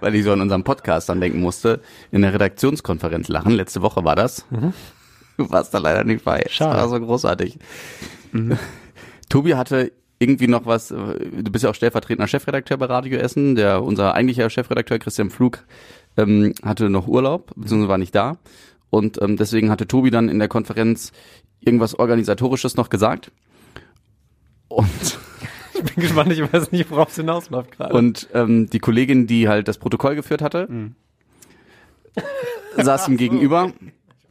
weil 0.00 0.14
ich 0.14 0.24
so 0.24 0.32
an 0.32 0.40
unseren 0.40 0.62
Podcast 0.64 1.08
dann 1.08 1.20
denken 1.20 1.40
musste, 1.40 1.80
in 2.12 2.22
der 2.22 2.32
Redaktionskonferenz 2.32 3.28
lachen. 3.28 3.52
Letzte 3.52 3.82
Woche 3.82 4.04
war 4.04 4.16
das. 4.16 4.46
Du 5.36 5.50
warst 5.50 5.74
da 5.74 5.78
leider 5.78 6.04
nicht 6.04 6.24
bei. 6.24 6.44
Schade. 6.48 6.74
Das 6.74 6.82
war 6.90 6.98
so 7.00 7.04
großartig. 7.04 7.58
Tobi 9.28 9.54
hatte 9.54 9.92
irgendwie 10.18 10.48
noch 10.48 10.66
was, 10.66 10.90
äh, 10.90 10.96
du 10.96 11.50
bist 11.50 11.64
ja 11.64 11.70
auch 11.70 11.74
stellvertretender 11.74 12.26
Chefredakteur 12.26 12.78
bei 12.78 12.86
Radio 12.86 13.18
Essen, 13.18 13.54
der 13.54 13.82
unser 13.82 14.14
eigentlicher 14.14 14.48
Chefredakteur 14.50 14.98
Christian 14.98 15.30
Pflug 15.30 15.64
ähm, 16.16 16.54
hatte 16.62 16.88
noch 16.88 17.06
Urlaub, 17.06 17.52
beziehungsweise 17.56 17.88
war 17.88 17.98
nicht 17.98 18.14
da. 18.14 18.38
Und 18.90 19.20
ähm, 19.20 19.36
deswegen 19.36 19.70
hatte 19.70 19.86
Tobi 19.86 20.10
dann 20.10 20.28
in 20.28 20.38
der 20.38 20.48
Konferenz 20.48 21.12
irgendwas 21.60 21.98
Organisatorisches 21.98 22.76
noch 22.76 22.88
gesagt. 22.88 23.32
Und 24.68 25.18
Ich 25.76 25.94
bin 25.94 26.02
gespannt, 26.02 26.32
ich 26.32 26.52
weiß 26.52 26.72
nicht, 26.72 26.90
worauf 26.90 27.10
es 27.10 27.16
hinausläuft 27.16 27.72
gerade. 27.72 27.94
Und 27.94 28.28
ähm, 28.32 28.68
die 28.70 28.78
Kollegin, 28.78 29.26
die 29.26 29.48
halt 29.48 29.68
das 29.68 29.78
Protokoll 29.78 30.14
geführt 30.14 30.42
hatte, 30.42 30.68
saß 32.76 33.08
ihm 33.08 33.16
gegenüber 33.16 33.72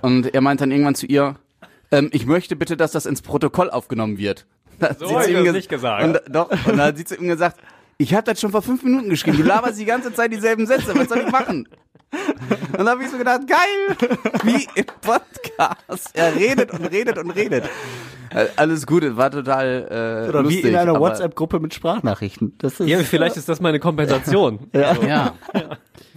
und 0.01 0.33
er 0.33 0.41
meint 0.41 0.61
dann 0.61 0.71
irgendwann 0.71 0.95
zu 0.95 1.05
ihr, 1.05 1.35
ähm, 1.91 2.09
ich 2.11 2.25
möchte 2.25 2.55
bitte, 2.55 2.77
dass 2.77 2.91
das 2.91 3.05
ins 3.05 3.21
Protokoll 3.21 3.69
aufgenommen 3.69 4.17
wird. 4.17 4.45
Da 4.79 4.89
hat 4.89 4.99
So 4.99 5.19
sie 5.21 5.31
ihm 5.33 5.51
nicht 5.51 5.69
gesagt. 5.69 6.03
Und, 6.03 6.21
doch, 6.35 6.49
und 6.51 6.67
dann 6.67 6.81
hat 6.81 6.97
sie 6.97 7.05
zu 7.05 7.15
ihm 7.15 7.27
gesagt, 7.27 7.57
ich 7.97 8.13
habe 8.13 8.23
das 8.23 8.39
schon 8.41 8.51
vor 8.51 8.61
fünf 8.61 8.83
Minuten 8.83 9.09
geschrieben, 9.09 9.37
du 9.37 9.43
laberst 9.43 9.79
die 9.79 9.85
ganze 9.85 10.13
Zeit 10.13 10.31
dieselben 10.31 10.65
Sätze, 10.67 10.93
was 10.95 11.07
soll 11.07 11.19
ich 11.25 11.31
machen? 11.31 11.67
Und 12.11 12.77
dann 12.77 12.87
habe 12.89 13.03
ich 13.03 13.09
so 13.09 13.17
gedacht, 13.17 13.41
geil, 13.47 14.09
wie 14.43 14.67
im 14.75 14.85
Podcast. 15.01 16.11
Er 16.13 16.33
redet 16.35 16.71
und 16.71 16.85
redet 16.85 17.17
und 17.17 17.31
redet. 17.31 17.65
Äh, 18.29 18.45
Alles 18.55 18.85
gut, 18.87 19.03
es 19.03 19.15
war 19.17 19.31
total 19.31 19.87
äh, 20.25 20.29
Oder 20.29 20.43
lustig. 20.43 20.63
wie 20.63 20.69
in 20.69 20.75
einer 20.75 20.99
WhatsApp-Gruppe 20.99 21.59
mit 21.59 21.73
Sprachnachrichten. 21.73 22.53
Das 22.57 22.79
ist, 22.79 22.87
ja, 22.87 22.99
vielleicht 22.99 23.37
ist 23.37 23.49
das 23.49 23.59
meine 23.59 23.79
Kompensation. 23.79 24.59
Ja. 24.73 24.95
Ja. 25.05 25.33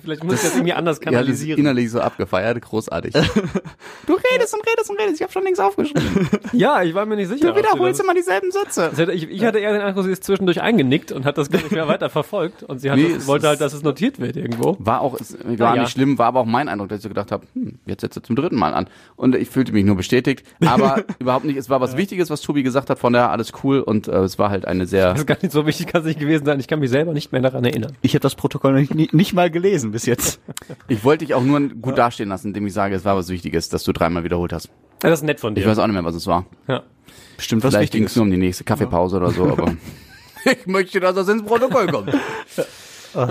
Vielleicht 0.09 0.25
muss 0.25 0.37
ich 0.37 0.40
das 0.42 0.55
irgendwie 0.55 0.73
anders 0.73 0.99
Ja, 1.05 1.11
das 1.11 1.18
ist 1.18 1.18
kanalisieren. 1.18 1.59
innerlich 1.61 1.90
so 1.90 2.01
abgefeiert, 2.01 2.62
großartig. 2.62 3.12
du 4.07 4.14
redest 4.33 4.55
und 4.55 4.62
redest 4.66 4.90
und 4.90 4.99
redest, 4.99 5.16
ich 5.16 5.23
habe 5.23 5.33
schon 5.33 5.44
nichts 5.44 5.61
aufgeschrieben. 5.61 6.29
Ja, 6.53 6.83
ich 6.83 6.94
war 6.94 7.05
mir 7.05 7.16
nicht 7.16 7.29
sicher. 7.29 7.53
Du 7.53 7.59
wiederholst 7.59 8.01
immer 8.01 8.14
dieselben 8.14 8.51
Sätze. 8.51 8.90
das- 8.97 9.09
Ich, 9.11 9.29
ich 9.31 9.44
hatte 9.44 9.59
eher 9.59 9.73
den 9.73 9.83
Eindruck, 9.83 10.05
sie 10.05 10.12
ist 10.12 10.25
zwischendurch 10.25 10.62
eingenickt 10.62 11.12
und 11.12 11.27
hat 11.27 11.37
das 11.37 11.51
gar 11.51 11.59
nicht 11.59 11.73
mehr 11.73 11.87
weiter 11.88 12.09
verfolgt. 12.09 12.62
Und 12.62 12.81
sie 12.81 12.90
hat 12.90 12.97
Nee, 12.97 13.12
das, 13.14 13.27
wollte 13.27 13.49
halt, 13.49 13.61
dass 13.61 13.75
es 13.75 13.83
notiert 13.83 14.18
wird 14.18 14.37
irgendwo. 14.37 14.77
War 14.79 15.03
auch, 15.03 15.18
war 15.44 15.75
ja. 15.77 15.83
nicht 15.83 15.92
schlimm, 15.92 16.16
war 16.18 16.27
aber 16.27 16.40
auch 16.40 16.47
mein 16.47 16.68
Eindruck, 16.71 16.88
dass 16.88 16.99
ich 16.99 17.03
so 17.03 17.09
gedacht 17.11 17.31
habe, 17.33 17.47
hm, 17.55 17.79
jetzt 17.87 18.01
setzt 18.01 18.16
er 18.16 18.23
zum 18.23 18.35
dritten 18.35 18.57
Mal 18.57 18.73
an. 18.73 18.88
Und 19.16 19.35
ich 19.35 19.51
fühlte 19.51 19.73
mich 19.73 19.85
nur 19.85 19.97
bestätigt, 19.97 20.44
aber 20.64 21.05
überhaupt 21.18 21.44
nicht. 21.44 21.57
Es 21.59 21.68
war 21.68 21.81
was 21.83 21.97
Wichtiges, 21.99 22.31
was 22.31 22.40
Tobi 22.40 22.62
gesagt 22.62 22.88
hat, 22.88 22.99
von 22.99 23.12
daher 23.12 23.31
alles 23.31 23.53
cool 23.62 23.81
und 23.81 24.09
äh, 24.09 24.16
es 24.21 24.38
war 24.38 24.49
halt 24.51 24.64
eine 24.66 24.87
sehr, 24.87 25.11
Das 25.11 25.21
ist 25.21 25.27
gar 25.27 25.37
nicht 25.42 25.53
so 25.53 25.66
wichtig, 25.66 25.87
kann 25.87 26.01
es 26.01 26.07
nicht 26.07 26.18
gewesen 26.18 26.47
sein. 26.47 26.59
Ich 26.61 26.66
kann 26.68 26.81
mich 26.81 26.90
selber 26.90 27.12
nicht 27.12 27.31
mehr 27.33 27.42
daran 27.42 27.64
erinnern. 27.64 27.92
Ich 28.01 28.14
habe 28.14 28.21
das 28.21 28.35
Protokoll 28.37 28.73
nicht, 28.75 28.94
nicht, 28.94 29.12
nicht 29.12 29.35
mal 29.35 29.51
gelesen 29.51 29.92
bis 29.99 30.07
jetzt. 30.07 30.41
ich 30.89 31.03
wollte 31.03 31.25
dich 31.25 31.35
auch 31.35 31.43
nur 31.43 31.61
gut 31.61 31.99
dastehen 31.99 32.29
lassen, 32.29 32.49
indem 32.49 32.67
ich 32.67 32.73
sage, 32.73 32.95
es 32.95 33.05
war 33.05 33.17
was 33.17 33.29
Wichtiges, 33.29 33.69
dass 33.69 33.83
du 33.83 33.93
dreimal 33.93 34.23
wiederholt 34.23 34.53
hast. 34.53 34.69
Ja, 35.03 35.11
das 35.11 35.21
ist 35.21 35.25
nett 35.25 35.41
von 35.41 35.55
dir. 35.55 35.61
Ich 35.63 35.67
weiß 35.67 35.79
auch 35.79 35.87
nicht 35.87 35.95
mehr, 35.95 36.05
was 36.05 36.15
es 36.15 36.27
war. 36.27 36.47
ja. 36.69 36.83
Bestimmt 37.37 37.63
was 37.65 37.73
Vielleicht 37.75 37.93
ging 37.93 38.05
es 38.05 38.17
nur 38.17 38.25
um 38.25 38.31
die 38.31 38.37
nächste 38.37 38.65
Kaffeepause 38.65 39.17
oder 39.17 39.31
so, 39.31 39.45
aber 39.49 39.73
ich 40.45 40.67
möchte, 40.67 41.01
dass 41.01 41.15
das 41.15 41.29
ins 41.29 41.43
Protokoll 41.45 41.87
kommt. 41.87 42.13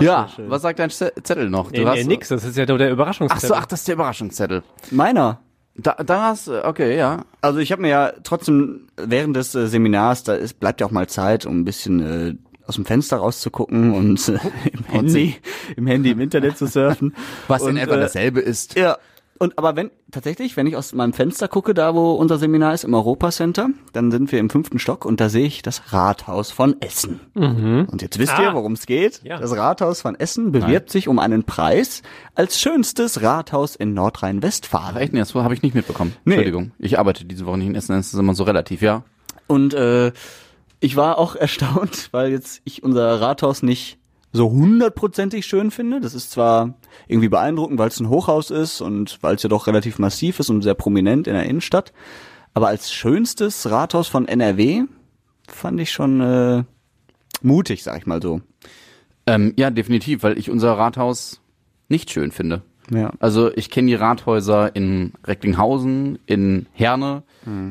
ja, 0.00 0.28
was 0.46 0.62
sagt 0.62 0.78
dein 0.78 0.90
Ze- 0.90 1.12
Zettel 1.22 1.48
noch? 1.50 1.70
Nee, 1.70 1.84
nee, 1.84 2.04
nix, 2.04 2.28
das 2.28 2.44
ist 2.44 2.56
ja 2.56 2.66
der 2.66 2.76
Ach 2.76 2.92
Überraschungszettel. 2.92 3.48
so, 3.48 3.54
ach, 3.54 3.66
das 3.66 3.80
ist 3.80 3.88
der 3.88 3.94
Überraschungszettel. 3.94 4.62
Meiner. 4.90 5.40
Da, 5.74 5.92
da 5.94 6.22
hast 6.24 6.48
du, 6.48 6.64
okay, 6.66 6.96
ja. 6.96 7.24
Also 7.40 7.60
ich 7.60 7.70
habe 7.70 7.82
mir 7.82 7.88
ja 7.88 8.12
trotzdem 8.24 8.88
während 8.96 9.36
des 9.36 9.54
äh, 9.54 9.68
Seminars, 9.68 10.24
da 10.24 10.34
ist, 10.34 10.58
bleibt 10.58 10.80
ja 10.80 10.86
auch 10.88 10.90
mal 10.90 11.06
Zeit, 11.08 11.46
um 11.46 11.60
ein 11.60 11.64
bisschen 11.64 12.00
äh, 12.00 12.34
aus 12.68 12.76
dem 12.76 12.84
Fenster 12.84 13.16
rauszugucken 13.16 13.92
und 13.94 14.28
äh, 14.28 14.38
im 14.72 14.84
Handy, 14.84 15.36
im 15.76 15.86
Handy 15.86 16.10
im 16.10 16.20
Internet 16.20 16.56
zu 16.58 16.66
surfen. 16.66 17.14
Was 17.48 17.62
und, 17.62 17.70
in 17.70 17.76
etwa 17.78 17.96
äh, 17.96 18.00
dasselbe 18.00 18.40
ist. 18.40 18.78
Ja. 18.78 18.98
Und 19.40 19.56
aber 19.56 19.76
wenn 19.76 19.92
tatsächlich, 20.10 20.56
wenn 20.56 20.66
ich 20.66 20.74
aus 20.74 20.92
meinem 20.92 21.12
Fenster 21.12 21.46
gucke, 21.46 21.72
da 21.72 21.94
wo 21.94 22.14
unser 22.14 22.38
Seminar 22.38 22.74
ist 22.74 22.82
im 22.82 22.92
Europa 22.92 23.30
Center, 23.30 23.68
dann 23.92 24.10
sind 24.10 24.32
wir 24.32 24.40
im 24.40 24.50
fünften 24.50 24.80
Stock 24.80 25.04
und 25.04 25.20
da 25.20 25.28
sehe 25.28 25.46
ich 25.46 25.62
das 25.62 25.92
Rathaus 25.92 26.50
von 26.50 26.74
Essen. 26.80 27.20
Und 27.34 28.02
jetzt 28.02 28.18
wisst 28.18 28.36
ihr, 28.36 28.50
Ah. 28.50 28.54
worum 28.54 28.72
es 28.72 28.84
geht. 28.84 29.20
Ja. 29.22 29.38
Das 29.38 29.54
Rathaus 29.56 30.00
von 30.02 30.16
Essen 30.16 30.50
bewirbt 30.50 30.90
sich 30.90 31.06
um 31.06 31.20
einen 31.20 31.44
Preis 31.44 32.02
als 32.34 32.60
schönstes 32.60 33.22
Rathaus 33.22 33.76
in 33.76 33.94
Nordrhein-Westfalen. 33.94 34.96
echt, 34.96 35.12
nee, 35.12 35.20
das 35.20 35.32
habe 35.36 35.54
ich 35.54 35.62
nicht 35.62 35.76
mitbekommen. 35.76 36.16
Nee. 36.24 36.34
Entschuldigung. 36.34 36.72
Ich 36.80 36.98
arbeite 36.98 37.24
diese 37.24 37.46
Woche 37.46 37.58
nicht 37.58 37.68
in 37.68 37.76
Essen, 37.76 37.94
das 37.94 38.12
ist 38.12 38.18
immer 38.18 38.34
so 38.34 38.42
relativ, 38.42 38.82
ja. 38.82 39.04
Und 39.46 39.72
äh, 39.72 40.10
ich 40.80 40.96
war 40.96 41.18
auch 41.18 41.34
erstaunt, 41.36 42.08
weil 42.12 42.30
jetzt 42.30 42.60
ich 42.64 42.82
unser 42.82 43.20
Rathaus 43.20 43.62
nicht 43.62 43.98
so 44.32 44.50
hundertprozentig 44.50 45.46
schön 45.46 45.70
finde. 45.70 46.00
Das 46.00 46.14
ist 46.14 46.30
zwar 46.30 46.74
irgendwie 47.06 47.28
beeindruckend, 47.28 47.78
weil 47.78 47.88
es 47.88 48.00
ein 48.00 48.10
Hochhaus 48.10 48.50
ist 48.50 48.80
und 48.80 49.18
weil 49.22 49.36
es 49.36 49.42
ja 49.42 49.48
doch 49.48 49.66
relativ 49.66 49.98
massiv 49.98 50.38
ist 50.38 50.50
und 50.50 50.62
sehr 50.62 50.74
prominent 50.74 51.26
in 51.26 51.34
der 51.34 51.44
Innenstadt. 51.44 51.92
Aber 52.54 52.68
als 52.68 52.92
schönstes 52.92 53.70
Rathaus 53.70 54.08
von 54.08 54.28
NRW 54.28 54.84
fand 55.48 55.80
ich 55.80 55.90
schon 55.90 56.20
äh, 56.20 56.64
mutig, 57.42 57.82
sag 57.82 57.98
ich 57.98 58.06
mal 58.06 58.20
so. 58.20 58.42
Ähm, 59.26 59.54
ja, 59.56 59.70
definitiv, 59.70 60.22
weil 60.22 60.38
ich 60.38 60.50
unser 60.50 60.72
Rathaus 60.72 61.40
nicht 61.88 62.10
schön 62.10 62.30
finde. 62.30 62.62
Ja. 62.90 63.12
Also 63.20 63.52
ich 63.54 63.70
kenne 63.70 63.88
die 63.88 63.94
Rathäuser 63.94 64.74
in 64.74 65.12
Recklinghausen, 65.24 66.18
in 66.26 66.66
Herne, 66.72 67.22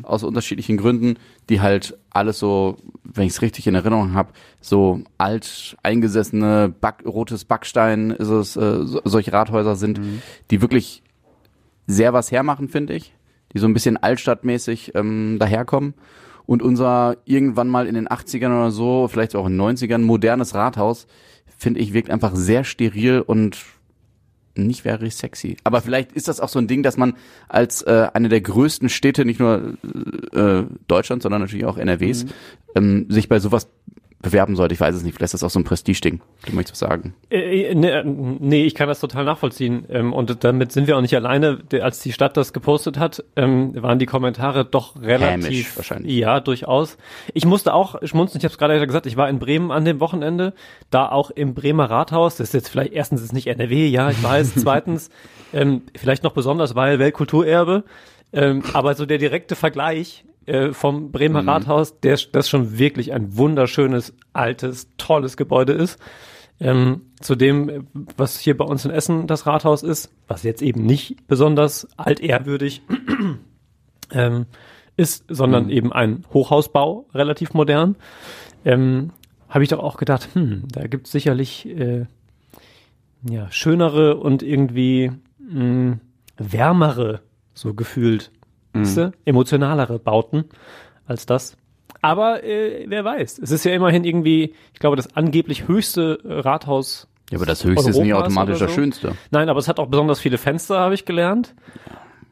aus 0.04 0.24
unterschiedlichen 0.24 0.78
Gründen, 0.78 1.18
die 1.50 1.62
halt 1.62 1.98
alles 2.10 2.40
so, 2.40 2.78
wenn 3.04 3.26
ich 3.26 3.34
es 3.34 3.42
richtig 3.42 3.68
in 3.68 3.76
Erinnerung 3.76 4.14
habe, 4.14 4.34
so 4.60 5.02
alt 5.18 5.78
eingesessene 5.84 6.74
Back, 6.82 7.04
rotes 7.06 7.46
Backstein 7.46 8.12
ist 8.12 8.30
es, 8.30 8.56
äh, 8.56 8.86
so, 8.86 9.02
solche 9.04 9.34
Rathäuser 9.34 9.76
sind, 9.76 10.00
die 10.50 10.62
wirklich 10.62 11.04
sehr 11.86 12.14
was 12.14 12.32
hermachen, 12.32 12.70
finde 12.70 12.94
ich, 12.96 13.14
die 13.54 13.60
so 13.60 13.68
ein 13.68 13.74
bisschen 13.74 13.98
altstadtmäßig 13.98 14.94
ähm, 14.96 15.38
daherkommen. 15.40 15.94
Und 16.46 16.62
unser 16.62 17.18
irgendwann 17.26 17.68
mal 17.68 17.88
in 17.88 17.96
den 17.96 18.08
80ern 18.08 18.48
oder 18.48 18.72
so, 18.72 19.08
vielleicht 19.10 19.36
auch 19.36 19.48
in 19.48 19.58
den 19.58 19.78
90ern, 19.78 20.00
modernes 20.00 20.56
Rathaus, 20.56 21.08
finde 21.58 21.82
ich, 21.82 21.94
wirkt 21.94 22.10
einfach 22.10 22.36
sehr 22.36 22.64
steril 22.64 23.22
und 23.22 23.58
nicht 24.58 24.82
very 24.82 25.12
sexy. 25.12 25.58
Aber 25.64 25.82
vielleicht 25.82 26.12
ist 26.14 26.28
das 26.28 26.40
auch 26.40 26.50
so 26.50 26.60
ein 26.60 26.68
Ding, 26.68 26.84
dass 26.84 26.98
man 26.98 27.16
als 27.48 27.82
äh, 27.84 28.08
eine 28.14 28.30
der 28.30 28.42
größten 28.42 28.90
Städte, 28.90 29.26
nicht 29.26 29.40
nur 29.40 29.78
äh, 30.34 30.64
Deutschland, 30.88 31.24
sondern 31.24 31.42
natürlich 31.42 31.66
auch 31.66 31.78
NRWs, 31.78 32.26
ähm, 32.76 33.06
sich 33.10 33.30
bei 33.30 33.40
sowas 33.40 33.70
bewerben 34.22 34.56
sollte. 34.56 34.74
Ich 34.74 34.80
weiß 34.80 34.96
es 34.96 35.04
nicht, 35.04 35.16
vielleicht 35.16 35.34
ist 35.34 35.42
das 35.42 35.44
auch 35.44 35.54
so 35.54 35.60
ein 35.60 35.64
Prestigeding. 35.64 36.22
Du 36.46 36.56
möchtest 36.56 36.82
was 36.82 36.90
sagen. 36.90 37.14
Äh, 37.30 37.76
nee, 37.76 37.90
äh, 37.90 38.04
nee, 38.04 38.66
ich 38.66 38.74
kann 38.74 38.88
das 38.88 39.00
total 39.00 39.26
nachvollziehen. 39.26 39.86
Ähm, 39.90 40.12
und 40.12 40.44
damit 40.44 40.72
sind 40.72 40.88
wir 40.88 40.98
auch 40.98 41.02
nicht 41.02 41.16
alleine. 41.16 41.60
Als 41.82 42.00
die 42.00 42.12
Stadt 42.12 42.36
das 42.36 42.52
gepostet 42.52 42.98
hat, 42.98 43.24
ähm, 43.36 43.80
waren 43.82 44.00
die 44.00 44.08
Kommentare 44.08 44.66
doch 44.66 45.00
relativ. 45.02 45.46
Hämisch 45.46 45.78
wahrscheinlich. 45.78 46.16
Ja, 46.16 46.40
durchaus. 46.40 46.98
Ich 47.34 47.46
musste 47.46 47.74
auch 47.74 47.96
schmunzeln, 48.04 48.40
ich 48.40 48.46
habe 48.46 48.54
es 48.54 48.58
gerade 48.58 48.86
gesagt, 48.88 49.06
ich 49.06 49.18
war 49.18 49.30
in 49.30 49.38
Bremen 49.38 49.72
an 49.72 49.86
dem 49.86 50.00
Wochenende, 50.00 50.54
da 50.90 51.10
auch 51.10 51.30
im 51.30 51.54
Bremer 51.54 51.90
Rathaus. 51.90 52.38
Das 52.38 52.50
ist 52.50 52.54
jetzt 52.54 52.70
vielleicht 52.70 52.94
erstens 52.94 53.22
ist 53.22 53.34
nicht 53.34 53.48
NRW, 53.48 53.88
ja, 53.88 54.10
ich 54.10 54.22
weiß. 54.24 54.56
Zweitens, 54.58 55.10
ähm, 55.54 55.84
vielleicht 55.96 56.24
noch 56.24 56.34
besonders, 56.34 56.76
weil 56.76 56.98
Weltkulturerbe. 56.98 57.84
Ähm, 58.34 58.64
aber 58.74 58.96
so 58.96 59.06
der 59.06 59.20
direkte 59.20 59.56
Vergleich 59.56 60.26
äh, 60.48 60.74
vom 60.74 61.12
Bremer 61.12 61.46
Rathaus, 61.46 62.00
der, 62.00 62.18
das 62.32 62.50
schon 62.50 62.80
wirklich 62.80 63.14
ein 63.14 63.38
wunderschönes, 63.38 64.16
altes, 64.34 64.90
tolles 64.98 65.38
Gebäude 65.38 65.74
ist. 65.74 66.00
Ähm, 66.60 67.02
zu 67.22 67.36
dem, 67.36 67.70
äh, 67.70 67.82
was 68.16 68.40
hier 68.40 68.58
bei 68.58 68.66
uns 68.66 68.84
in 68.86 68.92
Essen 68.92 69.28
das 69.28 69.46
Rathaus 69.46 69.84
ist, 69.84 70.12
was 70.28 70.44
jetzt 70.44 70.62
eben 70.62 70.86
nicht 70.86 71.28
besonders 71.28 71.88
altehrwürdig 71.98 72.82
ähm, 74.12 74.46
ist, 74.96 75.26
sondern 75.28 75.70
eben 75.70 75.94
ein 75.94 76.24
Hochhausbau, 76.34 77.06
relativ 77.14 77.54
modern, 77.54 77.96
ähm, 78.66 79.12
habe 79.50 79.64
ich 79.64 79.70
doch 79.70 79.80
auch 79.80 79.98
gedacht, 79.98 80.30
hm, 80.34 80.64
da 80.72 80.88
gibt 80.88 81.06
es 81.06 81.12
sicherlich 81.12 81.68
äh, 81.68 82.06
ja, 83.30 83.52
schönere 83.52 84.18
und 84.18 84.42
irgendwie 84.42 85.12
mh, 85.40 86.00
wärmere 86.38 87.22
so 87.54 87.74
gefühlt. 87.74 88.32
Du? 88.84 89.12
Emotionalere 89.26 90.00
Bauten 90.00 90.46
als 91.06 91.26
das. 91.26 91.58
Aber 92.02 92.44
äh, 92.44 92.86
wer 92.88 93.04
weiß. 93.04 93.40
Es 93.40 93.52
ist 93.52 93.64
ja 93.66 93.74
immerhin 93.74 94.04
irgendwie, 94.04 94.54
ich 94.74 94.80
glaube, 94.80 94.96
das 94.96 95.16
angeblich 95.16 95.68
höchste 95.68 96.20
äh, 96.24 96.40
Rathaus. 96.42 97.08
Ja, 97.32 97.38
aber 97.38 97.46
das 97.46 97.64
höchste 97.64 97.90
ist 97.90 97.98
nicht 97.98 98.14
Europas 98.14 98.28
automatisch 98.32 98.56
oder 98.58 98.66
das 98.68 98.76
so. 98.76 98.82
Schönste. 98.82 99.12
Nein, 99.32 99.50
aber 99.50 99.60
es 99.60 99.68
hat 99.68 99.80
auch 99.80 99.88
besonders 99.88 100.20
viele 100.20 100.38
Fenster, 100.38 100.80
habe 100.80 100.94
ich 100.94 101.06
gelernt. 101.06 101.56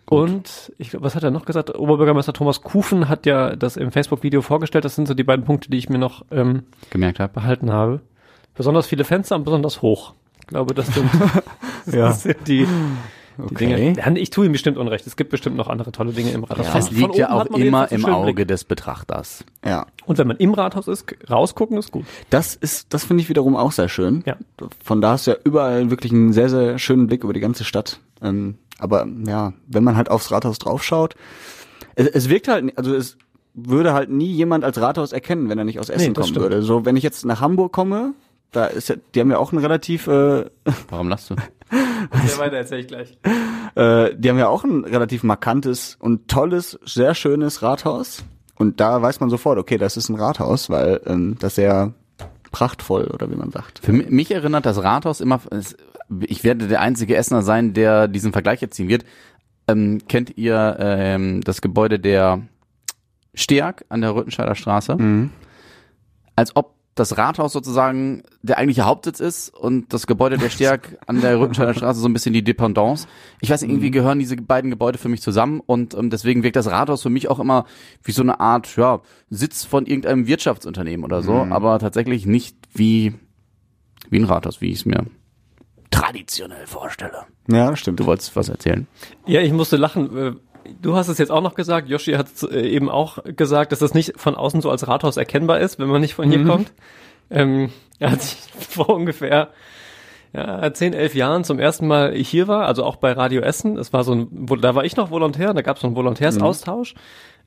Und 0.07 0.71
ich 0.77 0.91
glaube, 0.91 1.03
was 1.03 1.15
hat 1.15 1.23
er 1.23 1.31
noch 1.31 1.45
gesagt? 1.45 1.73
Oberbürgermeister 1.75 2.31
Thomas 2.31 2.61
Kufen 2.61 3.09
hat 3.09 3.25
ja 3.25 3.55
das 3.55 3.75
im 3.75 3.91
Facebook-Video 3.91 4.41
vorgestellt. 4.43 4.85
Das 4.85 4.95
sind 4.95 5.07
so 5.07 5.15
die 5.15 5.23
beiden 5.23 5.45
Punkte, 5.45 5.69
die 5.71 5.77
ich 5.77 5.89
mir 5.89 5.97
noch 5.97 6.23
ähm, 6.31 6.63
Gemerkt 6.91 7.19
habe. 7.19 7.33
behalten 7.33 7.71
habe. 7.71 8.01
Besonders 8.53 8.85
viele 8.87 9.03
Fenster 9.03 9.35
und 9.35 9.43
besonders 9.45 9.81
hoch. 9.81 10.13
Ich 10.41 10.47
glaube, 10.47 10.75
das 10.75 10.87
sind, 10.87 11.09
Ja. 11.87 12.07
das 12.09 12.21
sind 12.23 12.37
die, 12.47 12.65
die 12.65 12.67
Okay. 13.37 13.55
Dinge. 13.55 13.93
Ja, 13.97 14.11
Ich 14.15 14.29
tue 14.29 14.45
ihm 14.45 14.51
bestimmt 14.51 14.77
Unrecht. 14.77 15.05
Es 15.07 15.15
gibt 15.15 15.29
bestimmt 15.31 15.55
noch 15.57 15.67
andere 15.67 15.91
tolle 15.91 16.11
Dinge 16.13 16.31
im 16.31 16.43
Rathaus. 16.43 16.71
Das 16.71 16.87
Von- 16.89 16.97
liegt 16.97 17.15
ja 17.15 17.31
auch 17.31 17.45
immer 17.47 17.91
im 17.91 18.05
Auge 18.05 18.33
Blick. 18.33 18.47
des 18.47 18.63
Betrachters. 18.63 19.43
Ja. 19.65 19.85
Und 20.05 20.17
wenn 20.17 20.27
man 20.27 20.37
im 20.37 20.53
Rathaus 20.53 20.87
ist, 20.87 21.05
rausgucken 21.29 21.77
ist 21.77 21.91
gut. 21.91 22.05
Das 22.29 22.55
ist, 22.55 22.93
das 22.93 23.03
finde 23.05 23.21
ich 23.23 23.29
wiederum 23.29 23.55
auch 23.55 23.71
sehr 23.71 23.89
schön. 23.89 24.23
Ja. 24.25 24.37
Von 24.83 25.01
da 25.01 25.11
hast 25.11 25.27
du 25.27 25.31
ja 25.31 25.37
überall 25.43 25.89
wirklich 25.89 26.11
einen 26.11 26.33
sehr, 26.33 26.49
sehr 26.49 26.77
schönen 26.79 27.07
Blick 27.07 27.23
über 27.23 27.33
die 27.33 27.39
ganze 27.39 27.63
Stadt. 27.63 27.99
Ähm, 28.21 28.55
aber 28.79 29.07
ja, 29.25 29.53
wenn 29.67 29.83
man 29.83 29.95
halt 29.97 30.09
aufs 30.11 30.31
Rathaus 30.31 30.57
draufschaut, 30.59 31.15
es, 31.95 32.07
es 32.07 32.29
wirkt 32.29 32.47
halt, 32.47 32.77
also 32.77 32.93
es 32.95 33.17
würde 33.53 33.93
halt 33.93 34.09
nie 34.09 34.31
jemand 34.33 34.63
als 34.65 34.79
Rathaus 34.81 35.13
erkennen, 35.13 35.47
wenn 35.49 35.57
er 35.57 35.63
nicht 35.63 35.79
aus 35.79 35.89
Essen 35.89 36.13
das 36.13 36.23
kommen 36.23 36.33
stimmt. 36.35 36.43
würde. 36.43 36.61
So, 36.61 36.85
wenn 36.85 36.97
ich 36.97 37.03
jetzt 37.03 37.25
nach 37.25 37.39
Hamburg 37.41 37.71
komme, 37.71 38.13
da 38.51 38.65
ist 38.65 38.89
ja, 38.89 38.95
die 39.13 39.19
haben 39.21 39.31
ja 39.31 39.37
auch 39.37 39.51
ein 39.53 39.57
relativ, 39.59 40.07
äh, 40.07 40.45
Warum 40.89 41.09
lachst 41.09 41.29
du? 41.29 41.35
Ja, 41.71 42.37
weiter 42.37 42.57
erzähle 42.57 42.81
ich 42.81 42.87
gleich. 42.87 43.17
äh, 43.75 44.15
die 44.15 44.29
haben 44.29 44.37
ja 44.37 44.47
auch 44.47 44.63
ein 44.63 44.83
relativ 44.85 45.23
markantes 45.23 45.97
und 45.99 46.27
tolles, 46.27 46.79
sehr 46.85 47.15
schönes 47.15 47.61
Rathaus. 47.61 48.23
Und 48.57 48.79
da 48.79 49.01
weiß 49.01 49.19
man 49.19 49.29
sofort, 49.29 49.57
okay, 49.57 49.77
das 49.77 49.97
ist 49.97 50.09
ein 50.09 50.15
Rathaus, 50.15 50.69
weil 50.69 51.01
ähm, 51.05 51.35
das 51.39 51.55
sehr 51.55 51.93
prachtvoll 52.51 53.05
oder 53.07 53.29
wie 53.29 53.35
man 53.35 53.51
sagt. 53.51 53.79
Für 53.79 53.91
mi- 53.91 54.05
mich 54.09 54.31
erinnert 54.31 54.65
das 54.65 54.81
Rathaus 54.81 55.19
immer, 55.19 55.41
es- 55.51 55.75
ich 56.21 56.43
werde 56.43 56.67
der 56.67 56.81
einzige 56.81 57.15
Essener 57.15 57.41
sein, 57.41 57.73
der 57.73 58.07
diesen 58.07 58.31
Vergleich 58.31 58.61
jetzt 58.61 58.75
ziehen 58.75 58.87
wird. 58.87 59.03
Ähm, 59.67 60.01
kennt 60.07 60.37
ihr 60.37 60.77
ähm, 60.79 61.41
das 61.41 61.61
Gebäude 61.61 61.99
der 61.99 62.43
Steag 63.33 63.83
an 63.89 64.01
der 64.01 64.13
Rüttenscheider 64.15 64.55
Straße? 64.55 64.95
Als 66.35 66.55
ob 66.55 66.74
das 66.95 67.17
Rathaus 67.17 67.51
sozusagen 67.51 68.23
der 68.41 68.57
eigentliche 68.57 68.85
Hauptsitz 68.85 69.19
ist 69.19 69.53
und 69.53 69.93
das 69.93 70.07
Gebäude 70.07 70.37
der 70.37 70.49
Steag 70.49 70.97
an 71.07 71.19
der 71.19 71.37
Rüttenscheider 71.39 71.73
Straße 71.73 71.99
so 71.99 72.07
ein 72.07 72.13
bisschen 72.13 72.33
die 72.33 72.43
Dependance. 72.43 73.05
Ich 73.41 73.49
weiß 73.49 73.61
nicht, 73.61 73.71
irgendwie 73.71 73.91
gehören 73.91 74.17
diese 74.17 74.37
beiden 74.37 74.71
Gebäude 74.71 74.97
für 74.97 75.09
mich 75.09 75.21
zusammen 75.21 75.61
und 75.65 75.93
ähm, 75.93 76.09
deswegen 76.09 76.41
wirkt 76.41 76.55
das 76.55 76.71
Rathaus 76.71 77.03
für 77.03 77.09
mich 77.09 77.29
auch 77.29 77.39
immer 77.39 77.65
wie 78.03 78.13
so 78.13 78.21
eine 78.21 78.39
Art 78.39 78.77
ja, 78.77 79.01
Sitz 79.29 79.65
von 79.65 79.85
irgendeinem 79.85 80.25
Wirtschaftsunternehmen 80.25 81.03
oder 81.03 81.21
so, 81.21 81.33
aber 81.49 81.79
tatsächlich 81.79 82.25
nicht 82.25 82.57
wie, 82.73 83.13
wie 84.09 84.19
ein 84.19 84.25
Rathaus, 84.25 84.61
wie 84.61 84.69
ich 84.69 84.79
es 84.79 84.85
mir 84.85 85.05
traditionell 85.91 86.65
vorstelle. 86.65 87.25
Ja, 87.49 87.75
stimmt. 87.75 87.99
Du 87.99 88.05
wolltest 88.05 88.35
was 88.35 88.49
erzählen? 88.49 88.87
Ja, 89.25 89.41
ich 89.41 89.51
musste 89.51 89.77
lachen. 89.77 90.39
Du 90.81 90.95
hast 90.95 91.07
es 91.07 91.17
jetzt 91.17 91.31
auch 91.31 91.41
noch 91.41 91.55
gesagt. 91.55 91.89
Yoshi 91.89 92.13
hat 92.13 92.27
es 92.33 92.43
äh, 92.43 92.61
eben 92.61 92.89
auch 92.89 93.19
gesagt, 93.23 93.71
dass 93.71 93.79
das 93.79 93.93
nicht 93.93 94.19
von 94.19 94.35
außen 94.35 94.61
so 94.61 94.69
als 94.69 94.87
Rathaus 94.87 95.17
erkennbar 95.17 95.59
ist, 95.59 95.79
wenn 95.79 95.87
man 95.87 96.01
nicht 96.01 96.15
von 96.15 96.29
hier 96.29 96.43
kommt. 96.45 96.71
Ähm, 97.29 97.71
als 97.99 98.33
ich 98.33 98.51
vor 98.69 98.89
ungefähr 98.89 99.49
ja, 100.33 100.73
10, 100.73 100.93
11 100.93 101.15
Jahren 101.15 101.43
zum 101.43 101.59
ersten 101.59 101.87
Mal 101.87 102.13
hier 102.13 102.47
war, 102.47 102.65
also 102.65 102.83
auch 102.83 102.97
bei 102.97 103.13
Radio 103.13 103.41
Essen. 103.41 103.77
Es 103.77 103.93
war 103.93 104.03
so 104.03 104.13
ein, 104.13 104.47
da 104.61 104.75
war 104.75 104.83
ich 104.83 104.95
noch 104.95 105.09
Volontär, 105.09 105.53
da 105.53 105.61
gab 105.61 105.77
es 105.77 105.81
so 105.81 105.87
einen 105.87 105.95
Volontärsaustausch. 105.95 106.93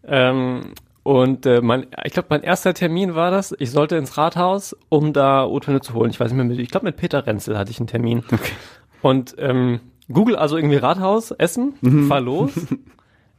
Ähm, 0.07 0.73
und 1.03 1.47
äh, 1.47 1.61
mein, 1.61 1.87
ich 2.05 2.13
glaube, 2.13 2.29
mein 2.31 2.43
erster 2.43 2.75
Termin 2.75 3.15
war 3.15 3.31
das. 3.31 3.55
Ich 3.59 3.71
sollte 3.71 3.97
ins 3.97 4.17
Rathaus, 4.17 4.77
um 4.89 5.13
da 5.13 5.47
O-Töne 5.47 5.81
zu 5.81 5.95
holen. 5.95 6.11
Ich 6.11 6.21
weiß 6.21 6.33
nicht 6.33 6.45
mehr, 6.45 6.59
ich 6.59 6.71
glaube, 6.71 6.87
mit 6.87 6.97
Peter 6.97 7.27
Renzel 7.27 7.57
hatte 7.59 7.71
ich 7.71 7.79
einen 7.79 7.87
Termin. 7.87 8.25
Okay. 8.31 8.53
Und 9.03 9.35
ähm, 9.39 9.81
Google 10.11 10.37
also 10.37 10.57
irgendwie 10.57 10.77
Rathaus, 10.77 11.31
Essen, 11.31 11.75
fahr 12.09 12.21
los, 12.21 12.51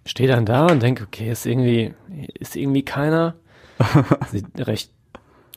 stehe 0.10 0.28
dann 0.28 0.45
da 0.45 0.67
und 0.67 0.82
denke, 0.82 1.04
okay, 1.04 1.32
ist 1.32 1.45
irgendwie, 1.45 1.93
ist 2.39 2.56
irgendwie 2.56 2.84
keiner. 2.84 3.36
Sieht 4.32 4.45
recht 4.58 4.91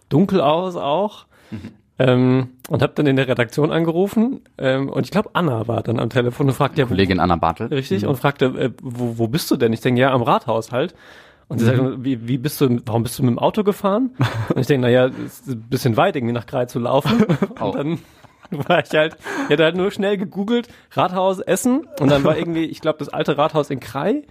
dunkel 0.08 0.40
aus 0.40 0.76
auch. 0.76 1.26
Ähm, 1.98 2.50
und 2.68 2.82
habe 2.82 2.92
dann 2.94 3.06
in 3.06 3.16
der 3.16 3.28
Redaktion 3.28 3.70
angerufen 3.70 4.40
ähm, 4.56 4.88
und 4.88 5.04
ich 5.04 5.10
glaube 5.10 5.30
Anna 5.34 5.68
war 5.68 5.82
dann 5.82 6.00
am 6.00 6.08
Telefon 6.08 6.48
und 6.48 6.54
fragte 6.54 6.80
ja, 6.80 6.86
wo, 6.86 6.88
Kollegin 6.88 7.20
Anna 7.20 7.36
Bartel. 7.36 7.66
richtig 7.66 8.06
und 8.06 8.16
fragte, 8.16 8.46
äh, 8.46 8.70
wo, 8.82 9.18
wo 9.18 9.28
bist 9.28 9.50
du 9.50 9.56
denn? 9.56 9.74
Ich 9.74 9.82
denke 9.82 10.00
ja 10.00 10.10
am 10.12 10.22
Rathaus 10.22 10.72
halt. 10.72 10.94
Und 11.48 11.58
sie 11.58 11.66
sagte, 11.66 12.02
wie, 12.02 12.26
wie 12.26 12.38
bist 12.38 12.60
du, 12.62 12.80
warum 12.86 13.02
bist 13.02 13.18
du 13.18 13.22
mit 13.22 13.32
dem 13.32 13.38
Auto 13.38 13.62
gefahren? 13.62 14.16
Und 14.48 14.58
ich 14.58 14.66
denke, 14.66 14.86
naja, 14.86 15.06
ist 15.06 15.46
ein 15.48 15.60
bisschen 15.68 15.98
weit, 15.98 16.16
irgendwie 16.16 16.32
nach 16.32 16.46
Grei 16.46 16.64
zu 16.64 16.78
laufen. 16.78 17.26
Oh. 17.60 17.64
Und 17.66 17.74
dann 17.74 17.98
war 18.68 18.84
ich 18.84 18.90
halt, 18.92 19.16
ich 19.46 19.52
hatte 19.52 19.64
halt 19.64 19.76
nur 19.76 19.90
schnell 19.90 20.16
gegoogelt, 20.16 20.68
Rathaus 20.92 21.40
Essen 21.40 21.86
und 22.00 22.10
dann 22.10 22.24
war 22.24 22.36
irgendwie, 22.36 22.64
ich 22.64 22.80
glaube, 22.80 22.98
das 22.98 23.08
alte 23.08 23.38
Rathaus 23.38 23.70
in 23.70 23.80
Krei. 23.80 24.22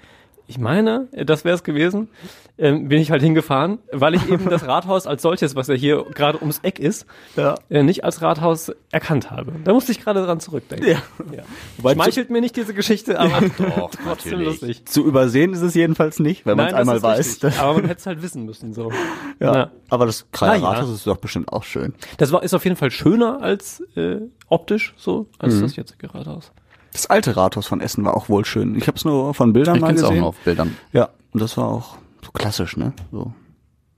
Ich 0.52 0.58
meine, 0.60 1.08
das 1.14 1.46
wäre 1.46 1.56
es 1.56 1.64
gewesen. 1.64 2.10
Ähm, 2.58 2.90
bin 2.90 3.00
ich 3.02 3.10
halt 3.10 3.22
hingefahren, 3.22 3.80
weil 3.94 4.16
ich 4.16 4.30
eben 4.30 4.50
das 4.50 4.68
Rathaus 4.68 5.08
als 5.08 5.22
solches, 5.22 5.56
was 5.56 5.68
ja 5.68 5.76
hier 5.76 6.04
gerade 6.14 6.40
ums 6.42 6.60
Eck 6.62 6.78
ist, 6.78 7.06
Ja. 7.38 7.56
äh, 7.70 7.84
nicht 7.84 8.04
als 8.04 8.22
Rathaus 8.22 8.70
erkannt 8.92 9.32
habe. 9.32 9.54
Da 9.64 9.72
musste 9.72 9.94
ich 9.94 10.02
gerade 10.02 10.22
dran 10.26 10.42
zurückdenken. 10.42 10.86
Ja. 10.90 11.02
Ja. 11.34 11.44
Wobei 11.78 11.94
Schmeichelt 11.94 12.30
mir 12.32 12.42
nicht 12.42 12.58
diese 12.58 12.74
Geschichte, 12.74 13.18
aber 13.18 13.40
Doch, 13.58 13.92
trotzdem 13.92 14.32
natürlich. 14.40 14.46
lustig. 14.46 14.86
Zu 14.88 15.06
übersehen 15.06 15.54
ist 15.54 15.62
es 15.62 15.74
jedenfalls 15.74 16.20
nicht, 16.20 16.46
wenn 16.46 16.58
man 16.58 16.68
es 16.68 16.74
einmal 16.74 17.02
weiß. 17.02 17.20
richtig. 17.20 17.58
Aber 17.62 17.76
man 17.76 17.86
hätte 17.86 18.00
es 18.02 18.06
halt 18.06 18.22
wissen 18.22 18.44
müssen, 18.44 18.74
so. 18.74 18.92
ja. 19.40 19.56
Ja. 19.56 19.72
Aber 19.88 20.06
das 20.06 20.26
Na 20.42 20.56
ja. 20.58 20.68
Rathaus 20.68 20.90
ist 20.90 21.08
doch 21.08 21.16
bestimmt 21.18 21.48
auch 21.54 21.64
schön. 21.64 21.94
Das 22.18 22.34
war, 22.34 22.44
ist 22.44 22.54
auf 22.54 22.66
jeden 22.66 22.76
Fall 22.76 22.92
schöner 22.92 23.42
als, 23.42 23.82
äh, 23.96 24.18
optisch, 24.50 24.94
so, 24.98 25.28
als 25.40 25.56
Mhm. 25.56 25.62
das 25.62 25.76
jetzige 25.78 26.14
Rathaus. 26.14 26.52
Das 26.94 27.08
alte 27.08 27.36
Rathaus 27.38 27.68
von 27.68 27.80
Essen 27.82 28.04
war 28.04 28.16
auch 28.16 28.28
wohl 28.30 28.44
schön. 28.46 28.76
Ich 28.76 28.88
habe 28.88 28.98
es 28.98 29.06
nur 29.06 29.34
von 29.34 29.54
Bildern 29.54 29.76
Ich 29.76 29.82
mal 29.82 29.88
kenne 29.88 30.00
es 30.00 30.04
auch 30.04 30.10
gesehen. 30.10 30.20
nur 30.22 30.30
auf 30.30 30.38
Bildern. 30.40 30.76
Ja, 30.92 31.10
und 31.32 31.42
das 31.42 31.56
war 31.58 31.68
auch 31.68 31.98
so 32.24 32.32
klassisch, 32.32 32.76
ne? 32.78 32.94
So 33.12 33.34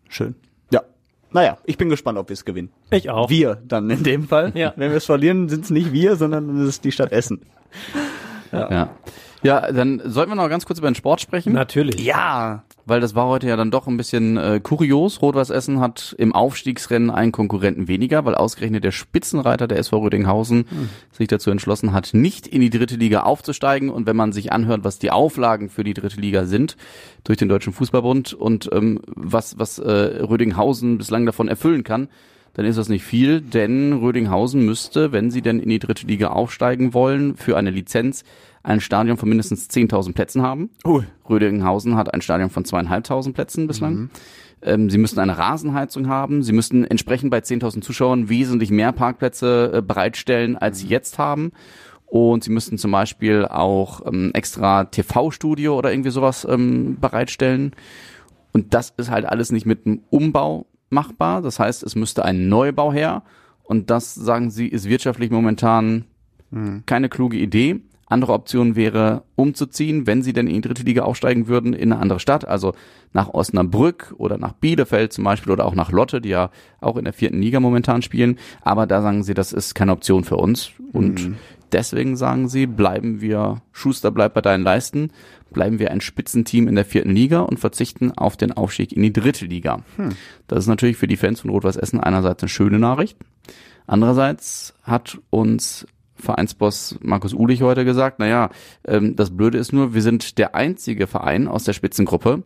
schön. 0.10 0.36
Ja. 0.72 0.82
Naja, 1.32 1.58
ich 1.66 1.78
bin 1.78 1.90
gespannt, 1.90 2.18
ob 2.20 2.30
wir 2.30 2.36
es 2.36 2.46
gewinnen. 2.46 2.70
Ich 2.92 3.10
auch. 3.10 3.30
Wir 3.30 3.56
dann 3.68 3.90
in 3.90 4.04
dem 4.04 4.28
Fall. 4.28 4.52
Ja. 4.56 4.74
Wenn 4.76 4.92
wir 4.92 4.98
es 4.98 5.06
verlieren, 5.06 5.50
sind 5.50 5.66
es 5.66 5.72
nicht 5.72 5.92
wir, 5.92 6.16
sondern 6.16 6.62
es 6.62 6.70
ist 6.70 6.84
die 6.86 6.92
Stadt 6.92 7.12
Essen. 7.12 7.42
Ja. 8.52 8.72
ja, 8.72 8.90
dann 9.44 10.02
sollten 10.06 10.32
wir 10.32 10.36
noch 10.36 10.50
ganz 10.50 10.66
kurz 10.66 10.80
über 10.80 10.90
den 10.90 10.96
Sport 10.96 11.22
sprechen. 11.22 11.54
Natürlich. 11.54 12.00
Ja. 12.00 12.64
Weil 12.86 13.00
das 13.00 13.16
war 13.16 13.28
heute 13.28 13.48
ja 13.48 13.56
dann 13.56 13.72
doch 13.72 13.88
ein 13.88 13.96
bisschen 13.96 14.36
äh, 14.38 14.60
kurios. 14.62 15.22
Rot-Weiß 15.22 15.50
Essen 15.52 15.80
hat 15.80 16.16
im 16.18 16.34
Aufstiegsrennen 16.34 17.10
einen 17.10 17.32
Konkurrenten 17.32 17.88
weniger, 17.88 18.26
weil 18.26 18.36
ausgerechnet 18.36 18.84
der 18.84 18.92
Spitzenreiter 18.92 19.68
der 19.68 19.80
SV 19.80 20.00
Rödinghausen 20.00 20.66
sich 21.12 21.28
dazu 21.28 21.50
entschlossen 21.50 21.94
hat, 21.94 22.14
nicht 22.14 22.48
in 22.48 22.60
die 22.60 22.70
dritte 22.70 22.96
Liga 22.96 23.22
aufzusteigen. 23.22 23.90
Und 23.90 24.06
wenn 24.06 24.16
man 24.18 24.34
sich 24.34 24.52
anhört, 24.52 24.84
was 24.84 25.00
die 25.00 25.12
Auflagen 25.12 25.70
für 25.70 25.84
die 25.84 25.94
dritte 25.94 26.20
Liga 26.20 26.46
sind 26.46 26.76
durch 27.24 27.38
den 27.38 27.48
Deutschen 27.48 27.72
Fußballbund 27.72 28.34
und 28.34 28.70
ähm, 28.74 29.00
was, 29.06 29.58
was 29.58 29.80
äh, 29.80 29.90
Rödinghausen 29.90 30.98
bislang 30.98 31.26
davon 31.26 31.48
erfüllen 31.48 31.84
kann, 31.84 32.10
dann 32.54 32.66
ist 32.66 32.78
das 32.78 32.90
nicht 32.90 33.04
viel, 33.04 33.42
denn 33.42 33.94
Rödinghausen 33.94 34.64
müsste, 34.64 35.12
wenn 35.12 35.32
sie 35.32 35.42
denn 35.42 35.60
in 35.60 35.70
die 35.70 35.80
dritte 35.80 36.06
Liga 36.06 36.28
aufsteigen 36.28 36.94
wollen, 36.94 37.36
für 37.36 37.58
eine 37.58 37.72
Lizenz 37.72 38.24
ein 38.62 38.80
Stadion 38.80 39.18
von 39.18 39.28
mindestens 39.28 39.70
10.000 39.70 40.14
Plätzen 40.14 40.42
haben. 40.42 40.70
Ui. 40.86 41.04
Rödinghausen 41.30 41.96
hat 41.96 42.14
ein 42.14 42.22
Stadion 42.22 42.50
von 42.50 42.64
zweieinhalbtausend 42.64 43.36
Plätzen 43.36 43.68
bislang. 43.68 44.10
Ähm, 44.62 44.90
sie 44.90 44.98
müssten 44.98 45.20
eine 45.20 45.38
Rasenheizung 45.38 46.08
haben. 46.08 46.44
Sie 46.44 46.54
müssten 46.54 46.86
entsprechend 46.86 47.30
bei 47.32 47.40
10.000 47.40 47.82
Zuschauern 47.82 48.30
wesentlich 48.30 48.72
mehr 48.72 48.94
Parkplätze 48.94 49.72
äh, 49.74 49.82
bereitstellen, 49.82 50.56
als 50.56 50.80
sie 50.80 50.88
jetzt 50.88 51.18
haben. 51.18 51.52
Und 52.06 52.44
sie 52.44 52.52
müssten 52.52 52.78
zum 52.78 52.92
Beispiel 52.92 53.46
auch 53.46 54.06
ähm, 54.06 54.32
extra 54.34 54.86
TV-Studio 54.86 55.78
oder 55.78 55.92
irgendwie 55.92 56.12
sowas 56.12 56.48
ähm, 56.50 56.98
bereitstellen. 57.02 57.72
Und 58.54 58.74
das 58.74 58.94
ist 58.96 59.10
halt 59.10 59.26
alles 59.26 59.52
nicht 59.52 59.66
mit 59.66 59.86
einem 59.86 60.02
Umbau 60.10 60.68
machbar. 60.94 61.42
Das 61.42 61.60
heißt, 61.60 61.84
es 61.84 61.96
müsste 61.96 62.24
ein 62.24 62.48
Neubau 62.48 62.94
her. 62.94 63.24
Und 63.64 63.90
das, 63.90 64.14
sagen 64.14 64.52
sie, 64.52 64.68
ist 64.68 64.88
wirtschaftlich 64.88 65.32
momentan 65.32 66.06
keine 66.86 67.10
kluge 67.10 67.38
Idee. 67.38 67.82
Andere 68.06 68.34
Option 68.34 68.76
wäre, 68.76 69.24
umzuziehen, 69.36 70.06
wenn 70.06 70.22
sie 70.22 70.34
denn 70.34 70.46
in 70.46 70.56
die 70.56 70.62
dritte 70.62 70.84
Liga 70.84 71.02
aufsteigen 71.02 71.48
würden, 71.48 71.74
in 71.74 71.92
eine 71.92 72.00
andere 72.00 72.20
Stadt, 72.20 72.48
also 72.48 72.76
nach 73.12 73.34
Osnabrück 73.34 74.14
oder 74.18 74.38
nach 74.38 74.54
Bielefeld 74.54 75.14
zum 75.14 75.24
Beispiel 75.24 75.52
oder 75.52 75.66
auch 75.66 75.74
nach 75.74 75.92
Lotte, 75.92 76.22
die 76.22 76.30
ja 76.30 76.52
auch 76.80 76.98
in 76.98 77.06
der 77.06 77.14
vierten 77.14 77.42
Liga 77.42 77.60
momentan 77.60 78.04
spielen. 78.04 78.38
Aber 78.62 78.86
da 78.86 79.02
sagen 79.02 79.24
sie, 79.24 79.34
das 79.34 79.52
ist 79.52 79.74
keine 79.74 79.94
Option 79.94 80.24
für 80.24 80.38
uns. 80.38 80.72
Und 80.92 81.38
deswegen 81.74 82.16
sagen 82.16 82.48
sie, 82.48 82.68
bleiben 82.68 83.22
wir, 83.22 83.62
Schuster 83.72 84.12
bleibt 84.12 84.36
bei 84.36 84.42
deinen 84.42 84.64
Leisten, 84.64 85.12
bleiben 85.52 85.80
wir 85.80 85.92
ein 85.92 86.02
Spitzenteam 86.02 86.68
in 86.68 86.76
der 86.76 86.86
vierten 86.86 87.12
Liga 87.12 87.42
und 87.42 87.60
verzichten 87.60 88.12
auf 88.12 88.38
den 88.38 88.52
Aufstieg 88.52 88.92
in 88.92 89.04
die 89.04 89.14
dritte 89.14 89.46
Liga. 89.46 89.84
Das 90.48 90.60
ist 90.60 90.68
natürlich 90.68 90.98
für 90.98 91.08
die 91.08 91.18
Fans 91.18 91.42
von 91.42 91.50
Rot-Weiß 91.50 91.78
Essen 91.78 92.00
einerseits 92.00 92.44
eine 92.44 92.50
schöne 92.50 92.80
Nachricht. 92.80 93.18
Andererseits 93.88 94.74
hat 94.84 95.20
uns 95.30 95.86
Vereinsboss 96.16 96.98
Markus 97.02 97.34
Ulich 97.34 97.62
heute 97.62 97.86
gesagt, 97.86 98.20
naja, 98.20 98.50
ähm, 98.86 99.16
das 99.16 99.36
Blöde 99.36 99.58
ist 99.58 99.74
nur, 99.74 99.94
wir 99.94 100.02
sind 100.02 100.38
der 100.38 100.56
einzige 100.56 101.08
Verein 101.08 101.48
aus 101.48 101.66
der 101.66 101.74
Spitzengruppe, 101.74 102.44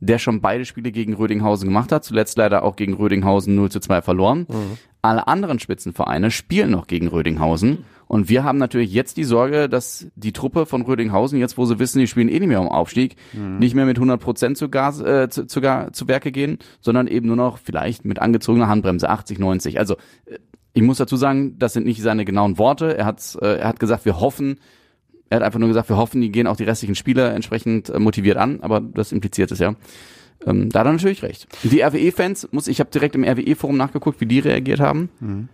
der 0.00 0.18
schon 0.18 0.40
beide 0.40 0.64
Spiele 0.64 0.90
gegen 0.90 1.14
Rödinghausen 1.14 1.68
gemacht 1.68 1.92
hat, 1.92 2.04
zuletzt 2.04 2.38
leider 2.38 2.62
auch 2.62 2.76
gegen 2.76 2.94
Rödinghausen 2.94 3.54
0 3.54 3.70
zu 3.70 3.80
2 3.80 4.00
verloren. 4.00 4.46
Mhm. 4.48 4.78
Alle 5.02 5.28
anderen 5.28 5.58
Spitzenvereine 5.58 6.30
spielen 6.30 6.70
noch 6.70 6.86
gegen 6.86 7.08
Rödinghausen. 7.08 7.84
Und 8.10 8.28
wir 8.28 8.42
haben 8.42 8.58
natürlich 8.58 8.92
jetzt 8.92 9.18
die 9.18 9.22
Sorge, 9.24 9.68
dass 9.68 10.08
die 10.16 10.32
Truppe 10.32 10.66
von 10.66 10.82
Rödinghausen, 10.82 11.38
jetzt 11.38 11.56
wo 11.56 11.64
sie 11.64 11.78
wissen, 11.78 12.00
die 12.00 12.08
spielen 12.08 12.28
eh 12.28 12.40
nicht 12.40 12.48
mehr 12.48 12.60
um 12.60 12.68
Aufstieg, 12.68 13.14
mhm. 13.32 13.58
nicht 13.58 13.76
mehr 13.76 13.86
mit 13.86 13.98
100 13.98 14.20
Prozent 14.20 14.58
zu, 14.58 14.68
Gas, 14.68 15.00
äh, 15.00 15.28
zu, 15.28 15.46
zu, 15.46 15.60
zu 15.92 16.08
Werke 16.08 16.32
gehen, 16.32 16.58
sondern 16.80 17.06
eben 17.06 17.28
nur 17.28 17.36
noch 17.36 17.58
vielleicht 17.58 18.04
mit 18.04 18.18
angezogener 18.18 18.66
Handbremse 18.66 19.08
80, 19.08 19.38
90. 19.38 19.78
Also 19.78 19.94
äh, 20.24 20.38
ich 20.72 20.82
muss 20.82 20.98
dazu 20.98 21.14
sagen, 21.14 21.56
das 21.60 21.72
sind 21.72 21.86
nicht 21.86 22.02
seine 22.02 22.24
genauen 22.24 22.58
Worte. 22.58 22.98
Er 22.98 23.06
hat, 23.06 23.38
äh, 23.40 23.58
er 23.58 23.68
hat 23.68 23.78
gesagt, 23.78 24.04
wir 24.04 24.18
hoffen, 24.18 24.58
er 25.28 25.36
hat 25.36 25.44
einfach 25.44 25.60
nur 25.60 25.68
gesagt, 25.68 25.88
wir 25.88 25.96
hoffen, 25.96 26.20
die 26.20 26.32
gehen 26.32 26.48
auch 26.48 26.56
die 26.56 26.64
restlichen 26.64 26.96
Spieler 26.96 27.32
entsprechend 27.32 27.90
äh, 27.90 28.00
motiviert 28.00 28.38
an, 28.38 28.58
aber 28.62 28.80
das 28.80 29.12
impliziert 29.12 29.52
es 29.52 29.60
ja. 29.60 29.76
Ähm, 30.44 30.68
da 30.68 30.80
hat 30.80 30.86
er 30.86 30.94
natürlich 30.94 31.22
recht. 31.22 31.46
Die 31.62 31.80
RWE-Fans, 31.80 32.48
muss 32.50 32.66
ich 32.66 32.80
habe 32.80 32.90
direkt 32.90 33.14
im 33.14 33.22
RWE-Forum 33.22 33.76
nachgeguckt, 33.76 34.20
wie 34.20 34.26
die 34.26 34.40
reagiert 34.40 34.80
haben. 34.80 35.10
Mhm 35.20 35.48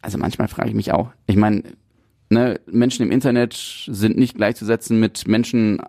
also 0.00 0.18
manchmal 0.18 0.48
frage 0.48 0.70
ich 0.70 0.74
mich 0.74 0.92
auch. 0.92 1.10
Ich 1.26 1.36
meine, 1.36 1.62
ne, 2.30 2.60
Menschen 2.66 3.02
im 3.02 3.12
Internet 3.12 3.54
sind 3.86 4.16
nicht 4.16 4.36
gleichzusetzen 4.36 4.98
mit 4.98 5.28
Menschen 5.28 5.82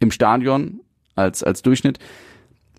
im 0.00 0.10
Stadion 0.10 0.80
als, 1.14 1.42
als 1.42 1.62
Durchschnitt. 1.62 1.98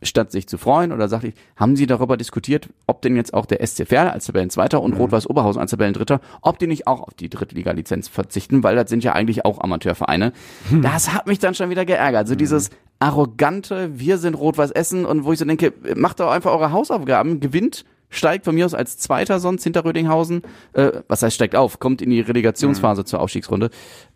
Statt 0.03 0.31
sich 0.31 0.47
zu 0.47 0.57
freuen 0.57 0.91
oder 0.91 1.07
sachlich, 1.07 1.35
haben 1.55 1.77
sie 1.77 1.87
darüber 1.87 2.17
diskutiert, 2.17 2.67
ob 2.85 3.01
denn 3.01 3.15
jetzt 3.15 3.33
auch 3.33 3.45
der 3.45 3.65
SC 3.65 3.87
Verl 3.87 4.09
als 4.09 4.25
Tabellenzweiter 4.25 4.81
und 4.81 4.93
mhm. 4.93 4.97
Rot-Weiß 4.97 5.27
Oberhausen 5.29 5.61
als 5.61 5.71
Tabellendritter, 5.71 6.19
ob 6.41 6.59
die 6.59 6.67
nicht 6.67 6.85
auch 6.85 6.99
auf 6.99 7.13
die 7.13 7.29
Drittliga-Lizenz 7.29 8.09
verzichten, 8.09 8.61
weil 8.61 8.75
das 8.75 8.89
sind 8.89 9.03
ja 9.05 9.13
eigentlich 9.13 9.45
auch 9.45 9.61
Amateurvereine. 9.61 10.33
Mhm. 10.69 10.81
Das 10.81 11.13
hat 11.13 11.27
mich 11.27 11.39
dann 11.39 11.55
schon 11.55 11.69
wieder 11.69 11.85
geärgert. 11.85 12.23
Also 12.23 12.33
mhm. 12.33 12.39
dieses 12.39 12.71
arrogante, 12.99 13.97
wir 13.97 14.17
sind 14.17 14.35
Rot-Weiß 14.35 14.71
Essen 14.71 15.05
und 15.05 15.23
wo 15.23 15.31
ich 15.31 15.39
so 15.39 15.45
denke, 15.45 15.73
macht 15.95 16.19
doch 16.19 16.29
einfach 16.29 16.51
eure 16.51 16.73
Hausaufgaben, 16.73 17.39
gewinnt 17.39 17.85
steigt 18.09 18.45
von 18.45 18.55
mir 18.55 18.65
aus 18.65 18.73
als 18.73 18.97
Zweiter 18.97 19.39
sonst 19.39 19.63
hinter 19.63 19.85
Rödinghausen. 19.85 20.41
Äh, 20.73 21.01
was 21.07 21.21
heißt 21.21 21.35
steigt 21.35 21.55
auf? 21.55 21.79
Kommt 21.79 22.01
in 22.01 22.09
die 22.09 22.21
Relegationsphase 22.21 23.01
mhm. 23.01 23.05
zur 23.05 23.19
Aufstiegsrunde. 23.19 23.69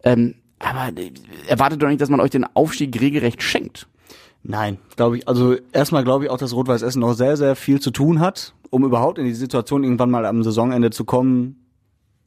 Ähm, 0.03 0.35
aber 0.59 0.97
äh, 0.97 1.11
erwartet 1.47 1.81
doch 1.81 1.87
nicht, 1.87 2.01
dass 2.01 2.09
man 2.09 2.19
euch 2.19 2.31
den 2.31 2.45
Aufstieg 2.55 2.99
regelrecht 2.99 3.41
schenkt. 3.41 3.87
Nein, 4.43 4.77
glaube 4.95 5.17
ich. 5.17 5.27
Also 5.27 5.55
erstmal 5.73 6.03
glaube 6.03 6.25
ich 6.25 6.31
auch, 6.31 6.37
dass 6.37 6.53
Rot-Weiß 6.53 6.81
Essen 6.81 7.01
noch 7.01 7.13
sehr, 7.13 7.35
sehr 7.37 7.55
viel 7.55 7.81
zu 7.81 7.91
tun 7.91 8.19
hat, 8.19 8.53
um 8.69 8.85
überhaupt 8.85 9.17
in 9.17 9.25
die 9.25 9.33
Situation 9.33 9.83
irgendwann 9.83 10.11
mal 10.11 10.25
am 10.25 10.43
Saisonende 10.43 10.91
zu 10.91 11.03
kommen, 11.03 11.65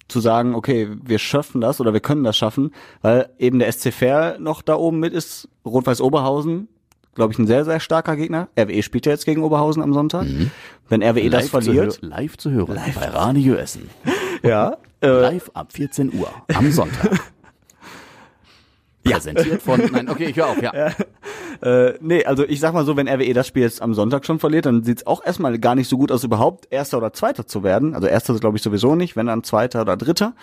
zu 0.08 0.20
sagen, 0.20 0.54
okay, 0.54 0.88
wir 1.02 1.18
schaffen 1.18 1.60
das 1.60 1.80
oder 1.80 1.94
wir 1.94 2.00
können 2.00 2.24
das 2.24 2.36
schaffen, 2.36 2.72
weil 3.00 3.30
eben 3.38 3.58
der 3.58 3.72
SC 3.72 3.92
Fair 3.92 4.38
noch 4.38 4.60
da 4.60 4.76
oben 4.76 5.00
mit 5.00 5.14
ist, 5.14 5.48
Rot-Weiß 5.64 6.02
Oberhausen 6.02 6.68
glaube 7.14 7.32
ich, 7.32 7.38
ein 7.38 7.46
sehr, 7.46 7.64
sehr 7.64 7.80
starker 7.80 8.16
Gegner. 8.16 8.48
RWE 8.58 8.82
spielt 8.82 9.06
ja 9.06 9.12
jetzt 9.12 9.24
gegen 9.24 9.42
Oberhausen 9.42 9.82
am 9.82 9.92
Sonntag. 9.92 10.24
Mhm. 10.24 10.50
Wenn 10.88 11.02
RWE 11.02 11.28
live 11.28 11.30
das 11.30 11.50
verliert. 11.50 11.92
Zu 11.92 12.06
live 12.06 12.36
zu 12.36 12.50
hören 12.50 12.74
live. 12.74 12.98
bei 12.98 13.06
Radio 13.08 13.54
Essen. 13.54 13.90
ja. 14.42 14.76
Äh, 15.00 15.08
live 15.08 15.50
ab 15.54 15.72
14 15.72 16.12
Uhr 16.14 16.28
am 16.54 16.70
Sonntag. 16.72 17.10
Präsentiert 19.04 19.60
von, 19.62 19.80
nein, 19.90 20.08
okay, 20.08 20.26
ich 20.26 20.36
höre 20.36 20.46
auf, 20.46 20.62
ja. 20.62 20.72
ja. 20.74 20.92
Äh, 21.60 21.98
nee, 22.00 22.24
also 22.24 22.44
ich 22.44 22.60
sag 22.60 22.72
mal 22.72 22.84
so, 22.84 22.96
wenn 22.96 23.08
RWE 23.08 23.32
das 23.34 23.48
Spiel 23.48 23.62
jetzt 23.62 23.82
am 23.82 23.94
Sonntag 23.94 24.24
schon 24.24 24.38
verliert, 24.38 24.66
dann 24.66 24.84
sieht's 24.84 25.06
auch 25.06 25.24
erstmal 25.24 25.58
gar 25.58 25.74
nicht 25.74 25.88
so 25.88 25.98
gut 25.98 26.12
aus, 26.12 26.22
überhaupt 26.22 26.68
Erster 26.70 26.98
oder 26.98 27.12
Zweiter 27.12 27.46
zu 27.46 27.62
werden. 27.64 27.94
Also 27.94 28.06
Erster 28.06 28.38
glaube 28.38 28.56
ich 28.56 28.62
sowieso 28.62 28.94
nicht, 28.94 29.16
wenn 29.16 29.26
dann 29.26 29.42
Zweiter 29.42 29.82
oder 29.82 29.96
Dritter. 29.96 30.34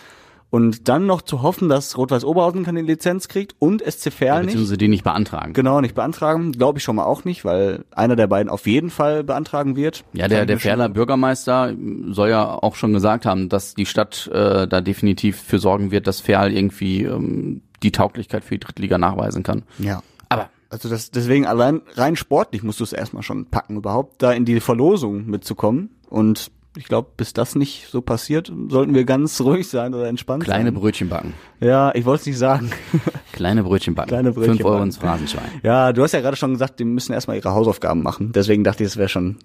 Und 0.51 0.87
dann 0.89 1.05
noch 1.05 1.21
zu 1.21 1.43
hoffen, 1.43 1.69
dass 1.69 1.95
Rot-Weiß 1.95 2.23
Oberhausen 2.23 2.63
keine 2.63 2.81
Lizenz 2.81 3.27
kriegt 3.27 3.55
und 3.59 3.83
SC 3.83 4.11
Verl 4.11 4.49
ja, 4.49 4.55
nicht. 4.55 4.81
die 4.81 4.87
nicht 4.87 5.03
beantragen. 5.03 5.53
Genau, 5.53 5.79
nicht 5.79 5.93
beantragen. 5.93 6.53
Glaube 6.53 6.79
ich 6.79 6.83
schon 6.83 6.95
mal 6.95 7.03
auch 7.03 7.23
nicht, 7.23 7.45
weil 7.45 7.85
einer 7.91 8.15
der 8.15 8.25
beiden 8.25 8.49
auf 8.49 8.65
jeden 8.65 8.89
Fall 8.89 9.23
beantragen 9.23 9.75
wird. 9.75 10.03
Ja, 10.13 10.27
der, 10.27 10.47
der 10.47 10.59
Ferler 10.59 10.89
Bürgermeister 10.89 11.75
soll 12.07 12.29
ja 12.29 12.47
auch 12.49 12.75
schon 12.75 12.93
gesagt 12.93 13.27
haben, 13.27 13.47
dass 13.49 13.75
die 13.75 13.85
Stadt 13.85 14.27
äh, 14.33 14.67
da 14.67 14.81
definitiv 14.81 15.39
für 15.39 15.59
sorgen 15.59 15.91
wird, 15.91 16.07
dass 16.07 16.19
Ferl 16.19 16.51
irgendwie 16.51 17.03
ähm, 17.03 17.61
die 17.83 17.91
Tauglichkeit 17.91 18.43
für 18.43 18.55
die 18.55 18.61
Drittliga 18.61 18.97
nachweisen 18.97 19.43
kann. 19.43 19.63
Ja. 19.77 20.01
Aber 20.29 20.49
also 20.69 20.89
das, 20.89 21.11
deswegen 21.11 21.45
allein 21.45 21.81
rein 21.93 22.15
sportlich 22.15 22.63
musst 22.63 22.79
du 22.79 22.83
es 22.83 22.93
erstmal 22.93 23.23
schon 23.23 23.45
packen, 23.45 23.77
überhaupt 23.77 24.21
da 24.21 24.31
in 24.31 24.45
die 24.45 24.59
Verlosung 24.59 25.27
mitzukommen. 25.27 25.89
Und 26.09 26.51
ich 26.77 26.85
glaube, 26.85 27.09
bis 27.17 27.33
das 27.33 27.55
nicht 27.55 27.87
so 27.89 28.01
passiert, 28.01 28.51
sollten 28.69 28.93
wir 28.93 29.03
ganz 29.03 29.39
ruhig 29.41 29.67
sein 29.67 29.93
oder 29.93 30.07
entspannt 30.07 30.43
Kleine 30.43 30.57
sein. 30.57 30.65
Kleine 30.65 30.79
Brötchen 30.79 31.09
backen. 31.09 31.33
Ja, 31.59 31.93
ich 31.95 32.05
wollte 32.05 32.21
es 32.21 32.27
nicht 32.27 32.37
sagen. 32.37 32.71
Kleine 33.33 33.63
Brötchen 33.63 33.95
backen. 33.95 34.09
Kleine 34.09 34.31
Brötchen 34.31 34.55
Fünf 34.57 34.65
Euro 34.65 34.83
ins 34.83 34.97
Phrasenschwein. 34.97 35.49
Ja, 35.63 35.93
du 35.93 36.03
hast 36.03 36.11
ja 36.13 36.21
gerade 36.21 36.37
schon 36.37 36.53
gesagt, 36.53 36.79
die 36.79 36.85
müssen 36.85 37.13
erstmal 37.13 37.37
ihre 37.37 37.51
Hausaufgaben 37.51 38.03
machen. 38.03 38.31
Deswegen 38.33 38.63
dachte 38.63 38.83
ich, 38.83 38.89
das 38.89 38.97
wäre 38.97 39.09
schon, 39.09 39.37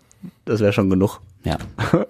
das 0.44 0.60
wäre 0.60 0.72
schon 0.72 0.90
genug. 0.90 1.20
Ja. 1.44 1.58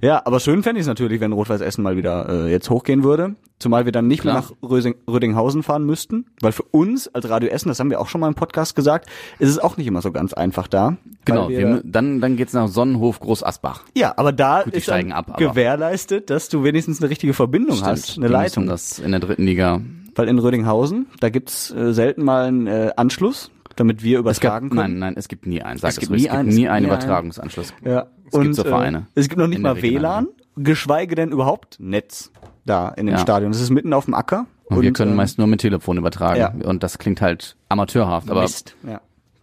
Ja, 0.00 0.22
aber 0.24 0.40
schön 0.40 0.62
fände 0.62 0.78
ich 0.78 0.84
es 0.84 0.88
natürlich, 0.88 1.20
wenn 1.20 1.32
Rot-Weiß 1.32 1.60
Essen 1.60 1.82
mal 1.82 1.96
wieder 1.96 2.28
äh, 2.28 2.50
jetzt 2.50 2.70
hochgehen 2.70 3.02
würde. 3.02 3.34
Zumal 3.58 3.84
wir 3.84 3.92
dann 3.92 4.06
nicht 4.06 4.22
Klar. 4.22 4.34
mehr 4.34 4.42
nach 4.42 4.70
Rösing, 4.70 4.94
Rödinghausen 5.08 5.62
fahren 5.62 5.84
müssten. 5.84 6.26
Weil 6.40 6.52
für 6.52 6.62
uns 6.62 7.08
als 7.08 7.28
Radio 7.28 7.48
Essen, 7.48 7.68
das 7.68 7.80
haben 7.80 7.90
wir 7.90 8.00
auch 8.00 8.08
schon 8.08 8.20
mal 8.20 8.28
im 8.28 8.34
Podcast 8.34 8.76
gesagt, 8.76 9.08
ist 9.38 9.48
es 9.48 9.58
auch 9.58 9.76
nicht 9.76 9.86
immer 9.86 10.00
so 10.00 10.12
ganz 10.12 10.32
einfach 10.32 10.68
da. 10.68 10.96
Genau, 11.24 11.48
wir, 11.48 11.58
wir, 11.58 11.82
dann, 11.84 12.20
dann 12.20 12.36
geht's 12.36 12.52
nach 12.52 12.68
Sonnenhof 12.68 13.18
Groß 13.20 13.42
Asbach. 13.42 13.82
Ja, 13.96 14.14
aber 14.16 14.32
da 14.32 14.62
Gut, 14.62 14.74
ist 14.74 14.88
ab, 14.88 15.36
gewährleistet, 15.36 16.30
dass 16.30 16.48
du 16.48 16.62
wenigstens 16.62 17.00
eine 17.00 17.10
richtige 17.10 17.34
Verbindung 17.34 17.76
Stimmt, 17.76 17.90
hast, 17.90 18.16
eine 18.18 18.28
Leitung. 18.28 18.66
das 18.66 18.98
in 18.98 19.10
der 19.10 19.20
dritten 19.20 19.44
Liga. 19.44 19.80
Weil 20.14 20.28
in 20.28 20.38
Rödinghausen, 20.38 21.06
da 21.20 21.28
gibt's 21.28 21.70
äh, 21.70 21.92
selten 21.92 22.24
mal 22.24 22.46
einen 22.46 22.66
äh, 22.66 22.90
Anschluss 22.96 23.50
damit 23.78 24.02
wir 24.02 24.18
übertragen 24.18 24.70
gab, 24.70 24.78
können? 24.78 24.98
Nein, 24.98 25.10
nein, 25.10 25.14
es 25.16 25.28
gibt 25.28 25.46
nie 25.46 25.62
einen. 25.62 25.78
Sag 25.78 25.90
es, 25.90 26.00
gibt 26.00 26.12
nie, 26.12 26.26
es 26.26 26.32
gibt 26.32 26.44
nie 26.46 26.68
einen 26.68 26.86
Übertragungsanschluss. 26.86 27.72
Ja. 27.84 28.06
Es 28.26 28.34
und, 28.34 28.42
gibt 28.42 28.54
so 28.56 28.64
Vereine. 28.64 29.06
Äh, 29.14 29.20
es 29.20 29.28
gibt 29.28 29.38
noch 29.38 29.46
nicht 29.46 29.60
mal 29.60 29.80
WLAN, 29.80 30.28
geschweige 30.56 31.14
denn 31.14 31.30
überhaupt 31.30 31.76
Netz 31.80 32.30
da 32.64 32.88
in 32.90 33.06
dem 33.06 33.14
ja. 33.14 33.20
Stadion. 33.20 33.52
Das 33.52 33.60
ist 33.60 33.70
mitten 33.70 33.92
auf 33.92 34.04
dem 34.04 34.14
Acker. 34.14 34.46
Und, 34.64 34.78
und 34.78 34.82
wir 34.82 34.92
können 34.92 35.12
ähm, 35.12 35.16
meist 35.16 35.38
nur 35.38 35.46
mit 35.46 35.60
Telefon 35.60 35.96
übertragen. 35.96 36.38
Ja. 36.38 36.68
Und 36.68 36.82
das 36.82 36.98
klingt 36.98 37.20
halt 37.20 37.56
amateurhaft. 37.68 38.30
Aber 38.30 38.42
Mist. 38.42 38.74
Ja. 38.86 39.00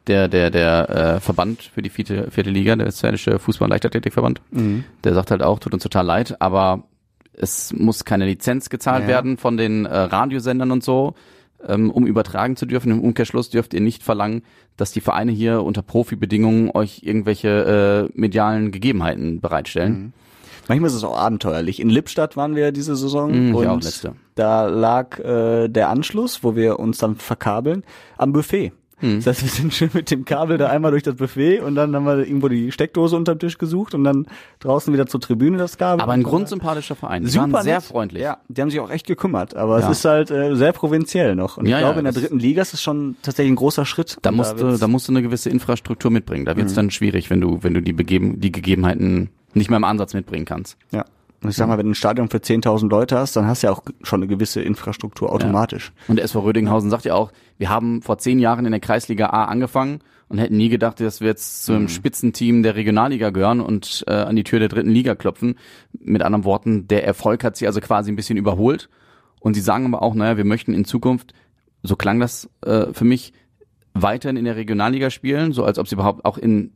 der, 0.08 0.28
der, 0.28 0.52
der 0.52 0.90
äh, 0.90 1.20
Verband 1.20 1.64
für 1.64 1.82
die 1.82 1.90
vierte, 1.90 2.30
vierte 2.30 2.52
Liga, 2.52 2.76
der 2.76 2.88
Israelische 2.88 3.40
Fußball- 3.40 3.64
und 3.64 3.70
Leichtathletikverband, 3.72 4.42
mhm. 4.52 4.84
der 5.04 5.14
sagt 5.14 5.32
halt 5.32 5.42
auch, 5.42 5.60
tut 5.60 5.74
uns 5.74 5.82
total 5.82 6.06
leid, 6.06 6.40
aber 6.42 6.84
es 7.34 7.74
muss 7.74 8.06
keine 8.06 8.26
Lizenz 8.26 8.70
gezahlt 8.70 9.08
werden 9.08 9.38
von 9.38 9.58
den 9.58 9.86
äh, 9.86 9.94
Radiosendern 9.94 10.72
und 10.72 10.84
so 10.84 11.16
ähm, 11.68 11.92
um 11.92 12.06
übertragen 12.06 12.56
zu 12.56 12.66
dürfen. 12.66 12.92
Im 12.92 13.02
Umkehrschluss 13.02 13.50
dürft 13.50 13.74
ihr 13.74 13.82
nicht 13.82 14.04
verlangen, 14.04 14.44
dass 14.78 14.92
die 14.92 15.02
Vereine 15.02 15.32
hier 15.32 15.64
unter 15.64 15.82
Profibedingungen 15.82 16.72
euch 16.72 17.02
irgendwelche 17.04 18.10
äh, 18.14 18.20
medialen 18.20 18.72
Gegebenheiten 18.72 19.42
bereitstellen. 19.42 19.94
Mhm. 19.94 20.14
Manchmal 20.68 20.90
ist 20.90 20.96
es 20.96 21.04
auch 21.04 21.18
abenteuerlich. 21.18 21.80
In 21.80 21.90
Lippstadt 21.90 22.36
waren 22.38 22.56
wir 22.56 22.72
diese 22.72 22.96
Saison 22.96 23.50
mhm, 23.50 23.56
und 23.56 23.68
auch 23.68 23.82
letzte. 23.82 24.16
da 24.34 24.66
lag 24.66 25.20
äh, 25.20 25.68
der 25.68 25.90
Anschluss, 25.90 26.44
wo 26.44 26.56
wir 26.56 26.80
uns 26.80 26.98
dann 26.98 27.16
verkabeln, 27.16 27.84
am 28.18 28.34
Buffet. 28.34 28.72
Hm. 29.00 29.18
Das 29.18 29.28
heißt, 29.28 29.44
wir 29.44 29.50
sind 29.50 29.74
schön 29.74 29.90
mit 29.94 30.10
dem 30.10 30.24
Kabel 30.24 30.58
da 30.58 30.70
einmal 30.70 30.92
durch 30.92 31.04
das 31.04 31.16
Buffet 31.16 31.60
und 31.60 31.76
dann 31.76 31.94
haben 31.96 32.06
wir 32.06 32.20
irgendwo 32.20 32.48
die 32.48 32.72
Steckdose 32.72 33.16
unterm 33.16 33.40
Tisch 33.40 33.58
gesucht 33.58 33.94
und 33.94 34.04
dann 34.04 34.26
draußen 34.60 34.94
wieder 34.94 35.06
zur 35.06 35.20
Tribüne 35.20 35.58
das 35.58 35.78
Kabel. 35.78 36.02
Aber 36.02 36.14
ein 36.14 36.24
grundsympathischer 36.24 36.96
Verein. 36.96 37.24
Die 37.24 37.30
Super 37.30 37.64
sehr 37.64 37.82
freundlich. 37.82 38.24
Ja, 38.24 38.38
die 38.48 38.62
haben 38.62 38.70
sich 38.70 38.80
auch 38.80 38.90
echt 38.90 39.06
gekümmert. 39.06 39.56
Aber 39.56 39.80
ja. 39.80 39.90
es 39.90 39.98
ist 39.98 40.06
halt 40.06 40.32
äh, 40.32 40.56
sehr 40.56 40.72
provinziell 40.72 41.36
noch. 41.36 41.58
Und 41.58 41.66
ja, 41.66 41.78
ich 41.78 41.82
glaube, 41.82 41.96
ja, 41.96 42.00
in 42.00 42.06
der 42.06 42.14
dritten 42.14 42.40
Liga 42.40 42.62
ist 42.62 42.74
es 42.74 42.82
schon 42.82 43.18
tatsächlich 43.22 43.52
ein 43.52 43.58
großer 43.58 43.86
Schritt. 43.86 44.18
Da 44.22 44.32
musst, 44.32 44.54
da, 44.54 44.72
du, 44.72 44.78
da 44.78 44.88
musst 44.88 45.08
du 45.08 45.12
eine 45.12 45.22
gewisse 45.22 45.50
Infrastruktur 45.50 46.10
mitbringen. 46.10 46.46
Da 46.46 46.56
wird 46.56 46.68
es 46.68 46.74
mhm. 46.74 46.78
dann 46.78 46.92
schwierig, 46.92 47.30
wenn 47.30 47.42
du, 47.42 47.60
wenn 47.64 47.74
du 47.74 47.82
die, 47.82 47.94
Begeben, 47.94 48.40
die 48.40 48.52
Gegebenheiten 48.52 49.30
nicht 49.54 49.70
mehr 49.70 49.78
im 49.78 49.84
Ansatz 49.84 50.14
mitbringen 50.14 50.46
kannst. 50.46 50.78
Ja. 50.92 51.06
Und 51.42 51.50
ich 51.50 51.56
sag 51.56 51.68
mal, 51.68 51.78
wenn 51.78 51.86
du 51.86 51.92
ein 51.92 51.96
Stadion 51.96 52.30
für 52.30 52.38
10.000 52.38 52.90
Leute 52.90 53.18
hast, 53.18 53.36
dann 53.36 53.46
hast 53.46 53.62
du 53.62 53.68
ja 53.68 53.74
auch 53.74 53.84
schon 54.04 54.20
eine 54.20 54.28
gewisse 54.28 54.62
Infrastruktur 54.62 55.32
automatisch. 55.32 55.92
Ja. 55.96 56.04
Und 56.08 56.16
der 56.16 56.26
SV 56.26 56.40
Rödinghausen 56.42 56.90
sagt 56.90 57.06
ja 57.06 57.14
auch, 57.14 57.32
wir 57.58 57.70
haben 57.70 58.02
vor 58.02 58.18
zehn 58.18 58.40
Jahren 58.40 58.66
in 58.66 58.72
der 58.72 58.80
Kreisliga 58.82 59.28
A 59.28 59.46
angefangen 59.46 60.00
und 60.28 60.40
hätten 60.40 60.58
nie 60.58 60.70
gedacht, 60.70 61.00
dass 61.00 61.22
wir 61.22 61.28
jetzt 61.28 61.66
zu 61.66 61.74
einem 61.74 61.84
mhm. 61.84 61.90
Spitzenteam 61.90 62.64
der 62.64 62.76
Regionalliga 62.76 63.30
gehören 63.30 63.62
und 63.62 64.04
äh, 64.08 64.14
an 64.14 64.36
die 64.36 64.44
Tür 64.44 64.60
der 64.60 64.70
dritten 64.70 64.90
Liga 64.90 65.16
klopfen. 65.16 65.56
Mit 65.94 66.24
anderen 66.24 66.46
Worten, 66.46 66.88
der 66.88 67.06
Erfolg 67.06 67.44
hat 67.44 67.58
sie 67.58 67.68
also 67.68 67.80
quasi 67.80 68.12
ein 68.12 68.16
bisschen 68.16 68.38
überholt. 68.38 68.90
Und 69.40 69.54
sie 69.54 69.62
sagen 69.62 69.86
aber 69.86 70.02
auch, 70.02 70.16
naja, 70.16 70.38
wir 70.38 70.46
möchten 70.46 70.74
in 70.74 70.86
Zukunft, 70.86 71.34
so 71.84 71.96
klang 71.96 72.20
das 72.20 72.50
äh, 72.66 72.88
für 72.94 73.06
mich, 73.06 73.34
weiterhin 73.96 74.36
in 74.38 74.46
der 74.46 74.58
Regionalliga 74.58 75.10
spielen, 75.10 75.54
so 75.54 75.64
als 75.64 75.80
ob 75.80 75.88
sie 75.88 75.96
überhaupt 75.96 76.26
auch 76.26 76.38
in 76.38 76.72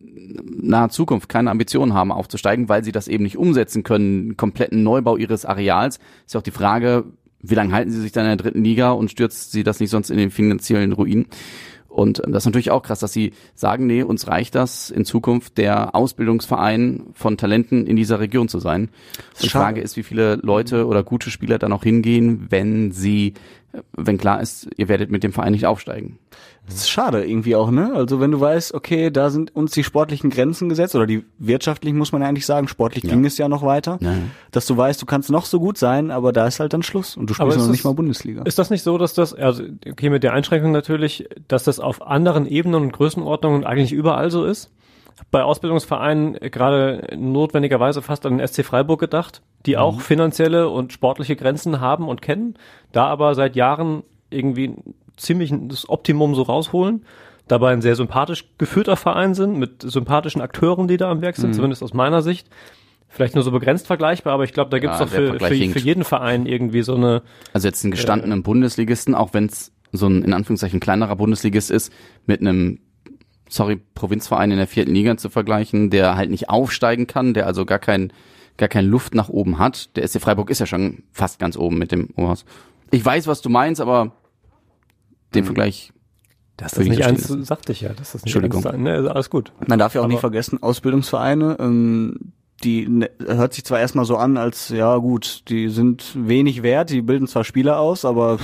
naher 0.62 0.90
Zukunft 0.90 1.28
keine 1.28 1.52
Ambitionen 1.52 1.94
haben 1.94 2.12
aufzusteigen, 2.12 2.70
weil 2.70 2.84
sie 2.84 2.94
das 2.94 3.08
eben 3.08 3.26
nicht 3.26 3.38
umsetzen 3.38 3.84
können, 3.84 4.38
kompletten 4.38 4.84
Neubau 4.84 5.18
ihres 5.18 5.46
Areals. 5.46 6.00
Ist 6.26 6.34
ja 6.34 6.40
auch 6.40 6.44
die 6.44 6.52
Frage, 6.52 7.04
wie 7.42 7.56
lange 7.56 7.74
halten 7.74 7.92
sie 7.92 8.02
sich 8.02 8.14
dann 8.14 8.24
in 8.24 8.30
der 8.30 8.38
dritten 8.38 8.64
Liga 8.64 8.92
und 8.92 9.12
stürzt 9.12 9.52
sie 9.52 9.64
das 9.64 9.80
nicht 9.82 9.90
sonst 9.90 10.10
in 10.10 10.18
den 10.18 10.32
finanziellen 10.32 10.94
Ruin? 10.94 11.28
Und 11.90 12.22
das 12.26 12.44
ist 12.44 12.46
natürlich 12.46 12.72
auch 12.72 12.84
krass, 12.84 13.00
dass 13.00 13.12
sie 13.12 13.34
sagen, 13.56 13.88
nee, 13.88 14.04
uns 14.04 14.28
reicht 14.28 14.56
das 14.56 14.90
in 14.90 15.06
Zukunft 15.06 15.58
der 15.58 15.96
Ausbildungsverein 15.96 17.08
von 17.14 17.36
Talenten 17.36 17.88
in 17.88 17.96
dieser 17.96 18.20
Region 18.20 18.48
zu 18.48 18.60
sein. 18.60 18.90
Die. 19.42 19.50
Frage 19.50 19.82
ist, 19.82 19.98
wie 19.98 20.04
viele 20.04 20.36
Leute 20.36 20.86
oder 20.86 21.04
gute 21.04 21.32
Spieler 21.32 21.58
da 21.58 21.68
noch 21.68 21.84
hingehen, 21.84 22.46
wenn 22.50 22.92
sie, 22.92 23.34
wenn 23.94 24.18
klar 24.18 24.42
ist, 24.42 24.68
ihr 24.78 24.88
werdet 24.88 25.12
mit 25.12 25.24
dem 25.24 25.32
Verein 25.34 25.52
nicht 25.52 25.66
aufsteigen. 25.66 26.18
Das 26.66 26.76
ist 26.76 26.90
schade 26.90 27.26
irgendwie 27.26 27.56
auch, 27.56 27.72
ne? 27.72 27.92
Also 27.96 28.20
wenn 28.20 28.30
du 28.32 28.40
weißt, 28.40 28.74
okay, 28.76 29.10
da 29.10 29.32
sind 29.32 29.56
uns 29.56 29.72
die 29.72 29.84
sportlichen 29.84 30.30
Grenzen 30.30 30.70
gesetzt 30.70 30.94
oder 30.96 31.08
die 31.08 31.24
wirtschaftlichen 31.40 31.98
muss 31.98 32.12
man 32.12 32.22
ja 32.22 32.28
eigentlich 32.28 32.46
sagen, 32.46 32.68
sportlich 32.68 33.04
ging 33.04 33.26
es 33.26 33.38
ja 33.40 33.48
noch 33.50 33.64
weiter, 33.64 33.98
Ja. 34.02 34.14
dass 34.52 34.68
du 34.68 34.78
weißt, 34.78 35.02
du 35.02 35.06
kannst 35.08 35.32
noch 35.32 35.46
so 35.46 35.60
gut 35.60 35.80
sein, 35.80 36.12
aber 36.12 36.32
da 36.32 36.46
ist 36.46 36.60
halt 36.60 36.74
dann 36.74 36.84
Schluss 36.84 37.18
und 37.18 37.28
du 37.30 37.34
spielst 37.34 37.58
noch 37.58 37.64
das- 37.64 37.72
nicht 37.72 37.84
mal 37.86 37.94
Bundesliga. 37.96 38.44
Ist 38.44 38.60
das 38.60 38.70
nicht 38.70 38.84
so, 38.84 38.98
dass 39.00 39.16
das, 39.16 39.34
also 39.34 39.64
okay, 39.90 40.10
mit 40.12 40.22
der 40.22 40.34
Einschränkung 40.34 40.72
natürlich, 40.72 41.28
dass 41.48 41.64
das 41.64 41.80
auf 41.80 42.06
anderen 42.06 42.46
Ebenen 42.46 42.82
und 42.84 42.92
Größenordnungen 42.94 43.64
eigentlich 43.66 43.92
überall 43.92 44.30
so 44.30 44.46
ist? 44.46 44.70
Bei 45.32 45.44
Ausbildungsvereinen 45.44 46.42
äh, 46.42 46.50
gerade 46.50 47.08
notwendigerweise 47.18 48.02
fast 48.02 48.26
an 48.26 48.38
den 48.38 48.48
SC 48.48 48.64
Freiburg 48.66 49.00
gedacht, 49.00 49.42
die 49.66 49.78
auch 49.78 50.02
finanzielle 50.02 50.70
und 50.70 50.94
sportliche 50.94 51.36
Grenzen 51.36 51.80
haben 51.80 52.08
und 52.08 52.22
kennen, 52.22 52.56
da 52.92 53.06
aber 53.08 53.36
seit 53.36 53.56
Jahren 53.56 54.04
irgendwie 54.30 54.76
ziemlich 55.18 55.54
das 55.68 55.90
Optimum 55.90 56.36
so 56.36 56.44
rausholen, 56.44 57.06
dabei 57.48 57.72
ein 57.72 57.82
sehr 57.82 57.96
sympathisch 57.96 58.46
geführter 58.58 58.96
Verein 58.96 59.34
sind, 59.34 59.58
mit 59.58 59.82
sympathischen 59.82 60.42
Akteuren, 60.42 60.88
die 60.88 60.98
da 60.98 61.10
am 61.10 61.22
Werk 61.22 61.36
sind, 61.36 61.54
zumindest 61.54 61.84
aus 61.84 61.94
meiner 61.94 62.22
Sicht. 62.22 62.48
Vielleicht 63.12 63.34
nur 63.34 63.44
so 63.44 63.52
begrenzt 63.52 63.88
vergleichbar, 63.88 64.34
aber 64.34 64.44
ich 64.44 64.54
glaube, 64.54 64.70
da 64.70 64.78
gibt's 64.78 65.00
Ja, 65.00 65.06
doch 65.06 65.12
für, 65.12 65.40
für, 65.40 65.50
für 65.50 65.80
jeden 65.80 66.04
Verein 66.04 66.46
irgendwie 66.46 66.84
so 66.84 66.94
eine, 66.94 67.24
Also 67.54 67.68
jetzt 67.68 67.84
einen 67.84 67.92
gestandenen 67.92 68.44
Bundesligisten, 68.44 69.16
auch 69.16 69.34
wenn 69.34 69.48
es 69.48 69.72
so 69.92 70.08
ein 70.08 70.22
in 70.24 70.34
Anführungszeichen 70.34 70.80
kleinerer 70.80 71.16
Bundesligist 71.16 71.72
ist, 71.72 71.92
mit 72.28 72.42
einem, 72.42 72.80
sorry, 73.50 73.78
Provinzverein 73.96 74.52
in 74.52 74.58
der 74.58 74.68
vierten 74.68 74.94
Liga 74.94 75.18
zu 75.18 75.30
vergleichen, 75.30 75.90
der 75.90 76.16
halt 76.16 76.30
nicht 76.30 76.50
aufsteigen 76.50 77.08
kann, 77.08 77.34
der 77.34 77.46
also 77.48 77.66
gar 77.66 77.80
kein, 77.80 78.14
gar 78.58 78.70
keine 78.70 78.88
Luft 78.88 79.14
nach 79.16 79.28
oben 79.30 79.60
hat. 79.60 79.96
Der 79.98 80.08
SC 80.08 80.22
Freiburg 80.22 80.50
ist 80.50 80.60
ja 80.60 80.66
schon 80.66 81.04
fast 81.12 81.40
ganz 81.40 81.58
oben 81.58 81.78
mit 81.78 81.92
dem 81.92 82.10
Oberhaus. 82.16 82.46
Ich 82.92 83.04
weiß, 83.04 83.28
was 83.28 83.42
du 83.42 83.50
meinst, 83.50 83.82
aber 83.82 84.12
den 85.36 85.44
Vergleich 85.46 85.92
Das 86.58 86.74
ist 86.74 86.80
ich 86.84 86.90
nicht 86.90 87.04
eins, 87.06 87.28
sagte 87.28 87.72
ich 87.72 87.82
ja. 87.82 87.90
Das 87.90 88.10
ist 88.16 88.26
nicht 88.26 88.36
Entschuldigung. 88.36 88.66
eins, 88.66 88.78
ne, 88.78 88.94
also 88.94 89.10
alles 89.10 89.30
gut. 89.30 89.52
Man 89.68 89.78
darf 89.80 89.94
ja 89.94 90.02
auch 90.02 90.06
Aber- 90.06 90.12
nicht 90.12 90.20
vergessen, 90.22 90.62
Ausbildungsvereine, 90.64 91.58
ähm, 91.60 92.34
die 92.64 92.88
ne, 92.88 93.10
hört 93.26 93.54
sich 93.54 93.64
zwar 93.66 93.80
erstmal 93.80 94.06
so 94.06 94.18
an, 94.18 94.38
als 94.38 94.70
ja 94.70 94.98
gut, 94.98 95.44
die 95.50 95.70
sind 95.70 96.12
wenig 96.16 96.62
wert, 96.64 96.90
die 96.90 97.02
bilden 97.02 97.28
zwar 97.28 97.44
Spieler 97.44 97.80
aus, 97.80 98.06
aber 98.06 98.38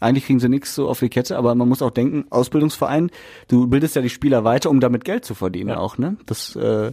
eigentlich 0.00 0.26
kriegen 0.26 0.40
sie 0.40 0.48
nichts 0.48 0.74
so 0.74 0.88
auf 0.88 0.98
die 1.00 1.08
Kette, 1.08 1.36
aber 1.36 1.54
man 1.54 1.68
muss 1.68 1.82
auch 1.82 1.90
denken, 1.90 2.24
Ausbildungsverein, 2.30 3.10
du 3.48 3.66
bildest 3.66 3.96
ja 3.96 4.02
die 4.02 4.08
Spieler 4.10 4.44
weiter, 4.44 4.70
um 4.70 4.80
damit 4.80 5.04
Geld 5.04 5.24
zu 5.24 5.34
verdienen 5.34 5.70
Ja. 5.70 5.78
auch, 5.78 5.98
ne? 5.98 6.16
Das 6.26 6.56
äh, 6.56 6.92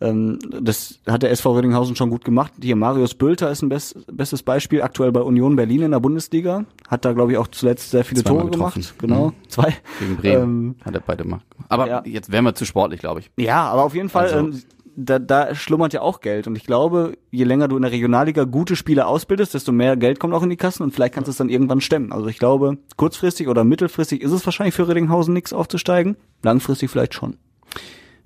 ähm, 0.00 0.38
das 0.60 1.00
hat 1.08 1.24
der 1.24 1.32
SV 1.32 1.54
Rödinghausen 1.54 1.96
schon 1.96 2.08
gut 2.10 2.24
gemacht. 2.24 2.52
Hier 2.62 2.76
Marius 2.76 3.14
Bülter 3.14 3.50
ist 3.50 3.62
ein 3.62 3.68
best, 3.68 3.96
bestes 4.16 4.44
Beispiel, 4.44 4.80
aktuell 4.82 5.10
bei 5.10 5.20
Union 5.22 5.56
Berlin 5.56 5.82
in 5.82 5.90
der 5.90 5.98
Bundesliga. 5.98 6.64
Hat 6.86 7.04
da, 7.04 7.12
glaube 7.14 7.32
ich, 7.32 7.38
auch 7.38 7.48
zuletzt 7.48 7.90
sehr 7.90 8.04
viele 8.04 8.22
Zweimal 8.22 8.42
Tore 8.42 8.50
getroffen. 8.52 8.82
gemacht. 8.82 8.94
Genau, 9.00 9.26
Mhm. 9.26 9.32
zwei. 9.48 9.76
gegen 9.98 10.16
Bremen 10.16 10.42
Ähm, 10.42 10.74
hat 10.84 10.94
er 10.94 11.00
beide 11.00 11.24
gemacht. 11.24 11.44
Aber 11.68 11.88
ja. 11.88 12.02
jetzt 12.04 12.30
wären 12.30 12.44
wir 12.44 12.54
zu 12.54 12.64
sportlich, 12.64 13.00
glaube 13.00 13.18
ich. 13.20 13.30
Ja, 13.36 13.64
aber 13.68 13.82
auf 13.82 13.94
jeden 13.96 14.08
Fall, 14.08 14.26
Also- 14.26 14.38
ähm, 14.38 14.62
da, 15.00 15.20
da 15.20 15.54
schlummert 15.54 15.92
ja 15.92 16.00
auch 16.00 16.20
Geld. 16.20 16.48
Und 16.48 16.56
ich 16.56 16.64
glaube, 16.64 17.16
je 17.30 17.44
länger 17.44 17.68
du 17.68 17.76
in 17.76 17.82
der 17.82 17.92
Regionalliga 17.92 18.44
gute 18.44 18.74
Spieler 18.74 19.06
ausbildest, 19.06 19.54
desto 19.54 19.70
mehr 19.70 19.96
Geld 19.96 20.18
kommt 20.18 20.34
auch 20.34 20.42
in 20.42 20.50
die 20.50 20.56
Kassen 20.56 20.82
und 20.82 20.92
vielleicht 20.92 21.14
kannst 21.14 21.28
du 21.28 21.30
es 21.30 21.36
dann 21.36 21.48
irgendwann 21.48 21.80
stemmen. 21.80 22.12
Also 22.12 22.26
ich 22.26 22.38
glaube, 22.38 22.78
kurzfristig 22.96 23.46
oder 23.46 23.62
mittelfristig 23.62 24.20
ist 24.20 24.32
es 24.32 24.44
wahrscheinlich 24.44 24.74
für 24.74 24.88
Reddinghausen 24.88 25.32
nichts 25.32 25.52
aufzusteigen. 25.52 26.16
Langfristig 26.42 26.90
vielleicht 26.90 27.14
schon. 27.14 27.36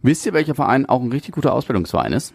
Wisst 0.01 0.25
ihr, 0.27 0.33
welcher 0.33 0.55
Verein 0.55 0.87
auch 0.87 1.03
ein 1.03 1.13
richtig 1.13 1.35
guter 1.35 1.53
Ausbildungsverein 1.53 2.13
ist? 2.13 2.33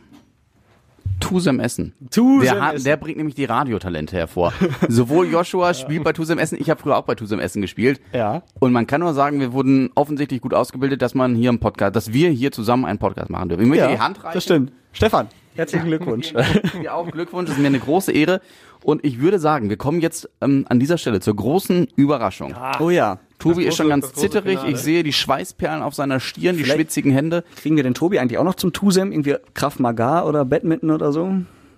Tusem 1.19 1.59
Essen. 1.59 1.93
Tusem 2.11 2.41
der, 2.41 2.61
hat, 2.61 2.75
Essen. 2.75 2.85
der 2.85 2.97
bringt 2.97 3.17
nämlich 3.17 3.35
die 3.35 3.45
Radiotalente 3.45 4.15
hervor. 4.15 4.53
Sowohl 4.87 5.27
Joshua 5.27 5.73
spielt 5.73 6.03
bei 6.03 6.13
Tusem 6.13 6.37
Essen, 6.37 6.57
ich 6.59 6.69
habe 6.69 6.79
früher 6.79 6.97
auch 6.97 7.03
bei 7.03 7.15
Tusem 7.15 7.39
Essen 7.39 7.61
gespielt. 7.61 7.99
Ja. 8.13 8.43
Und 8.59 8.71
man 8.71 8.87
kann 8.87 9.01
nur 9.01 9.13
sagen, 9.13 9.39
wir 9.39 9.53
wurden 9.53 9.89
offensichtlich 9.95 10.41
gut 10.41 10.53
ausgebildet, 10.53 11.01
dass 11.01 11.15
man 11.15 11.35
hier 11.35 11.49
im 11.49 11.59
Podcast, 11.59 11.95
dass 11.95 12.13
wir 12.13 12.29
hier 12.29 12.51
zusammen 12.51 12.85
einen 12.85 12.99
Podcast 12.99 13.29
machen 13.29 13.49
dürfen. 13.49 13.63
Ich 13.63 13.69
möchte 13.69 13.87
die 13.87 13.99
Hand 13.99 14.23
reichen. 14.23 14.33
das 14.33 14.43
stimmt. 14.43 14.71
Stefan, 14.93 15.27
herzlichen 15.57 15.87
Glückwunsch. 15.87 16.33
Dir 16.81 16.93
auch 16.93 17.09
Glückwunsch, 17.11 17.47
das 17.49 17.57
ist 17.57 17.61
mir 17.61 17.67
eine 17.67 17.79
große 17.79 18.11
Ehre. 18.11 18.41
Und 18.83 19.03
ich 19.03 19.19
würde 19.19 19.39
sagen, 19.39 19.69
wir 19.69 19.77
kommen 19.77 19.99
jetzt 20.01 20.29
ähm, 20.41 20.65
an 20.69 20.79
dieser 20.79 20.97
Stelle 20.97 21.19
zur 21.19 21.35
großen 21.35 21.87
Überraschung. 21.95 22.55
oh 22.79 22.89
ja. 22.89 23.19
Tobi 23.39 23.65
ist 23.65 23.75
schon 23.75 23.89
ganz 23.89 24.13
zitterig. 24.13 24.59
Finale. 24.59 24.71
Ich 24.71 24.77
sehe 24.79 25.03
die 25.03 25.13
Schweißperlen 25.13 25.83
auf 25.83 25.93
seiner 25.93 26.19
Stirn, 26.19 26.57
die 26.57 26.63
Vielleicht- 26.63 26.77
schwitzigen 26.79 27.11
Hände. 27.11 27.43
Kriegen 27.55 27.75
wir 27.75 27.83
den 27.83 27.93
Tobi 27.93 28.17
eigentlich 28.19 28.37
auch 28.39 28.43
noch 28.43 28.55
zum 28.55 28.73
Tusem? 28.73 29.11
Irgendwie 29.11 29.35
Kraft 29.53 29.79
Maga 29.79 30.23
oder 30.23 30.43
Badminton 30.45 30.91
oder 30.91 31.11
so? 31.11 31.31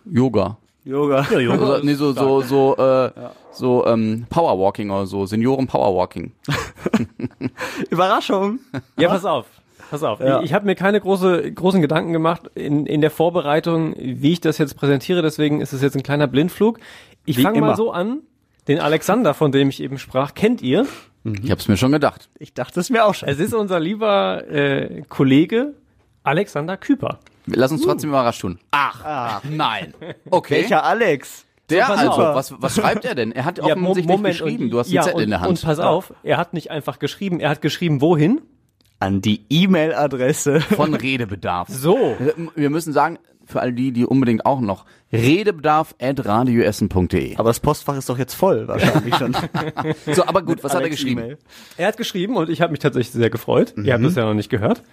Yoga. 0.10 0.58
Yoga. 0.86 1.28
Also, 1.30 1.80
nee, 1.84 1.94
so, 1.94 2.14
so, 2.14 2.42
so, 2.42 2.76
äh, 2.78 3.12
so 3.52 3.86
ähm, 3.86 4.26
Powerwalking 4.30 4.90
oder 4.90 5.06
so, 5.06 5.26
Senioren 5.26 5.68
Powerwalking. 5.68 6.32
Überraschung. 7.90 8.60
Ja, 8.98 9.10
pass 9.10 9.26
auf. 9.26 9.46
Pass 9.90 10.04
auf. 10.04 10.20
Ja. 10.20 10.40
Ich, 10.40 10.46
ich 10.46 10.54
habe 10.54 10.66
mir 10.66 10.76
keine 10.76 11.00
große, 11.02 11.52
großen 11.52 11.82
Gedanken 11.82 12.14
gemacht 12.14 12.50
in, 12.56 12.86
in 12.86 13.02
der 13.02 13.12
Vorbereitung, 13.12 13.96
wie 13.98 14.34
ich 14.34 14.42
das 14.42 14.58
jetzt 14.58 14.76
präsentiere. 14.76 15.22
Deswegen 15.22 15.62
ist 15.62 15.74
es 15.74 15.82
jetzt 15.82 15.96
ein 15.96 16.04
kleiner 16.04 16.28
Blindflug. 16.28 16.80
Ich 17.26 17.40
fange 17.42 17.60
mal 17.60 17.68
immer. 17.68 17.76
so 17.76 17.92
an. 17.92 18.20
Den 18.68 18.80
Alexander, 18.80 19.34
von 19.34 19.52
dem 19.52 19.70
ich 19.70 19.82
eben 19.82 19.98
sprach, 19.98 20.36
kennt 20.36 20.62
ihr. 20.62 20.86
Ich 21.44 21.50
hab's 21.50 21.68
mir 21.68 21.76
schon 21.78 21.92
gedacht. 21.92 22.30
Ich 22.38 22.54
dachte 22.54 22.80
es 22.80 22.90
mir 22.90 23.06
auch 23.06 23.16
schon. 23.16 23.28
Es 23.30 23.40
ist 23.40 23.54
unser 23.54 23.80
lieber 23.80 24.48
äh, 24.48 25.02
Kollege 25.10 25.74
Alexander 26.24 26.78
Küper. 26.78 27.20
Lass 27.48 27.72
uns 27.72 27.82
trotzdem 27.82 28.12
überrascht 28.12 28.42
tun. 28.42 28.60
Ach, 28.72 29.42
nein. 29.44 29.94
Okay. 30.30 30.56
Welcher 30.62 30.84
Alex? 30.84 31.46
Der 31.70 31.86
pass 31.86 32.00
also, 32.00 32.12
auf. 32.12 32.36
was, 32.36 32.62
was 32.62 32.76
schreibt 32.76 33.06
er 33.06 33.16
denn? 33.16 33.32
Er 33.32 33.46
hat 33.46 33.58
Ja, 33.58 33.76
offensichtlich 33.76 34.22
geschrieben. 34.24 34.64
und- 34.66 34.70
Du 34.72 34.80
hast 34.80 34.88
einen 34.88 34.96
ja, 34.96 35.02
Zettel 35.04 35.18
und, 35.18 35.24
in 35.24 35.30
der 35.32 35.40
Hand. 35.42 35.50
Und 35.50 35.62
pass 35.64 35.80
auf, 35.80 36.14
er 36.24 36.38
hat 36.38 36.54
nicht 36.54 36.72
einfach 36.72 37.00
geschrieben, 37.00 37.40
er 37.40 37.50
hat 37.50 37.62
geschrieben, 37.62 38.02
wohin? 38.02 38.42
An 39.00 39.22
die 39.22 39.46
E-Mail-Adresse. 39.50 40.62
Von 40.62 40.94
Redebedarf. 40.94 41.68
So. 41.70 42.16
Wir 42.56 42.70
müssen 42.70 42.94
sagen, 42.94 43.18
für 43.46 43.62
all 43.62 43.74
die, 43.74 43.92
die 43.92 44.06
unbedingt 44.06 44.46
auch 44.46 44.62
noch, 44.62 44.86
redebedarf.radioessen.de. 45.12 47.36
Aber 47.38 47.50
das 47.50 47.60
Postfach 47.60 47.98
ist 47.98 48.08
doch 48.10 48.18
jetzt 48.18 48.36
voll, 48.36 48.68
wahrscheinlich 48.68 49.16
schon. 49.16 49.36
So, 50.14 50.26
aber 50.26 50.42
gut, 50.44 50.64
was 50.64 50.74
hat 50.74 50.82
er 50.82 50.86
Alex 50.86 50.98
geschrieben? 50.98 51.22
E-Mail. 51.22 51.38
Er 51.78 51.88
hat 51.88 51.98
geschrieben 51.98 52.36
und 52.38 52.50
ich 52.50 52.62
habe 52.62 52.72
mich 52.72 52.80
tatsächlich 52.80 53.12
sehr 53.12 53.30
gefreut. 53.30 53.74
Ihr 53.78 53.94
habt 53.94 54.04
es 54.04 54.16
ja 54.16 54.26
noch 54.26 54.34
nicht 54.34 54.50
gehört. 54.50 54.84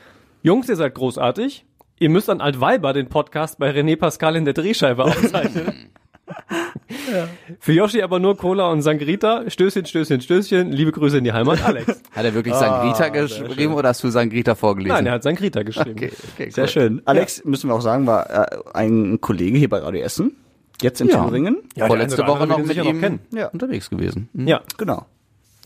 Jungs, 0.43 0.69
ihr 0.69 0.77
seid 0.77 0.95
großartig. 0.95 1.65
Ihr 1.99 2.11
müsst 2.11 2.29
an 2.29 2.41
Altweiber 2.41 2.93
den 2.93 3.09
Podcast 3.09 3.59
bei 3.59 3.71
René 3.71 3.97
Pascal 3.97 4.37
in 4.37 4.45
der 4.45 4.55
Drehscheibe 4.55 5.05
aufzeichnen. 5.05 5.91
Für 7.61 7.73
Yoshi 7.73 8.03
aber 8.03 8.19
nur 8.19 8.37
Cola 8.37 8.71
und 8.71 8.83
Sangrita. 8.83 9.49
Stößchen, 9.49 9.87
Stößchen, 9.87 10.21
Stößchen. 10.21 10.73
Liebe 10.73 10.93
Grüße 10.93 11.19
in 11.19 11.25
die 11.25 11.33
Heimat, 11.33 11.63
Alex. 11.65 11.87
Hat 12.13 12.25
er 12.25 12.35
wirklich 12.35 12.55
Sangrita 12.55 13.09
geschrieben 13.09 13.75
oder 13.75 13.91
hast 13.91 14.03
du 14.05 14.11
Sangrita 14.11 14.55
vorgelesen? 14.55 14.95
Nein, 14.95 15.07
er 15.07 15.13
hat 15.15 15.23
Sangrita 15.23 15.63
geschrieben. 15.63 15.93
okay, 15.97 16.13
okay, 16.35 16.51
Sehr 16.51 16.65
cool. 16.65 16.69
schön. 16.69 17.03
Alex, 17.05 17.45
müssen 17.45 17.69
wir 17.71 17.75
auch 17.75 17.81
sagen, 17.81 18.07
war 18.07 18.29
äh, 18.31 18.47
ein 18.75 19.21
Kollege 19.21 19.57
hier 19.59 19.69
bei 19.69 19.79
Radio 19.79 20.01
Essen. 20.03 20.37
Jetzt 20.83 21.01
in 21.01 21.09
Ja. 21.09 21.25
Thüringen. 21.25 21.59
Ja, 21.75 21.87
Vorletzte 21.87 22.27
Woche 22.27 22.47
noch 22.47 22.59
mit 22.59 22.77
ihm 22.77 22.85
noch 22.85 23.01
kennen. 23.01 23.21
Ja. 23.33 23.49
unterwegs 23.49 23.89
gewesen. 23.89 24.29
Hm. 24.35 24.47
Ja. 24.49 24.61
Genau. 24.77 25.07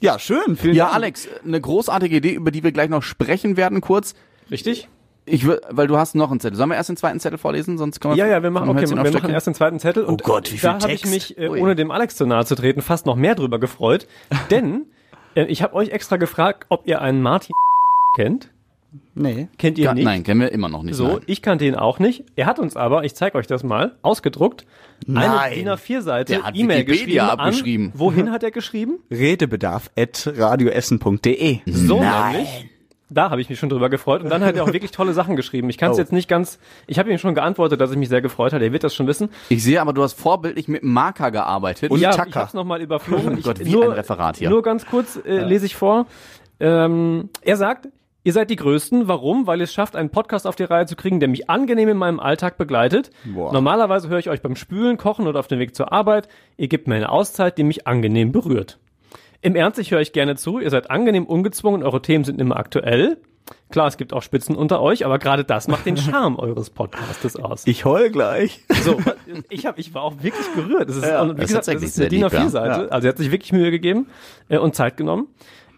Ja, 0.01 0.19
schön. 0.19 0.57
Vielen 0.57 0.75
Ja, 0.75 0.85
Dank. 0.85 0.97
Alex, 0.97 1.29
eine 1.45 1.61
großartige 1.61 2.17
Idee, 2.17 2.33
über 2.33 2.51
die 2.51 2.63
wir 2.63 2.73
gleich 2.73 2.89
noch 2.89 3.03
sprechen 3.03 3.57
werden, 3.57 3.81
kurz. 3.81 4.15
Richtig? 4.51 4.89
Ich 5.27 5.47
will, 5.47 5.61
weil 5.69 5.87
du 5.87 5.97
hast 5.97 6.15
noch 6.15 6.31
einen 6.31 6.41
Zettel. 6.41 6.57
Sollen 6.57 6.71
wir 6.71 6.77
erst 6.77 6.89
den 6.89 6.97
zweiten 6.97 7.21
Zettel 7.21 7.39
vorlesen? 7.39 7.79
Sonst 7.79 8.01
können 8.01 8.15
wir 8.17 8.25
Ja, 8.25 8.31
ja, 8.31 8.43
wir 8.43 8.51
machen, 8.51 8.69
okay, 8.69 8.89
wir 8.89 8.97
machen 9.13 9.31
erst 9.31 9.47
den 9.47 9.55
zweiten 9.55 9.79
Zettel. 9.79 10.05
Und 10.05 10.23
Oh 10.23 10.27
Gott, 10.27 10.53
wie 10.53 10.59
viel 10.59 10.69
da 10.71 10.81
habe 10.81 10.93
ich 10.93 11.07
mich, 11.07 11.39
äh, 11.39 11.49
ohne 11.49 11.77
dem 11.77 11.91
Alex 11.91 12.17
zu 12.17 12.27
nahe 12.27 12.45
zu 12.45 12.55
treten, 12.55 12.83
fast 12.83 13.07
noch 13.07 13.17
mehr 13.17 13.35
drüber 13.35 13.59
gefreut. 13.61 14.07
Denn 14.51 14.87
äh, 15.35 15.45
ich 15.45 15.63
habe 15.63 15.75
euch 15.75 15.91
extra 15.91 16.17
gefragt, 16.17 16.67
ob 16.69 16.87
ihr 16.89 17.01
einen 17.01 17.23
Martin 17.23 17.55
kennt. 18.17 18.49
Nee. 19.15 19.47
Kennt 19.57 19.79
ihr 19.79 19.85
Ja, 19.85 19.95
nicht? 19.95 20.03
Nein, 20.05 20.25
kennen 20.25 20.41
wir 20.41 20.51
immer 20.51 20.69
noch 20.69 20.83
nicht. 20.83 20.97
So, 20.97 21.07
nein. 21.07 21.21
ich 21.27 21.43
kannte 21.43 21.65
ihn 21.65 21.77
auch 21.77 22.01
nicht. 22.01 22.25
Er 22.35 22.47
hat 22.47 22.59
uns 22.59 22.75
aber, 22.77 23.05
ich 23.05 23.15
zeige 23.15 23.39
euch 23.39 23.47
das 23.47 23.63
mal, 23.63 23.97
ausgedruckt, 24.03 24.67
eine 25.07 25.21
Nein. 25.21 25.55
DIN 25.55 25.69
A4-Seite 25.69 26.33
Der 26.33 26.43
hat 26.43 26.57
E-Mail 26.57 26.85
geschrieben. 26.85 27.21
abgeschrieben. 27.21 27.87
An, 27.95 28.01
wohin 28.01 28.33
hat 28.33 28.43
er 28.43 28.51
geschrieben? 28.51 28.99
Redebedarf 29.09 29.91
at 29.97 30.33
radioessen.de. 30.37 31.61
So 31.67 32.01
Nein. 32.01 32.33
nämlich. 32.33 32.69
Da 33.13 33.29
habe 33.31 33.41
ich 33.41 33.51
mich 33.51 33.59
schon 33.59 33.69
drüber 33.69 33.91
gefreut. 33.91 34.23
Und 34.23 34.31
dann 34.31 34.45
hat 34.45 34.55
er 34.55 34.63
auch 34.63 34.73
wirklich 34.73 34.93
tolle 34.93 35.13
Sachen 35.13 35.35
geschrieben. 35.35 35.69
Ich 35.69 35.79
kann 35.79 35.91
es 35.91 35.97
Oh. 35.97 36.01
jetzt 36.01 36.13
nicht 36.13 36.29
ganz. 36.29 36.61
Ich 36.87 36.99
habe 36.99 37.11
ihm 37.11 37.19
schon 37.19 37.35
geantwortet, 37.35 37.81
dass 37.81 37.91
ich 37.91 37.97
mich 37.97 38.09
sehr 38.09 38.23
gefreut 38.23 38.53
habe. 38.53 38.65
Er 38.65 38.73
wird 38.73 38.85
das 38.85 38.95
schon 38.95 39.07
wissen. 39.09 39.31
Ich 39.49 39.65
sehe 39.65 39.81
aber, 39.81 39.93
du 39.93 40.03
hast 40.03 40.15
vorbildlich 40.15 40.69
mit 40.69 40.83
einem 40.85 40.93
Marker 40.93 41.31
gearbeitet. 41.33 41.91
Und 41.91 41.99
ja, 42.01 42.11
Tacker. 42.13 42.29
ich 42.29 42.37
habe 42.37 42.47
es 42.47 42.55
nochmal 42.55 42.81
überflogen. 42.81 43.37
Ich, 43.39 43.45
Gott, 43.45 43.59
wie 43.65 43.75
ein 43.83 43.91
Referat 43.91 44.37
hier. 44.37 44.49
Nur 44.49 44.63
ganz 44.63 44.87
kurz 44.87 45.19
äh, 45.27 45.39
lese 45.45 45.67
ich 45.67 45.75
vor. 45.75 46.07
Ähm, 46.61 47.31
er 47.43 47.57
sagt, 47.57 47.89
ihr 48.23 48.33
seid 48.33 48.51
die 48.51 48.57
Größten. 48.57 49.09
Warum? 49.09 49.47
Weil 49.47 49.59
ihr 49.61 49.65
es 49.65 49.73
schafft, 49.73 49.97
einen 49.97 50.11
Podcast 50.11 50.47
auf 50.47 50.55
die 50.57 50.65
Reihe 50.65 50.87
zu 50.87 50.95
kriegen, 50.95 51.21
der 51.21 51.29
mich 51.29 51.51
angenehm 51.51 51.89
in 51.89 51.97
meinem 51.97 52.21
Alltag 52.21 52.59
begleitet. 52.59 53.11
Boah. 53.25 53.53
Normalerweise 53.53 54.09
höre 54.09 54.19
ich 54.19 54.31
euch 54.31 54.43
beim 54.43 54.57
Spülen, 54.57 54.99
Kochen 54.99 55.27
oder 55.27 55.41
auf 55.41 55.49
dem 55.49 55.59
Weg 55.59 55.75
zur 55.75 55.93
Arbeit. 55.93 56.29
Ihr 56.57 56.69
gebt 56.69 56.87
mir 56.87 56.95
eine 56.97 57.09
Auszeit, 57.11 57.59
die 57.59 57.65
mich 57.65 57.87
angenehm 57.87 58.31
berührt. 58.33 58.79
Im 59.43 59.57
Ernst, 59.57 59.79
ich 59.79 59.91
höre 59.91 60.01
euch 60.01 60.13
gerne 60.13 60.37
zu. 60.37 60.59
Ihr 60.59 60.71
seid 60.71 60.91
angenehm 60.91 61.25
ungezwungen, 61.25 61.83
eure 61.83 62.03
Themen 62.03 62.25
sind 62.25 62.41
immer 62.41 62.57
aktuell. 62.57 63.19
Klar, 63.71 63.89
es 63.89 63.97
gibt 63.97 64.13
auch 64.13 64.23
Spitzen 64.23 64.55
unter 64.55 64.81
euch, 64.81 65.05
aber 65.05 65.19
gerade 65.19 65.45
das 65.45 65.67
macht 65.67 65.87
den 65.87 65.97
Charme 65.97 66.39
eures 66.39 66.71
Podcastes 66.71 67.37
aus. 67.37 67.67
Ich 67.67 67.85
heul 67.85 68.11
gleich. 68.11 68.61
So, 68.83 69.01
ich, 69.49 69.67
hab, 69.67 69.79
ich 69.79 69.95
war 69.95 70.03
auch 70.03 70.23
wirklich 70.23 70.47
gerührt. 70.55 70.89
Das 70.89 70.97
ist, 70.97 71.07
Ja, 71.07 71.23
und 71.23 71.37
wie 71.37 71.41
das 71.43 71.51
ist 71.51 71.59
gesagt, 71.59 71.83
ist 71.83 71.99
eine 71.99 72.09
DIN 72.09 72.23
lieb, 72.23 72.33
ja. 72.33 72.41
A4-Seite. 72.41 72.81
Ja. 72.83 72.89
Also 72.89 73.07
er 73.07 73.11
hat 73.11 73.19
sich 73.19 73.31
wirklich 73.31 73.53
Mühe 73.53 73.71
gegeben 73.71 74.07
äh, 74.49 74.59
und 74.59 74.75
Zeit 74.75 74.97
genommen. 74.97 75.29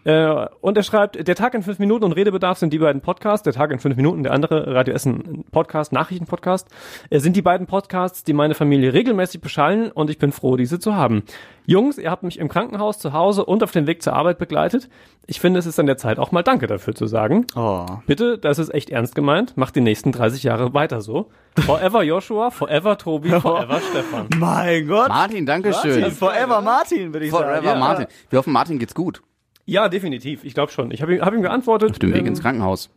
Äh, 0.05 0.47
und 0.61 0.77
er 0.77 0.83
schreibt, 0.83 1.27
der 1.27 1.35
Tag 1.35 1.53
in 1.53 1.63
fünf 1.63 1.79
Minuten 1.79 2.03
und 2.03 2.11
Redebedarf 2.11 2.57
sind 2.57 2.73
die 2.73 2.79
beiden 2.79 3.01
Podcasts. 3.01 3.43
Der 3.43 3.53
Tag 3.53 3.71
in 3.71 3.79
fünf 3.79 3.95
Minuten, 3.95 4.23
der 4.23 4.33
andere 4.33 4.73
Radio 4.73 4.93
Essen 4.93 5.45
Podcast, 5.51 5.93
Nachrichtenpodcast, 5.93 6.67
äh, 7.09 7.19
sind 7.19 7.35
die 7.35 7.41
beiden 7.41 7.67
Podcasts, 7.67 8.23
die 8.23 8.33
meine 8.33 8.55
Familie 8.55 8.93
regelmäßig 8.93 9.41
beschallen 9.41 9.91
und 9.91 10.09
ich 10.09 10.17
bin 10.17 10.31
froh, 10.31 10.57
diese 10.57 10.79
zu 10.79 10.95
haben. 10.95 11.23
Jungs, 11.65 11.97
ihr 11.97 12.11
habt 12.11 12.23
mich 12.23 12.39
im 12.39 12.49
Krankenhaus, 12.49 12.99
zu 12.99 13.13
Hause 13.13 13.45
und 13.45 13.63
auf 13.63 13.71
dem 13.71 13.87
Weg 13.87 14.03
zur 14.03 14.13
Arbeit 14.13 14.37
begleitet. 14.37 14.89
Ich 15.25 15.39
finde, 15.39 15.59
es 15.59 15.65
ist 15.65 15.79
an 15.79 15.85
der 15.85 15.95
Zeit, 15.95 16.19
auch 16.19 16.33
mal 16.33 16.43
Danke 16.43 16.67
dafür 16.67 16.93
zu 16.93 17.07
sagen. 17.07 17.47
Oh. 17.55 17.85
Bitte, 18.05 18.37
das 18.37 18.59
ist 18.59 18.73
echt 18.73 18.89
ernst 18.89 19.15
gemeint. 19.15 19.55
Macht 19.55 19.75
die 19.77 19.81
nächsten 19.81 20.11
30 20.11 20.43
Jahre 20.43 20.73
weiter 20.73 20.99
so. 20.99 21.29
Forever 21.65 22.03
Joshua, 22.03 22.51
forever 22.51 22.97
Tobi, 22.97 23.29
forever 23.39 23.79
Stefan. 23.89 24.27
Mein 24.37 24.87
Gott. 24.87 25.07
Martin, 25.07 25.45
Dankeschön. 25.45 26.01
Martin, 26.01 26.17
Forever 26.17 26.61
Martin, 26.61 27.13
würde 27.13 27.25
ich 27.25 27.31
Forever 27.31 27.53
sagen. 27.55 27.65
Ja. 27.65 27.75
Martin. 27.75 28.07
Wir 28.29 28.39
hoffen, 28.39 28.51
Martin 28.51 28.79
geht's 28.79 28.93
gut. 28.95 29.21
Ja, 29.65 29.89
definitiv. 29.89 30.43
Ich 30.43 30.53
glaube 30.53 30.71
schon. 30.71 30.91
Ich 30.91 31.01
habe 31.01 31.15
ihm, 31.15 31.21
hab 31.21 31.33
ihm 31.33 31.41
geantwortet. 31.41 31.91
Auf 31.91 31.99
dem 31.99 32.13
Weg 32.13 32.21
ähm, 32.21 32.27
ins 32.27 32.41
Krankenhaus. 32.41 32.89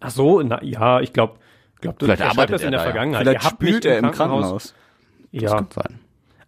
Ach 0.00 0.10
so, 0.10 0.40
na, 0.42 0.62
ja, 0.62 1.00
ich 1.00 1.12
glaube, 1.12 1.34
glaub, 1.80 1.98
das, 1.98 2.06
Vielleicht 2.06 2.20
er 2.22 2.30
arbeitet 2.30 2.54
das 2.54 2.62
in 2.62 2.68
er 2.68 2.70
der 2.72 2.78
da, 2.80 2.84
ja. 2.84 2.90
Vergangenheit. 2.92 3.22
Vielleicht 3.22 3.44
habt 3.44 3.54
spült 3.54 3.84
mich 3.84 3.92
er 3.92 3.98
im 3.98 4.10
Krankenhaus. 4.12 4.74
Ja, 5.32 5.66
Sein. 5.74 5.98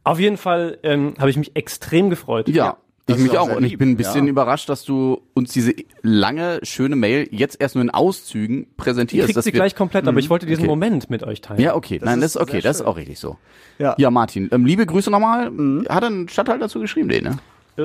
auf 0.05 0.21
jeden 0.21 0.37
Fall 0.37 0.79
ähm, 0.85 1.15
habe 1.19 1.31
ich 1.31 1.37
mich 1.37 1.57
extrem 1.57 2.11
gefreut. 2.11 2.49
Ja. 2.49 2.77
Das 3.07 3.19
Ich 3.19 3.23
mich 3.23 3.39
auch 3.39 3.55
und 3.55 3.63
ich 3.63 3.79
bin 3.79 3.91
ein 3.91 3.97
bisschen 3.97 4.25
ja. 4.25 4.31
überrascht, 4.31 4.69
dass 4.69 4.85
du 4.85 5.23
uns 5.33 5.53
diese 5.53 5.73
lange, 6.03 6.59
schöne 6.65 6.97
Mail 6.97 7.29
jetzt 7.31 7.61
erst 7.61 7.77
nur 7.77 7.83
in 7.83 7.91
Auszügen 7.91 8.67
präsentierst. 8.77 9.27
kriegt 9.27 9.37
dass 9.37 9.45
sie 9.45 9.53
wir- 9.53 9.61
gleich 9.61 9.77
komplett, 9.77 10.09
aber 10.09 10.19
ich 10.19 10.29
wollte 10.29 10.45
diesen 10.45 10.63
okay. 10.63 10.69
Moment 10.69 11.09
mit 11.09 11.23
euch 11.23 11.41
teilen. 11.41 11.61
Ja, 11.61 11.77
okay. 11.77 12.01
Nein, 12.03 12.21
das 12.21 12.35
ist 12.35 12.43
okay. 12.43 12.61
Das 12.61 12.81
ist 12.81 12.83
auch 12.87 12.97
richtig 12.97 13.21
so. 13.21 13.37
Ja. 13.79 13.95
Ja, 13.97 14.11
Martin, 14.11 14.49
ähm, 14.53 14.67
liebe 14.67 14.87
Grüße 14.87 15.11
nochmal. 15.11 15.53
Hat 15.89 16.03
er 16.03 16.07
einen 16.09 16.29
Stadtteil 16.29 16.59
dazu 16.59 16.81
geschrieben, 16.81 17.09
den, 17.09 17.25
ne? 17.25 17.39
Äh, 17.79 17.85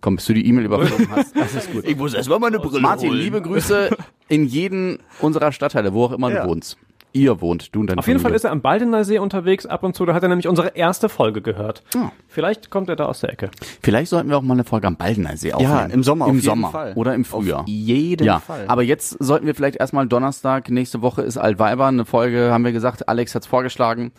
Komm, 0.00 0.16
bis 0.16 0.26
du 0.26 0.34
die 0.34 0.46
E-Mail 0.46 0.66
überflogen 0.66 1.08
hast. 1.10 1.34
Das 1.36 1.54
ist 1.54 1.72
gut. 1.72 1.84
Ich 1.86 1.96
muss 1.96 2.14
erstmal 2.14 2.38
meine 2.38 2.58
Brille 2.58 2.80
Martin, 2.80 3.10
holen. 3.10 3.18
liebe 3.20 3.40
Grüße 3.40 3.90
in 4.28 4.44
jeden 4.44 4.98
unserer 5.20 5.50
Stadtteile, 5.52 5.92
wo 5.94 6.04
auch 6.04 6.12
immer 6.12 6.30
Ja. 6.30 6.42
du 6.44 6.50
wohnst. 6.50 6.76
Ihr 7.16 7.40
wohnt, 7.40 7.72
du 7.74 7.80
und 7.80 7.86
deine 7.86 8.00
auf 8.00 8.08
jeden 8.08 8.18
Fall 8.18 8.30
Familie. 8.30 8.36
ist 8.38 8.44
er 8.44 8.50
am 8.50 8.60
Baldener 8.60 9.04
See 9.04 9.18
unterwegs 9.18 9.66
ab 9.66 9.84
und 9.84 9.94
zu. 9.94 10.04
Da 10.04 10.14
hat 10.14 10.24
er 10.24 10.28
nämlich 10.28 10.48
unsere 10.48 10.76
erste 10.76 11.08
Folge 11.08 11.42
gehört. 11.42 11.84
Ja. 11.94 12.10
Vielleicht 12.26 12.70
kommt 12.70 12.88
er 12.88 12.96
da 12.96 13.06
aus 13.06 13.20
der 13.20 13.32
Ecke. 13.32 13.52
Vielleicht 13.82 14.10
sollten 14.10 14.30
wir 14.30 14.36
auch 14.36 14.42
mal 14.42 14.54
eine 14.54 14.64
Folge 14.64 14.88
am 14.88 14.96
Baldener 14.96 15.36
See 15.36 15.52
aufnehmen. 15.52 15.90
im 15.92 16.02
Sommer 16.02 16.24
Im 16.24 16.30
auf 16.30 16.34
jeden 16.34 16.44
Sommer 16.44 16.70
Fall. 16.72 16.92
oder 16.96 17.14
im 17.14 17.24
Frühjahr. 17.24 17.60
Auf 17.60 17.68
jeden 17.68 18.26
ja, 18.26 18.40
Fall. 18.40 18.64
aber 18.66 18.82
jetzt 18.82 19.10
sollten 19.22 19.46
wir 19.46 19.54
vielleicht 19.54 19.76
erstmal 19.76 20.08
Donnerstag, 20.08 20.70
nächste 20.70 21.02
Woche 21.02 21.22
ist 21.22 21.38
Altweiber, 21.38 21.86
eine 21.86 22.04
Folge, 22.04 22.50
haben 22.50 22.64
wir 22.64 22.72
gesagt, 22.72 23.08
Alex 23.08 23.32
hat's 23.36 23.46
vorgeschlagen, 23.46 24.10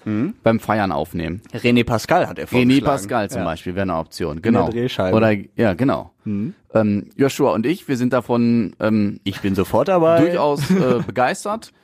beim 0.43 0.61
Feiern 0.61 0.93
aufnehmen. 0.93 1.41
René 1.53 1.83
Pascal 1.83 2.29
hat 2.29 2.39
er 2.39 2.45
René 2.47 2.49
vorgeschlagen. 2.49 2.85
Pascal 2.85 3.29
zum 3.29 3.39
ja. 3.41 3.45
Beispiel 3.45 3.75
wäre 3.75 3.83
eine 3.83 3.97
Option, 3.97 4.41
genau. 4.41 4.69
Oder, 4.69 5.35
ja, 5.57 5.73
genau. 5.73 6.11
Ähm, 6.25 7.09
Joshua 7.17 7.51
und 7.53 7.65
ich, 7.65 7.89
wir 7.89 7.97
sind 7.97 8.13
davon 8.13 8.73
ähm, 8.79 9.19
Ich 9.25 9.41
bin 9.41 9.53
sofort 9.53 9.89
dabei. 9.89 10.21
durchaus 10.21 10.69
äh, 10.71 11.01
begeistert. 11.05 11.73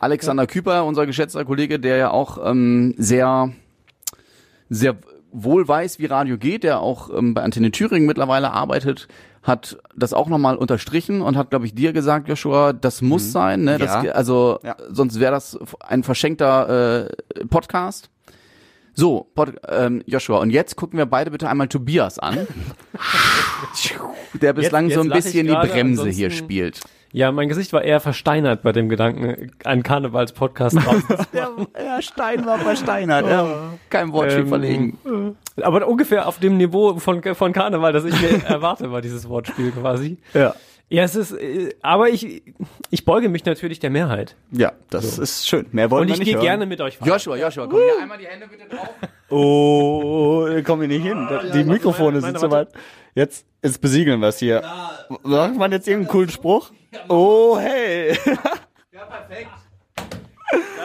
Alexander 0.00 0.46
Küper, 0.46 0.84
unser 0.84 1.06
geschätzter 1.06 1.44
Kollege, 1.44 1.78
der 1.78 1.96
ja 1.96 2.10
auch 2.10 2.38
ähm, 2.44 2.94
sehr, 2.98 3.52
sehr 4.68 4.96
wohl 5.32 5.68
weiß, 5.68 5.98
wie 6.00 6.06
Radio 6.06 6.38
geht, 6.38 6.64
der 6.64 6.80
auch 6.80 7.08
ähm, 7.16 7.34
bei 7.34 7.42
Antenne 7.42 7.70
Thüringen 7.70 8.06
mittlerweile 8.06 8.50
arbeitet, 8.50 9.06
hat 9.42 9.78
das 9.94 10.12
auch 10.12 10.28
nochmal 10.28 10.56
unterstrichen 10.56 11.20
und 11.22 11.36
hat, 11.36 11.50
glaube 11.50 11.66
ich, 11.66 11.74
dir 11.74 11.92
gesagt, 11.92 12.28
Joshua, 12.28 12.72
das 12.72 13.00
muss 13.00 13.30
sein. 13.30 13.62
Ne? 13.64 13.78
Das, 13.78 14.04
Ja. 14.04 14.10
also 14.12 14.58
Ja. 14.64 14.76
sonst 14.90 15.20
wäre 15.20 15.32
das 15.32 15.56
ein 15.80 16.02
verschenkter 16.02 17.06
äh, 17.06 17.46
Podcast. 17.46 18.10
So, 18.92 19.28
Pod, 19.34 19.54
ähm, 19.68 20.02
Joshua, 20.06 20.40
und 20.40 20.50
jetzt 20.50 20.76
gucken 20.76 20.98
wir 20.98 21.06
beide 21.06 21.30
bitte 21.30 21.48
einmal 21.48 21.68
Tobias 21.68 22.18
an, 22.18 22.46
der 24.40 24.52
bislang 24.52 24.86
Jetzt- 24.86 24.94
so 24.96 25.00
ein 25.00 25.06
jetzt 25.06 25.10
lach 25.10 25.18
ich 25.18 25.24
bisschen 25.24 25.46
die 25.46 25.52
Bremse 25.68 26.08
hier 26.10 26.30
spielt. 26.30 26.80
Ja, 27.12 27.32
mein 27.32 27.48
Gesicht 27.48 27.72
war 27.72 27.82
eher 27.82 27.98
versteinert 27.98 28.62
bei 28.62 28.70
dem 28.72 28.88
Gedanken, 28.88 29.50
einen 29.64 29.82
Karnevalspodcast 29.82 30.76
raus. 30.86 31.02
Ja, 31.32 31.48
ja, 31.76 32.00
Stein 32.02 32.46
war 32.46 32.58
versteinert. 32.58 33.26
Ja. 33.28 33.72
Kein 33.88 34.12
Wortspiel 34.12 34.42
Ähm, 34.44 34.48
verlegen. 34.48 34.98
Aber 35.60 35.86
ungefähr 35.88 36.28
auf 36.28 36.38
dem 36.38 36.56
Niveau 36.56 36.94
von, 37.00 37.22
von 37.34 37.52
Karneval, 37.52 37.92
das 37.92 38.04
ich 38.04 38.20
mir 38.20 38.44
erwarte, 38.48 38.92
war 38.92 39.00
dieses 39.00 39.28
Wortspiel 39.28 39.72
quasi. 39.72 40.18
Ja. 40.34 40.54
Ja, 40.92 41.04
es 41.04 41.14
ist, 41.14 41.30
äh, 41.32 41.72
aber 41.82 42.08
ich, 42.08 42.42
ich 42.90 43.04
beuge 43.04 43.28
mich 43.28 43.44
natürlich 43.44 43.78
der 43.78 43.90
Mehrheit. 43.90 44.34
ja, 44.50 44.72
das 44.90 45.18
ist 45.18 45.46
schön. 45.48 45.66
Mehr 45.70 45.88
wollen 45.92 46.00
Und 46.02 46.08
wir 46.08 46.14
ich 46.14 46.18
nicht 46.18 46.26
gehe 46.26 46.34
hören. 46.34 46.44
gerne 46.44 46.66
mit 46.66 46.80
euch 46.80 46.98
fahren. 46.98 47.08
Joshua, 47.08 47.36
Joshua, 47.36 47.68
komm 47.68 47.78
hier 47.78 48.02
einmal 48.02 48.18
die 48.18 48.26
Hände 48.26 48.48
bitte 48.48 48.68
drauf. 48.68 48.88
Oh, 49.28 50.46
da 50.50 50.60
kommen 50.62 50.82
wir 50.82 50.88
nicht 50.88 51.04
hin. 51.04 51.28
Die 51.54 51.62
Mikrofone 51.62 52.20
meine, 52.20 52.32
sind 52.32 52.40
so 52.40 52.50
weit. 52.50 52.68
Jetzt, 53.14 53.46
jetzt 53.62 53.80
besiegeln 53.80 54.20
wir 54.20 54.28
es 54.28 54.38
hier. 54.38 54.62
Sagt 55.24 55.56
man 55.56 55.72
jetzt 55.72 55.88
irgendeinen 55.88 56.10
coolen 56.12 56.30
Spruch? 56.30 56.70
Oh, 57.08 57.58
hey. 57.58 58.16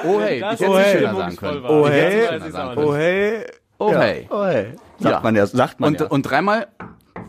Oh 0.08 0.20
hey, 0.20 0.40
Das 0.40 0.60
ich 0.62 0.68
hätte 0.68 0.72
oh, 0.72 0.78
hey. 0.78 0.98
schöner 0.98 1.16
sagen 1.16 1.36
können. 1.38 1.66
Oh, 1.66 1.88
Ich 1.88 1.94
hätte 1.94 2.36
es 2.36 2.54
hey. 2.56 2.76
Oh, 2.76 2.76
können. 2.76 2.96
hey. 2.96 3.46
Oh 3.78 3.92
Ja. 3.92 4.00
hey. 4.02 4.28
Oh, 4.30 4.44
hey. 4.46 4.66
Sagt 5.00 5.14
Ja. 5.16 5.20
man 5.22 5.36
ja, 5.36 5.46
sagt 5.48 5.80
man 5.80 5.94
Und, 5.94 6.00
ja. 6.02 6.08
und 6.08 6.22
dreimal 6.24 6.68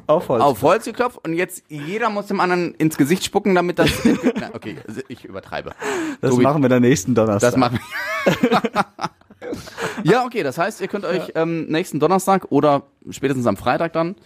auf 0.06 0.28
Holz. 0.28 0.42
auf 0.42 0.62
Holz 0.62 0.84
geklopft 0.84 1.18
und 1.24 1.32
jetzt 1.32 1.64
jeder 1.68 2.10
muss 2.10 2.26
dem 2.26 2.38
anderen 2.40 2.74
ins 2.74 2.96
Gesicht 2.96 3.24
spucken, 3.24 3.54
damit 3.54 3.78
das. 3.78 3.90
Na, 4.38 4.50
okay, 4.54 4.76
ich 5.08 5.24
übertreibe. 5.24 5.72
das 6.20 6.30
Tobi, 6.30 6.42
machen 6.42 6.62
wir 6.62 6.68
dann 6.68 6.82
nächsten 6.82 7.14
Donnerstag. 7.14 7.50
Das 7.52 7.56
machen 7.58 7.80
wir. 8.24 8.52
ja, 10.04 10.24
okay, 10.24 10.42
das 10.42 10.58
heißt, 10.58 10.80
ihr 10.80 10.88
könnt 10.88 11.04
euch 11.04 11.32
ähm, 11.34 11.66
nächsten 11.66 12.00
Donnerstag 12.00 12.46
oder 12.50 12.82
spätestens 13.10 13.46
am 13.46 13.56
Freitag 13.56 13.92
dann 13.92 14.16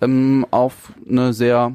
ähm, 0.00 0.46
auf 0.50 0.92
eine 1.08 1.32
sehr, 1.32 1.72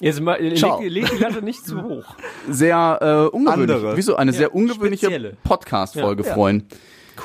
Jetzt 0.00 0.20
mal, 0.20 0.40
leg, 0.42 0.58
Ciao. 0.58 0.80
leg 0.82 1.08
die 1.10 1.18
Latte 1.22 1.42
nicht 1.42 1.64
zu 1.64 1.82
hoch. 1.82 2.16
sehr 2.48 2.98
äh, 3.00 3.36
ungewöhnliche, 3.36 3.74
Andere. 3.76 3.96
wieso, 3.96 4.16
eine 4.16 4.32
sehr 4.32 4.54
ungewöhnliche. 4.54 5.36
Podcast-Folge 5.44 6.22
Ja, 6.22 6.28
ja. 6.28 6.34
freuen. 6.34 6.66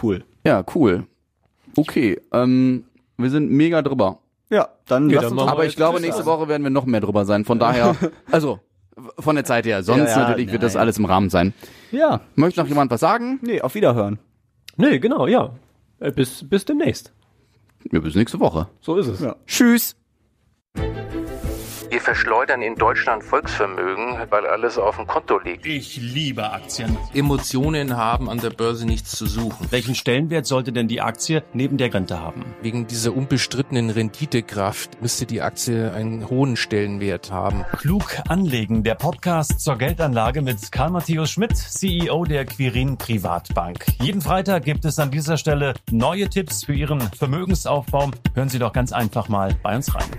Cool. 0.01 0.24
Ja, 0.45 0.64
cool. 0.76 1.08
Okay, 1.76 2.22
ähm, 2.32 2.84
wir 3.18 3.30
sind 3.30 3.49
mega 3.51 3.82
drüber. 3.82 4.20
Ja, 4.49 4.70
dann 4.86 5.10
Ja, 5.10 5.22
dann 5.22 5.39
Aber 5.39 5.66
ich 5.66 5.76
glaube, 5.76 5.99
nächste. 5.99 6.26
Woche 6.26 6.47
werden 6.47 6.64
wir 6.64 6.70
noch 6.70 6.86
mehr 6.86 7.01
drüber 7.01 7.26
sein. 7.26 7.45
Von 7.45 7.60
daher, 7.60 7.95
also 8.32 8.60
von 9.20 9.36
der 9.36 9.45
Zeit 9.45 9.66
her. 9.66 9.84
Sonst 9.84 10.10
Ja, 10.12 10.22
ja, 10.22 10.30
natürlich 10.30 10.52
wird 10.52 10.64
das 10.64 10.74
nein. 10.74 10.82
alles 10.82 10.98
im 10.98 11.06
Rahmen 11.06 11.30
sein. 11.30 11.54
Ja, 11.91 12.22
Möchte 12.36 12.60
noch 12.60 12.68
jemand 12.68 12.91
was 12.91 13.00
sagen? 13.02 13.39
nee, 13.41 13.62
auf 13.62 13.76
Wiederhören. 13.76 14.20
Nee, 14.76 15.00
genau, 15.00 15.28
ja. 15.28 15.52
Äh, 16.00 16.12
Bis, 16.12 16.48
bis 16.48 16.66
demnächst. 16.66 17.12
Ja, 17.91 18.00
bis 18.00 18.16
nächste 18.16 18.39
Woche. 18.39 18.68
So 18.82 18.95
ist 18.98 19.08
es. 19.08 19.22
Ja. 19.22 19.36
Tschüss. 19.45 19.95
Wir 21.89 22.01
verschleudern 22.01 22.61
in 22.61 22.75
Deutschland 22.75 23.23
Volksvermögen, 23.23 24.17
weil 24.29 24.45
alles 24.45 24.77
auf 24.77 24.97
dem 24.97 25.07
Konto 25.07 25.39
liegt. 25.39 25.65
Ich 25.65 25.95
liebe 25.95 26.51
Aktien. 26.51 26.97
Emotionen 27.13 27.95
haben 27.95 28.29
an 28.29 28.39
der 28.39 28.49
Börse 28.49 28.85
nichts 28.85 29.11
zu 29.11 29.25
suchen. 29.25 29.67
Welchen 29.69 29.95
Stellenwert 29.95 30.45
sollte 30.45 30.73
denn 30.73 30.89
die 30.89 30.99
Aktie 30.99 31.43
neben 31.53 31.77
der 31.77 31.93
Rente 31.93 32.19
haben? 32.19 32.43
Wegen 32.61 32.88
dieser 32.88 33.15
unbestrittenen 33.15 33.89
Renditekraft 33.89 35.01
müsste 35.01 35.25
die 35.25 35.41
Aktie 35.41 35.93
einen 35.93 36.29
hohen 36.29 36.57
Stellenwert 36.57 37.31
haben. 37.31 37.63
Klug 37.77 38.17
anlegen, 38.27 38.83
der 38.83 38.95
Podcast 38.95 39.61
zur 39.61 39.77
Geldanlage 39.77 40.41
mit 40.41 40.71
Karl 40.73 40.91
Matthäus 40.91 41.31
Schmidt, 41.31 41.55
CEO 41.55 42.25
der 42.25 42.45
Quirin 42.45 42.97
Privatbank. 42.97 43.85
Jeden 44.01 44.21
Freitag 44.21 44.65
gibt 44.65 44.83
es 44.83 44.99
an 44.99 45.09
dieser 45.09 45.38
Stelle 45.38 45.73
neue 45.89 46.29
Tipps 46.29 46.65
für 46.65 46.73
Ihren 46.73 46.99
Vermögensaufbau. 46.99 48.11
Hören 48.33 48.49
Sie 48.49 48.59
doch 48.59 48.73
ganz 48.73 48.91
einfach 48.91 49.29
mal 49.29 49.55
bei 49.63 49.75
uns 49.75 49.95
rein. 49.95 50.09